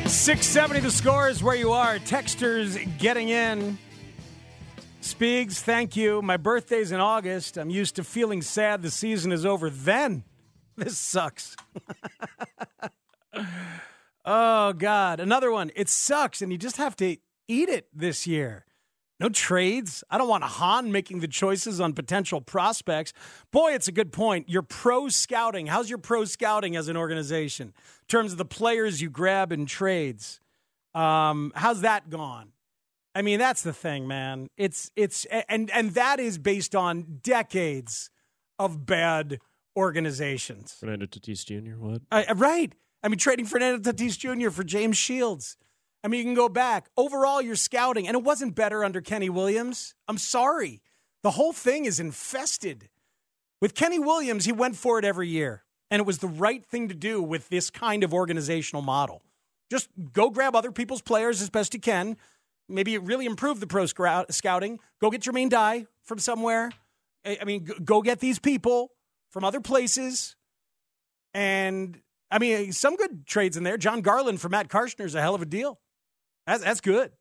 670 0.08 0.80
the 0.80 0.90
score 0.90 1.28
is 1.28 1.44
where 1.44 1.58
you 1.58 1.74
are. 1.74 2.00
Texters 2.00 2.98
getting 2.98 3.28
in. 3.28 3.78
Spiegs, 5.02 5.60
thank 5.60 5.98
you. 5.98 6.22
My 6.22 6.38
birthday's 6.38 6.94
in 6.94 7.02
August. 7.02 7.58
I'm 7.58 7.70
used 7.70 7.98
to 7.98 8.04
feeling 8.06 8.42
sad 8.42 8.82
the 8.82 8.92
season 8.92 9.34
is 9.34 9.46
over 9.46 9.70
then. 9.70 10.24
This 10.78 10.96
sucks. 10.96 11.56
oh, 14.28 14.74
God. 14.74 15.20
Another 15.20 15.52
one. 15.52 15.72
It 15.76 15.90
sucks, 15.90 16.42
and 16.42 16.52
you 16.52 16.58
just 16.58 16.78
have 16.78 16.96
to 16.98 17.18
eat 17.48 17.70
it 17.70 17.88
this 17.94 18.28
year. 18.28 18.66
No 19.20 19.30
trades. 19.30 20.04
I 20.12 20.18
don't 20.20 20.28
want 20.28 20.44
a 20.44 20.48
Hahn 20.48 20.92
making 20.92 21.22
the 21.22 21.28
choices 21.28 21.82
on 21.82 21.94
potential 21.94 22.40
prospects. 22.40 23.14
Boy, 23.52 23.74
it's 23.74 23.88
a 23.88 23.92
good 23.92 24.12
point. 24.12 24.48
Your 24.48 24.62
pro 24.62 25.10
scouting. 25.10 25.66
How's 25.66 25.90
your 25.90 25.98
pro 25.98 26.26
scouting 26.26 26.76
as 26.76 26.88
an 26.88 26.96
organization 26.96 27.68
in 27.68 28.08
terms 28.08 28.32
of 28.32 28.38
the 28.38 28.46
players 28.46 29.02
you 29.02 29.10
grab 29.10 29.52
in 29.52 29.66
trades? 29.66 30.40
Um, 30.94 31.52
how's 31.56 31.82
that 31.82 32.10
gone? 32.10 32.50
I 33.16 33.24
mean, 33.24 33.40
that's 33.40 33.64
the 33.64 33.74
thing, 33.74 34.08
man. 34.08 34.48
It's 34.58 34.92
it's 34.96 35.26
and 35.50 35.72
and 35.72 35.92
that 35.96 36.20
is 36.20 36.38
based 36.38 36.76
on 36.76 37.20
decades 37.24 38.12
of 38.60 38.86
bad 38.86 39.40
organizations. 39.76 40.74
Fernando 40.80 41.08
Tatis 41.08 41.44
Jr. 41.44 41.80
What? 41.80 42.02
Uh, 42.12 42.36
right. 42.36 42.74
I 43.04 43.10
mean, 43.10 43.18
trading 43.20 43.46
Fernando 43.46 43.92
Tatis 43.92 44.18
Jr. 44.18 44.50
for 44.50 44.64
James 44.64 44.98
Shields. 44.98 45.58
I 46.04 46.08
mean, 46.08 46.20
you 46.20 46.26
can 46.26 46.34
go 46.34 46.50
back. 46.50 46.90
Overall, 46.96 47.42
you're 47.42 47.56
scouting, 47.56 48.08
and 48.08 48.16
it 48.16 48.24
wasn't 48.24 48.56
better 48.56 48.84
under 48.84 49.02
Kenny 49.02 49.30
Williams. 49.30 49.96
I'm 50.08 50.18
sorry. 50.18 50.82
The 51.24 51.32
whole 51.32 51.54
thing 51.54 51.86
is 51.86 52.00
infested. 52.00 52.90
With 53.62 53.74
Kenny 53.74 54.00
Williams, 54.00 54.46
he 54.46 54.52
went 54.52 54.76
for 54.76 55.00
it 55.00 55.06
every 55.06 55.28
year, 55.28 55.64
and 55.90 56.00
it 56.00 56.06
was 56.06 56.20
the 56.20 56.28
right 56.28 56.64
thing 56.64 56.90
to 56.90 56.94
do 56.94 57.22
with 57.22 57.50
this 57.50 57.70
kind 57.70 58.04
of 58.04 58.14
organizational 58.14 58.82
model. 58.82 59.24
Just 59.72 59.90
go 60.14 60.30
grab 60.30 60.56
other 60.56 60.72
people's 60.72 61.02
players 61.02 61.42
as 61.42 61.50
best 61.50 61.74
you 61.74 61.80
can. 61.80 62.18
Maybe 62.70 62.98
really 62.98 63.26
improve 63.26 63.60
the 63.60 63.68
pro 63.68 63.86
scouting. 63.86 64.80
Go 65.02 65.10
get 65.10 65.22
Jermaine 65.22 65.50
Dye 65.50 65.88
from 66.04 66.20
somewhere. 66.20 66.72
I 67.26 67.44
mean, 67.46 67.68
go 67.84 68.02
get 68.02 68.20
these 68.20 68.40
people 68.40 68.92
from 69.30 69.44
other 69.44 69.60
places. 69.60 70.36
And 71.34 72.00
I 72.30 72.40
mean, 72.40 72.72
some 72.74 72.96
good 72.96 73.26
trades 73.26 73.58
in 73.58 73.64
there. 73.64 73.78
Jon 73.78 74.02
Garland 74.02 74.42
for 74.42 74.50
Matt 74.50 74.68
Karchner 74.68 75.06
is 75.06 75.16
a 75.16 75.22
hell 75.22 75.36
of 75.36 75.42
a 75.42 75.46
deal. 75.46 75.80
That's, 76.46 76.64
that's 76.64 76.82
good, 76.82 77.12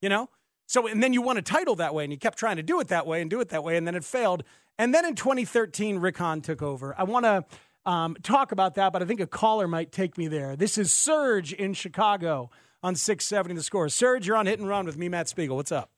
you 0.00 0.08
know? 0.08 0.28
So, 0.66 0.86
and 0.86 1.02
then 1.02 1.12
you 1.12 1.22
won 1.22 1.38
a 1.38 1.42
title 1.42 1.76
that 1.76 1.94
way, 1.94 2.04
and 2.04 2.12
you 2.12 2.18
kept 2.18 2.38
trying 2.38 2.56
to 2.56 2.62
do 2.62 2.78
it 2.80 2.88
that 2.88 3.06
way 3.06 3.22
and 3.22 3.30
do 3.30 3.40
it 3.40 3.48
that 3.48 3.64
way, 3.64 3.76
and 3.76 3.86
then 3.86 3.94
it 3.94 4.04
failed. 4.04 4.44
And 4.78 4.94
then 4.94 5.04
in 5.04 5.14
2013, 5.14 5.98
Rick 5.98 6.18
Hahn 6.18 6.40
took 6.40 6.62
over. 6.62 6.94
I 6.98 7.04
want 7.04 7.24
to 7.24 7.44
um, 7.90 8.16
talk 8.22 8.52
about 8.52 8.74
that, 8.74 8.92
but 8.92 9.02
I 9.02 9.06
think 9.06 9.20
a 9.20 9.26
caller 9.26 9.66
might 9.66 9.92
take 9.92 10.18
me 10.18 10.28
there. 10.28 10.56
This 10.56 10.76
is 10.76 10.92
Serge 10.92 11.52
in 11.54 11.72
Chicago 11.72 12.50
on 12.82 12.94
670 12.94 13.54
The 13.54 13.62
Score. 13.62 13.88
Serge, 13.88 14.26
you're 14.26 14.36
on 14.36 14.46
Hit 14.46 14.58
and 14.58 14.68
Run 14.68 14.84
with 14.84 14.98
me, 14.98 15.08
Matt 15.08 15.28
Spiegel. 15.28 15.56
What's 15.56 15.72
up? 15.72 15.90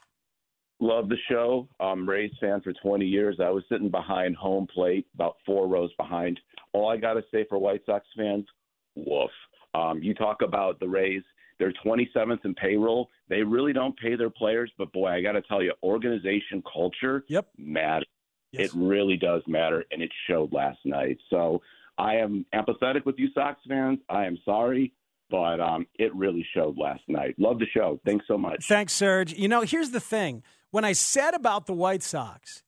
Love 0.78 1.08
the 1.08 1.16
show. 1.28 1.68
I'm 1.78 2.08
Rays 2.08 2.32
fan 2.40 2.60
for 2.62 2.72
20 2.72 3.04
years. 3.04 3.36
I 3.38 3.50
was 3.50 3.64
sitting 3.68 3.90
behind 3.90 4.36
home 4.36 4.66
plate, 4.72 5.06
about 5.14 5.36
four 5.44 5.68
rows 5.68 5.90
behind. 5.98 6.40
All 6.72 6.88
I 6.88 6.96
got 6.96 7.14
to 7.14 7.22
say 7.32 7.44
for 7.48 7.58
White 7.58 7.82
Sox 7.86 8.06
fans, 8.16 8.46
woof. 8.94 9.30
Um, 9.74 10.02
you 10.02 10.14
talk 10.14 10.42
about 10.42 10.80
the 10.80 10.88
Rays. 10.88 11.22
They're 11.58 11.72
27th 11.84 12.44
in 12.44 12.54
payroll. 12.54 13.10
They 13.28 13.42
really 13.42 13.72
don't 13.72 13.96
pay 13.98 14.16
their 14.16 14.30
players, 14.30 14.72
but 14.78 14.92
boy, 14.92 15.08
I 15.08 15.20
got 15.20 15.32
to 15.32 15.42
tell 15.42 15.62
you, 15.62 15.74
organization 15.82 16.62
culture 16.72 17.24
yep. 17.28 17.48
matters. 17.58 18.06
It 18.52 18.72
really 18.74 19.16
does 19.16 19.42
matter, 19.46 19.84
and 19.92 20.02
it 20.02 20.10
showed 20.26 20.52
last 20.52 20.78
night. 20.84 21.18
So 21.28 21.62
I 21.98 22.16
am 22.16 22.44
empathetic 22.54 23.04
with 23.04 23.16
you, 23.18 23.28
Sox 23.32 23.60
fans. 23.68 24.00
I 24.08 24.24
am 24.24 24.38
sorry, 24.44 24.92
but 25.30 25.60
um, 25.60 25.86
it 25.98 26.14
really 26.14 26.44
showed 26.54 26.76
last 26.76 27.02
night. 27.06 27.36
Love 27.38 27.58
the 27.58 27.66
show. 27.72 28.00
Thanks 28.04 28.24
so 28.26 28.36
much. 28.36 28.66
Thanks, 28.66 28.92
Serge. 28.92 29.32
You 29.34 29.46
know, 29.46 29.60
here's 29.60 29.90
the 29.90 30.00
thing. 30.00 30.42
When 30.70 30.84
I 30.84 30.92
said 30.92 31.34
about 31.34 31.66
the 31.66 31.72
White 31.72 32.02
Sox 32.02 32.62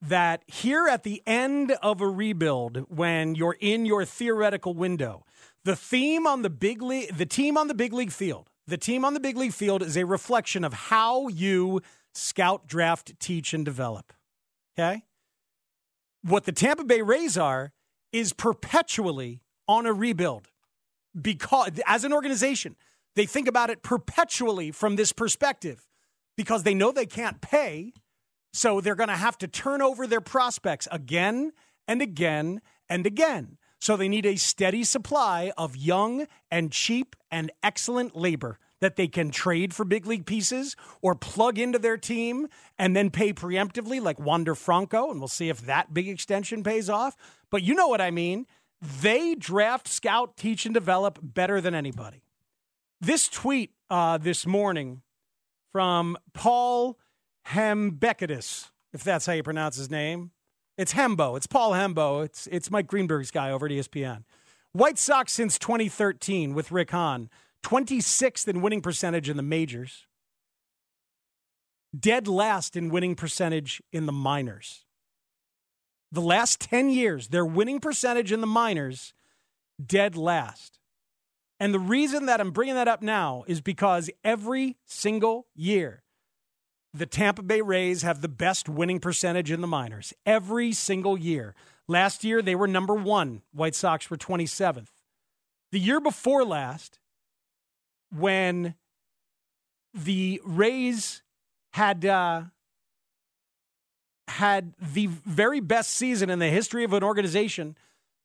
that 0.00 0.42
here 0.46 0.86
at 0.86 1.02
the 1.02 1.22
end 1.26 1.72
of 1.82 2.00
a 2.00 2.08
rebuild, 2.08 2.86
when 2.88 3.34
you're 3.34 3.56
in 3.60 3.84
your 3.84 4.04
theoretical 4.04 4.74
window, 4.74 5.24
the 5.64 5.76
theme 5.76 6.26
on 6.26 6.42
the 6.42 6.50
big 6.50 6.80
league, 6.82 7.16
the 7.16 7.26
team 7.26 7.56
on 7.56 7.68
the 7.68 7.74
big 7.74 7.92
league 7.92 8.12
field, 8.12 8.48
the 8.66 8.78
team 8.78 9.04
on 9.04 9.14
the 9.14 9.20
big 9.20 9.36
league 9.36 9.52
field 9.52 9.82
is 9.82 9.96
a 9.96 10.04
reflection 10.04 10.62
of 10.64 10.72
how 10.72 11.28
you 11.28 11.80
scout, 12.14 12.66
draft, 12.66 13.18
teach, 13.18 13.52
and 13.52 13.64
develop. 13.64 14.12
Okay? 14.78 15.02
What 16.22 16.44
the 16.44 16.52
Tampa 16.52 16.84
Bay 16.84 17.02
Rays 17.02 17.36
are 17.36 17.72
is 18.12 18.32
perpetually 18.32 19.42
on 19.66 19.86
a 19.86 19.92
rebuild 19.92 20.48
because 21.20 21.72
as 21.86 22.04
an 22.04 22.12
organization, 22.12 22.76
they 23.16 23.26
think 23.26 23.48
about 23.48 23.70
it 23.70 23.82
perpetually 23.82 24.70
from 24.70 24.96
this 24.96 25.12
perspective 25.12 25.86
because 26.36 26.62
they 26.62 26.74
know 26.74 26.92
they 26.92 27.06
can't 27.06 27.40
pay. 27.40 27.92
So 28.58 28.80
they're 28.80 28.96
going 28.96 29.08
to 29.08 29.14
have 29.14 29.38
to 29.38 29.46
turn 29.46 29.82
over 29.82 30.04
their 30.04 30.20
prospects 30.20 30.88
again 30.90 31.52
and 31.86 32.02
again 32.02 32.60
and 32.88 33.06
again. 33.06 33.56
So 33.80 33.96
they 33.96 34.08
need 34.08 34.26
a 34.26 34.34
steady 34.34 34.82
supply 34.82 35.52
of 35.56 35.76
young 35.76 36.26
and 36.50 36.72
cheap 36.72 37.14
and 37.30 37.52
excellent 37.62 38.16
labor 38.16 38.58
that 38.80 38.96
they 38.96 39.06
can 39.06 39.30
trade 39.30 39.72
for 39.72 39.84
big 39.84 40.06
league 40.06 40.26
pieces 40.26 40.74
or 41.00 41.14
plug 41.14 41.56
into 41.56 41.78
their 41.78 41.96
team 41.96 42.48
and 42.76 42.96
then 42.96 43.10
pay 43.10 43.32
preemptively, 43.32 44.02
like 44.02 44.18
Wander 44.18 44.56
Franco. 44.56 45.08
And 45.08 45.20
we'll 45.20 45.28
see 45.28 45.50
if 45.50 45.60
that 45.60 45.94
big 45.94 46.08
extension 46.08 46.64
pays 46.64 46.90
off. 46.90 47.16
But 47.50 47.62
you 47.62 47.76
know 47.76 47.86
what 47.86 48.00
I 48.00 48.10
mean. 48.10 48.44
They 48.82 49.36
draft, 49.36 49.86
scout, 49.86 50.36
teach, 50.36 50.66
and 50.66 50.74
develop 50.74 51.20
better 51.22 51.60
than 51.60 51.76
anybody. 51.76 52.24
This 53.00 53.28
tweet 53.28 53.70
uh, 53.88 54.18
this 54.18 54.48
morning 54.48 55.02
from 55.70 56.16
Paul 56.34 56.98
Hembekides, 57.50 58.70
if 58.92 59.02
that's 59.02 59.26
how 59.26 59.32
you 59.32 59.42
pronounce 59.42 59.76
his 59.76 59.90
name. 59.90 60.32
It's 60.76 60.94
Hembo. 60.94 61.36
It's 61.36 61.46
Paul 61.46 61.72
Hembo. 61.72 62.24
It's, 62.24 62.46
it's 62.48 62.70
Mike 62.70 62.86
Greenberg's 62.86 63.30
guy 63.30 63.50
over 63.50 63.66
at 63.66 63.72
ESPN. 63.72 64.24
White 64.72 64.98
Sox 64.98 65.32
since 65.32 65.58
2013 65.58 66.54
with 66.54 66.70
Rick 66.70 66.90
Hahn, 66.90 67.30
26th 67.64 68.46
in 68.46 68.60
winning 68.60 68.82
percentage 68.82 69.28
in 69.28 69.36
the 69.36 69.42
majors, 69.42 70.06
dead 71.98 72.28
last 72.28 72.76
in 72.76 72.90
winning 72.90 73.14
percentage 73.14 73.82
in 73.92 74.06
the 74.06 74.12
minors. 74.12 74.84
The 76.12 76.20
last 76.20 76.60
10 76.60 76.90
years, 76.90 77.28
their 77.28 77.44
winning 77.44 77.80
percentage 77.80 78.30
in 78.30 78.40
the 78.40 78.46
minors, 78.46 79.14
dead 79.84 80.16
last. 80.16 80.78
And 81.58 81.74
the 81.74 81.80
reason 81.80 82.26
that 82.26 82.40
I'm 82.40 82.50
bringing 82.50 82.76
that 82.76 82.88
up 82.88 83.02
now 83.02 83.44
is 83.46 83.60
because 83.60 84.10
every 84.22 84.76
single 84.86 85.46
year, 85.56 86.04
the 86.98 87.06
Tampa 87.06 87.42
Bay 87.42 87.60
Rays 87.60 88.02
have 88.02 88.20
the 88.20 88.28
best 88.28 88.68
winning 88.68 88.98
percentage 88.98 89.50
in 89.50 89.60
the 89.60 89.66
minors 89.66 90.12
every 90.26 90.72
single 90.72 91.18
year. 91.18 91.54
Last 91.86 92.24
year, 92.24 92.42
they 92.42 92.54
were 92.54 92.68
number 92.68 92.94
one. 92.94 93.42
White 93.52 93.74
Sox 93.74 94.10
were 94.10 94.16
27th. 94.16 94.88
The 95.70 95.78
year 95.78 96.00
before 96.00 96.44
last, 96.44 96.98
when 98.14 98.74
the 99.94 100.40
Rays 100.44 101.22
had 101.72 102.04
uh, 102.04 102.42
had 104.28 104.74
the 104.80 105.06
very 105.06 105.60
best 105.60 105.90
season 105.90 106.30
in 106.30 106.38
the 106.38 106.48
history 106.48 106.84
of 106.84 106.92
an 106.92 107.02
organization, 107.02 107.76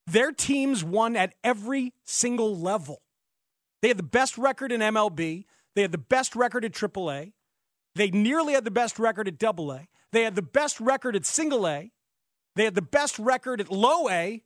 their 0.07 0.31
teams 0.31 0.83
won 0.83 1.15
at 1.15 1.33
every 1.43 1.93
single 2.03 2.57
level. 2.57 3.01
They 3.81 3.89
had 3.89 3.97
the 3.97 4.03
best 4.03 4.37
record 4.37 4.71
in 4.71 4.81
MLB. 4.81 5.45
They 5.75 5.81
had 5.81 5.91
the 5.91 5.97
best 5.97 6.35
record 6.35 6.65
at 6.65 6.71
AAA. 6.71 7.33
They 7.95 8.09
nearly 8.09 8.53
had 8.53 8.65
the 8.65 8.71
best 8.71 8.99
record 8.99 9.27
at 9.27 9.37
double 9.37 9.71
A. 9.71 9.87
They 10.11 10.23
had 10.23 10.35
the 10.35 10.41
best 10.41 10.79
record 10.79 11.15
at 11.15 11.25
single 11.25 11.67
A. 11.67 11.91
They 12.55 12.65
had 12.65 12.75
the 12.75 12.81
best 12.81 13.17
record 13.19 13.61
at 13.61 13.71
low 13.71 14.09
A. 14.09 14.43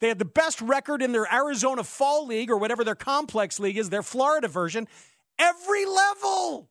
They 0.00 0.08
had 0.08 0.18
the 0.18 0.24
best 0.24 0.60
record 0.60 1.02
in 1.02 1.12
their 1.12 1.32
Arizona 1.32 1.84
Fall 1.84 2.26
League 2.26 2.50
or 2.50 2.56
whatever 2.56 2.84
their 2.84 2.94
complex 2.94 3.60
league 3.60 3.76
is, 3.76 3.90
their 3.90 4.02
Florida 4.02 4.48
version. 4.48 4.88
Every 5.38 5.84
level. 5.84 6.70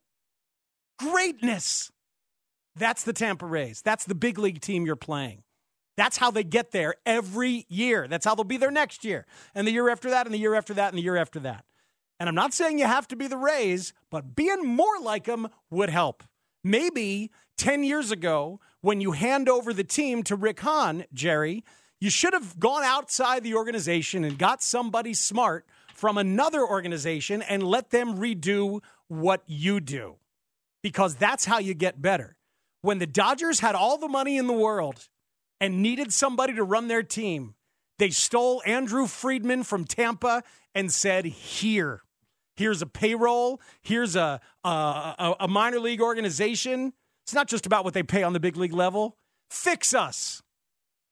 Greatness. 0.98 1.92
That's 2.76 3.04
the 3.04 3.14
Tampa 3.14 3.46
Rays. 3.46 3.82
That's 3.82 4.06
the 4.06 4.16
big 4.16 4.40
league 4.40 4.62
team 4.62 4.86
you're 4.86 4.96
playing. 4.96 5.44
That's 5.98 6.18
how 6.18 6.32
they 6.32 6.46
get 6.46 6.72
there 6.72 6.96
every 7.06 7.66
year. 7.68 8.08
That's 8.08 8.26
how 8.26 8.34
they'll 8.34 8.46
be 8.46 8.58
there 8.58 8.72
next 8.72 9.04
year, 9.04 9.26
and 9.54 9.68
the 9.68 9.72
year 9.72 9.90
after 9.90 10.10
that, 10.12 10.26
and 10.26 10.34
the 10.34 10.40
year 10.40 10.56
after 10.56 10.74
that, 10.76 10.90
and 10.90 10.98
the 10.98 11.02
year 11.02 11.18
after 11.18 11.42
that. 11.42 11.66
And 12.20 12.28
I'm 12.28 12.36
not 12.36 12.54
saying 12.54 12.80
you 12.80 12.86
have 12.86 13.08
to 13.10 13.16
be 13.16 13.28
the 13.28 13.38
Rays, 13.38 13.94
but 14.12 14.36
being 14.36 14.66
more 14.66 15.00
like 15.02 15.26
them 15.26 15.48
would 15.70 15.90
help. 15.90 16.24
Maybe 16.64 17.32
10 17.58 17.84
years 17.84 18.12
ago, 18.12 18.60
when 18.82 19.00
you 19.00 19.14
hand 19.14 19.48
over 19.48 19.74
the 19.74 19.84
team 19.84 20.24
to 20.24 20.36
Rick 20.36 20.60
Hahn, 20.60 21.06
Jerry, 21.14 21.64
you 22.02 22.10
should 22.10 22.34
have 22.34 22.60
gone 22.60 22.84
outside 22.84 23.44
the 23.44 23.56
organization 23.56 24.24
and 24.24 24.38
got 24.38 24.62
somebody 24.62 25.14
smart 25.14 25.66
from 25.94 26.18
another 26.18 26.66
organization 26.66 27.42
and 27.42 27.64
let 27.64 27.90
them 27.90 28.18
redo 28.18 28.82
what 29.08 29.44
you 29.48 29.80
do 29.80 30.16
because 30.82 31.16
that's 31.16 31.46
how 31.46 31.60
you 31.60 31.74
get 31.74 32.02
better. 32.02 32.38
When 32.82 33.00
the 33.00 33.08
Dodgers 33.08 33.60
had 33.60 33.76
all 33.76 33.98
the 33.98 34.08
money 34.08 34.38
in 34.38 34.48
the 34.48 34.54
world 34.54 35.10
and 35.60 35.82
needed 35.82 36.14
somebody 36.14 36.54
to 36.54 36.64
run 36.64 36.88
their 36.88 37.04
team, 37.04 37.56
they 37.98 38.10
stole 38.10 38.62
Andrew 38.66 39.08
Friedman 39.08 39.64
from 39.64 39.84
Tampa 39.84 40.44
and 40.74 40.92
said, 40.92 41.26
Here, 41.26 42.02
here's 42.60 42.82
a 42.82 42.86
payroll, 42.86 43.62
here's 43.82 44.16
a, 44.18 44.42
a, 44.64 45.36
a 45.40 45.48
minor 45.48 45.80
league 45.80 46.02
organization. 46.02 46.94
It's 47.24 47.34
not 47.34 47.48
just 47.48 47.66
about 47.66 47.86
what 47.86 47.94
they 47.94 48.04
pay 48.04 48.22
on 48.22 48.34
the 48.34 48.40
big 48.40 48.58
league 48.58 48.74
level. 48.74 49.18
Fix 49.50 49.94
us. 49.94 50.44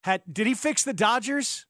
Had, 0.04 0.22
did 0.30 0.46
he 0.46 0.54
fix 0.54 0.84
the 0.84 0.92
Dodgers? 0.92 1.66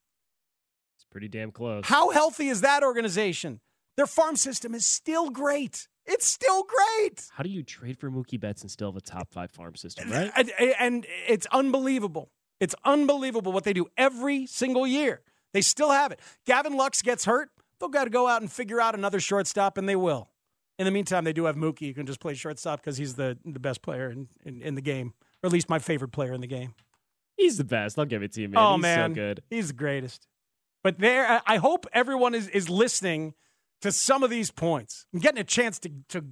It's 0.96 1.04
pretty 1.10 1.28
damn 1.28 1.52
close. 1.52 1.84
How 1.86 2.10
healthy 2.10 2.48
is 2.48 2.60
that 2.62 2.82
organization? 2.82 3.60
Their 3.96 4.06
farm 4.06 4.36
system 4.36 4.74
is 4.74 4.84
still 4.84 5.30
great. 5.30 5.86
It's 6.06 6.26
still 6.26 6.64
great. 6.64 7.28
How 7.32 7.44
do 7.44 7.50
you 7.50 7.62
trade 7.62 7.98
for 7.98 8.10
Mookie 8.10 8.40
Betts 8.40 8.62
and 8.62 8.70
still 8.70 8.88
have 8.90 8.96
a 8.96 9.00
top 9.00 9.30
five 9.30 9.50
farm 9.50 9.76
system, 9.76 10.10
right? 10.10 10.32
And, 10.34 10.50
and 10.80 11.06
it's 11.28 11.46
unbelievable. 11.52 12.30
It's 12.58 12.74
unbelievable 12.84 13.52
what 13.52 13.64
they 13.64 13.72
do 13.72 13.86
every 13.96 14.46
single 14.46 14.86
year. 14.86 15.20
They 15.52 15.60
still 15.60 15.90
have 15.90 16.10
it. 16.10 16.20
Gavin 16.46 16.76
Lux 16.76 17.02
gets 17.02 17.24
hurt. 17.24 17.50
They'll 17.78 17.88
got 17.88 18.04
to 18.04 18.10
go 18.10 18.26
out 18.26 18.40
and 18.42 18.50
figure 18.50 18.80
out 18.80 18.94
another 18.94 19.20
shortstop, 19.20 19.78
and 19.78 19.88
they 19.88 19.96
will. 19.96 20.30
In 20.78 20.84
the 20.84 20.90
meantime, 20.90 21.24
they 21.24 21.32
do 21.32 21.44
have 21.44 21.56
Mookie. 21.56 21.82
You 21.82 21.94
can 21.94 22.06
just 22.06 22.20
play 22.20 22.34
shortstop 22.34 22.80
because 22.80 22.96
he's 22.96 23.14
the, 23.14 23.36
the 23.44 23.58
best 23.58 23.82
player 23.82 24.10
in, 24.10 24.28
in, 24.44 24.62
in, 24.62 24.74
the 24.74 24.80
game, 24.80 25.14
or 25.42 25.48
at 25.48 25.52
least 25.52 25.68
my 25.68 25.78
favorite 25.78 26.12
player 26.12 26.32
in 26.32 26.40
the 26.40 26.46
game. 26.46 26.74
He's 27.36 27.56
the 27.56 27.64
best. 27.64 27.98
I'll 27.98 28.04
give 28.04 28.22
it 28.22 28.32
to 28.34 28.42
you, 28.42 28.48
man. 28.48 28.62
Oh, 28.62 28.74
he's 28.74 28.82
man. 28.82 29.10
so 29.10 29.14
good. 29.14 29.42
He's 29.50 29.68
the 29.68 29.74
greatest. 29.74 30.26
But 30.84 30.98
there, 30.98 31.42
I 31.46 31.56
hope 31.56 31.86
everyone 31.92 32.34
is, 32.34 32.48
is 32.48 32.68
listening 32.68 33.34
to 33.80 33.92
some 33.92 34.22
of 34.22 34.30
these 34.30 34.50
points. 34.50 35.06
I'm 35.12 35.20
getting 35.20 35.40
a 35.40 35.44
chance 35.44 35.78
to, 35.80 35.90
to 36.10 36.24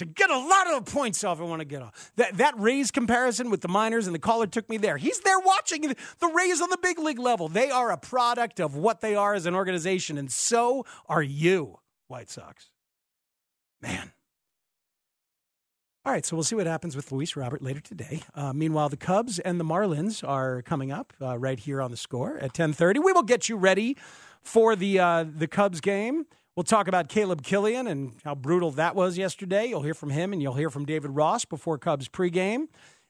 to 0.00 0.06
get 0.06 0.30
a 0.30 0.38
lot 0.38 0.66
of 0.72 0.84
the 0.84 0.90
points 0.90 1.22
off 1.24 1.40
I 1.40 1.44
want 1.44 1.60
to 1.60 1.64
get 1.64 1.82
off. 1.82 2.12
That 2.16 2.38
that 2.38 2.58
Rays 2.58 2.90
comparison 2.90 3.50
with 3.50 3.60
the 3.60 3.68
minors 3.68 4.06
and 4.06 4.14
the 4.14 4.18
caller 4.18 4.46
took 4.46 4.68
me 4.68 4.76
there. 4.76 4.96
He's 4.96 5.20
there 5.20 5.38
watching 5.38 5.82
the 5.82 6.26
Rays 6.34 6.60
on 6.60 6.70
the 6.70 6.78
big 6.82 6.98
league 6.98 7.18
level. 7.18 7.48
They 7.48 7.70
are 7.70 7.90
a 7.90 7.96
product 7.96 8.60
of 8.60 8.74
what 8.74 9.00
they 9.00 9.14
are 9.14 9.34
as 9.34 9.46
an 9.46 9.54
organization, 9.54 10.18
and 10.18 10.30
so 10.30 10.84
are 11.06 11.22
you, 11.22 11.78
White 12.08 12.30
Sox. 12.30 12.70
Man. 13.80 14.12
All 16.04 16.12
right, 16.12 16.24
so 16.24 16.34
we'll 16.34 16.44
see 16.44 16.56
what 16.56 16.66
happens 16.66 16.96
with 16.96 17.12
Luis 17.12 17.36
Robert 17.36 17.60
later 17.60 17.80
today. 17.80 18.22
Uh, 18.34 18.54
meanwhile, 18.54 18.88
the 18.88 18.96
Cubs 18.96 19.38
and 19.38 19.60
the 19.60 19.64
Marlins 19.64 20.26
are 20.26 20.62
coming 20.62 20.90
up 20.90 21.12
uh, 21.20 21.38
right 21.38 21.58
here 21.58 21.82
on 21.82 21.90
the 21.90 21.96
score 21.96 22.38
at 22.38 22.54
10:30. 22.54 23.04
We 23.04 23.12
will 23.12 23.22
get 23.22 23.50
you 23.50 23.56
ready 23.56 23.98
for 24.40 24.74
the 24.74 24.98
uh, 24.98 25.24
the 25.28 25.46
Cubs 25.46 25.82
game. 25.82 26.24
We'll 26.60 26.64
talk 26.64 26.88
about 26.88 27.08
Caleb 27.08 27.42
Killian 27.42 27.86
and 27.86 28.12
how 28.22 28.34
brutal 28.34 28.70
that 28.72 28.94
was 28.94 29.16
yesterday. 29.16 29.64
You'll 29.68 29.80
hear 29.80 29.94
from 29.94 30.10
him 30.10 30.34
and 30.34 30.42
you'll 30.42 30.52
hear 30.52 30.68
from 30.68 30.84
David 30.84 31.12
Ross 31.12 31.46
before 31.46 31.78
Cubs 31.78 32.06
pregame. 32.06 32.66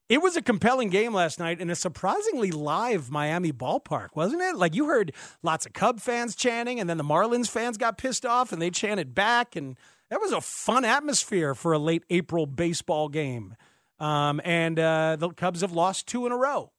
It 0.09 0.23
was 0.23 0.37
a 0.37 0.41
compelling 0.41 0.89
game 0.89 1.13
last 1.13 1.41
night 1.41 1.61
in 1.61 1.69
a 1.69 1.75
surprisingly 1.75 2.53
live 2.53 3.11
Miami 3.11 3.53
ballpark, 3.53 4.11
wasn't 4.15 4.43
it? 4.43 4.55
Like 4.55 4.77
you 4.77 4.87
heard 4.87 5.13
lots 5.43 5.67
of 5.67 5.73
Cub 5.73 5.99
fans 5.99 6.37
chanting, 6.37 6.79
and 6.79 6.89
then 6.89 6.97
the 6.97 7.03
Marlins 7.03 7.51
fans 7.51 7.77
got 7.77 7.99
pissed 7.99 8.25
off 8.25 8.53
and 8.53 8.63
they 8.63 8.71
chanted 8.71 9.17
back. 9.17 9.57
And 9.57 9.77
that 10.11 10.21
was 10.21 10.31
a 10.31 10.41
fun 10.41 10.85
atmosphere 10.85 11.57
for 11.57 11.73
a 11.73 11.79
late 11.81 12.05
April 12.09 12.47
baseball 12.47 13.09
game. 13.09 13.57
Um, 13.99 14.41
and 14.45 14.79
uh, 14.79 15.17
the 15.19 15.31
Cubs 15.31 15.63
have 15.63 15.73
lost 15.73 16.07
two 16.07 16.25
in 16.25 16.31
a 16.31 16.37
row 16.37 16.71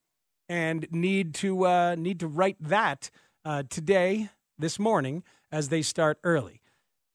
and 0.47 0.87
need 0.89 1.33
to 1.33 1.65
uh, 1.67 1.95
need 1.95 2.21
to 2.21 2.27
right 2.27 2.55
that 2.61 3.11
uh, 3.43 3.63
today, 3.69 4.29
this 4.57 4.79
morning, 4.79 5.23
as 5.51 5.67
they 5.67 5.81
start 5.81 6.17
early. 6.23 6.60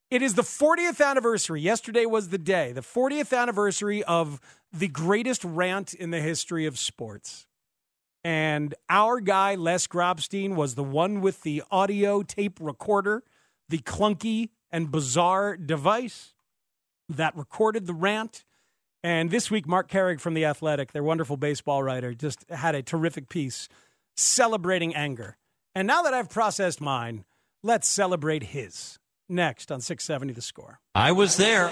It 0.09 0.23
is 0.23 0.35
the 0.35 0.43
40th 0.43 1.05
anniversary. 1.05 1.61
Yesterday 1.61 2.07
was 2.07 2.29
the 2.29 2.39
day, 2.39 2.71
the 2.71 2.81
40th 2.81 3.37
anniversary 3.37 4.05
of 4.05 4.41
the 4.73 4.87
greatest 4.87 5.43
rant 5.43 5.95
in 5.95 6.13
the 6.13 6.21
history 6.21 6.65
of 6.65 6.79
sports. 6.79 7.49
And 8.23 8.75
our 8.89 9.19
guy, 9.19 9.57
Les 9.57 9.89
Grobstein, 9.89 10.55
was 10.55 10.77
the 10.77 10.85
one 10.85 11.21
with 11.21 11.43
the 11.43 11.65
audio 11.73 12.23
tape 12.23 12.59
recorder, 12.61 13.25
the 13.69 13.79
clunky 13.79 14.51
and 14.71 14.93
bizarre 14.93 15.57
device 15.57 16.35
that 17.09 17.37
recorded 17.37 17.87
the 17.89 17.95
rant. 17.95 18.45
And 19.03 19.33
this 19.33 19.51
week, 19.51 19.67
Marc 19.67 19.91
Carig 19.91 20.21
from 20.21 20.35
The 20.35 20.45
Athletic, 20.45 20.93
their 20.93 21.03
wonderful 21.03 21.37
baseball 21.37 21.83
writer, 21.83 22.15
just 22.15 22.49
had 22.49 22.77
a 22.77 22.83
terrific 22.83 23.29
piece 23.29 23.69
celebrating 24.17 24.95
anger. 24.95 25.37
And 25.75 25.89
now 25.89 26.03
that 26.03 26.15
I've 26.15 26.31
processed 26.31 26.81
mine, 26.81 27.25
let's 27.65 27.89
celebrate 27.89 28.45
his 28.45 29.01
next 29.29 29.73
on 29.73 29.81
670 29.81 30.33
The 30.33 30.43
Score. 30.43 30.81
I 30.95 31.13
was 31.13 31.37
there. 31.37 31.71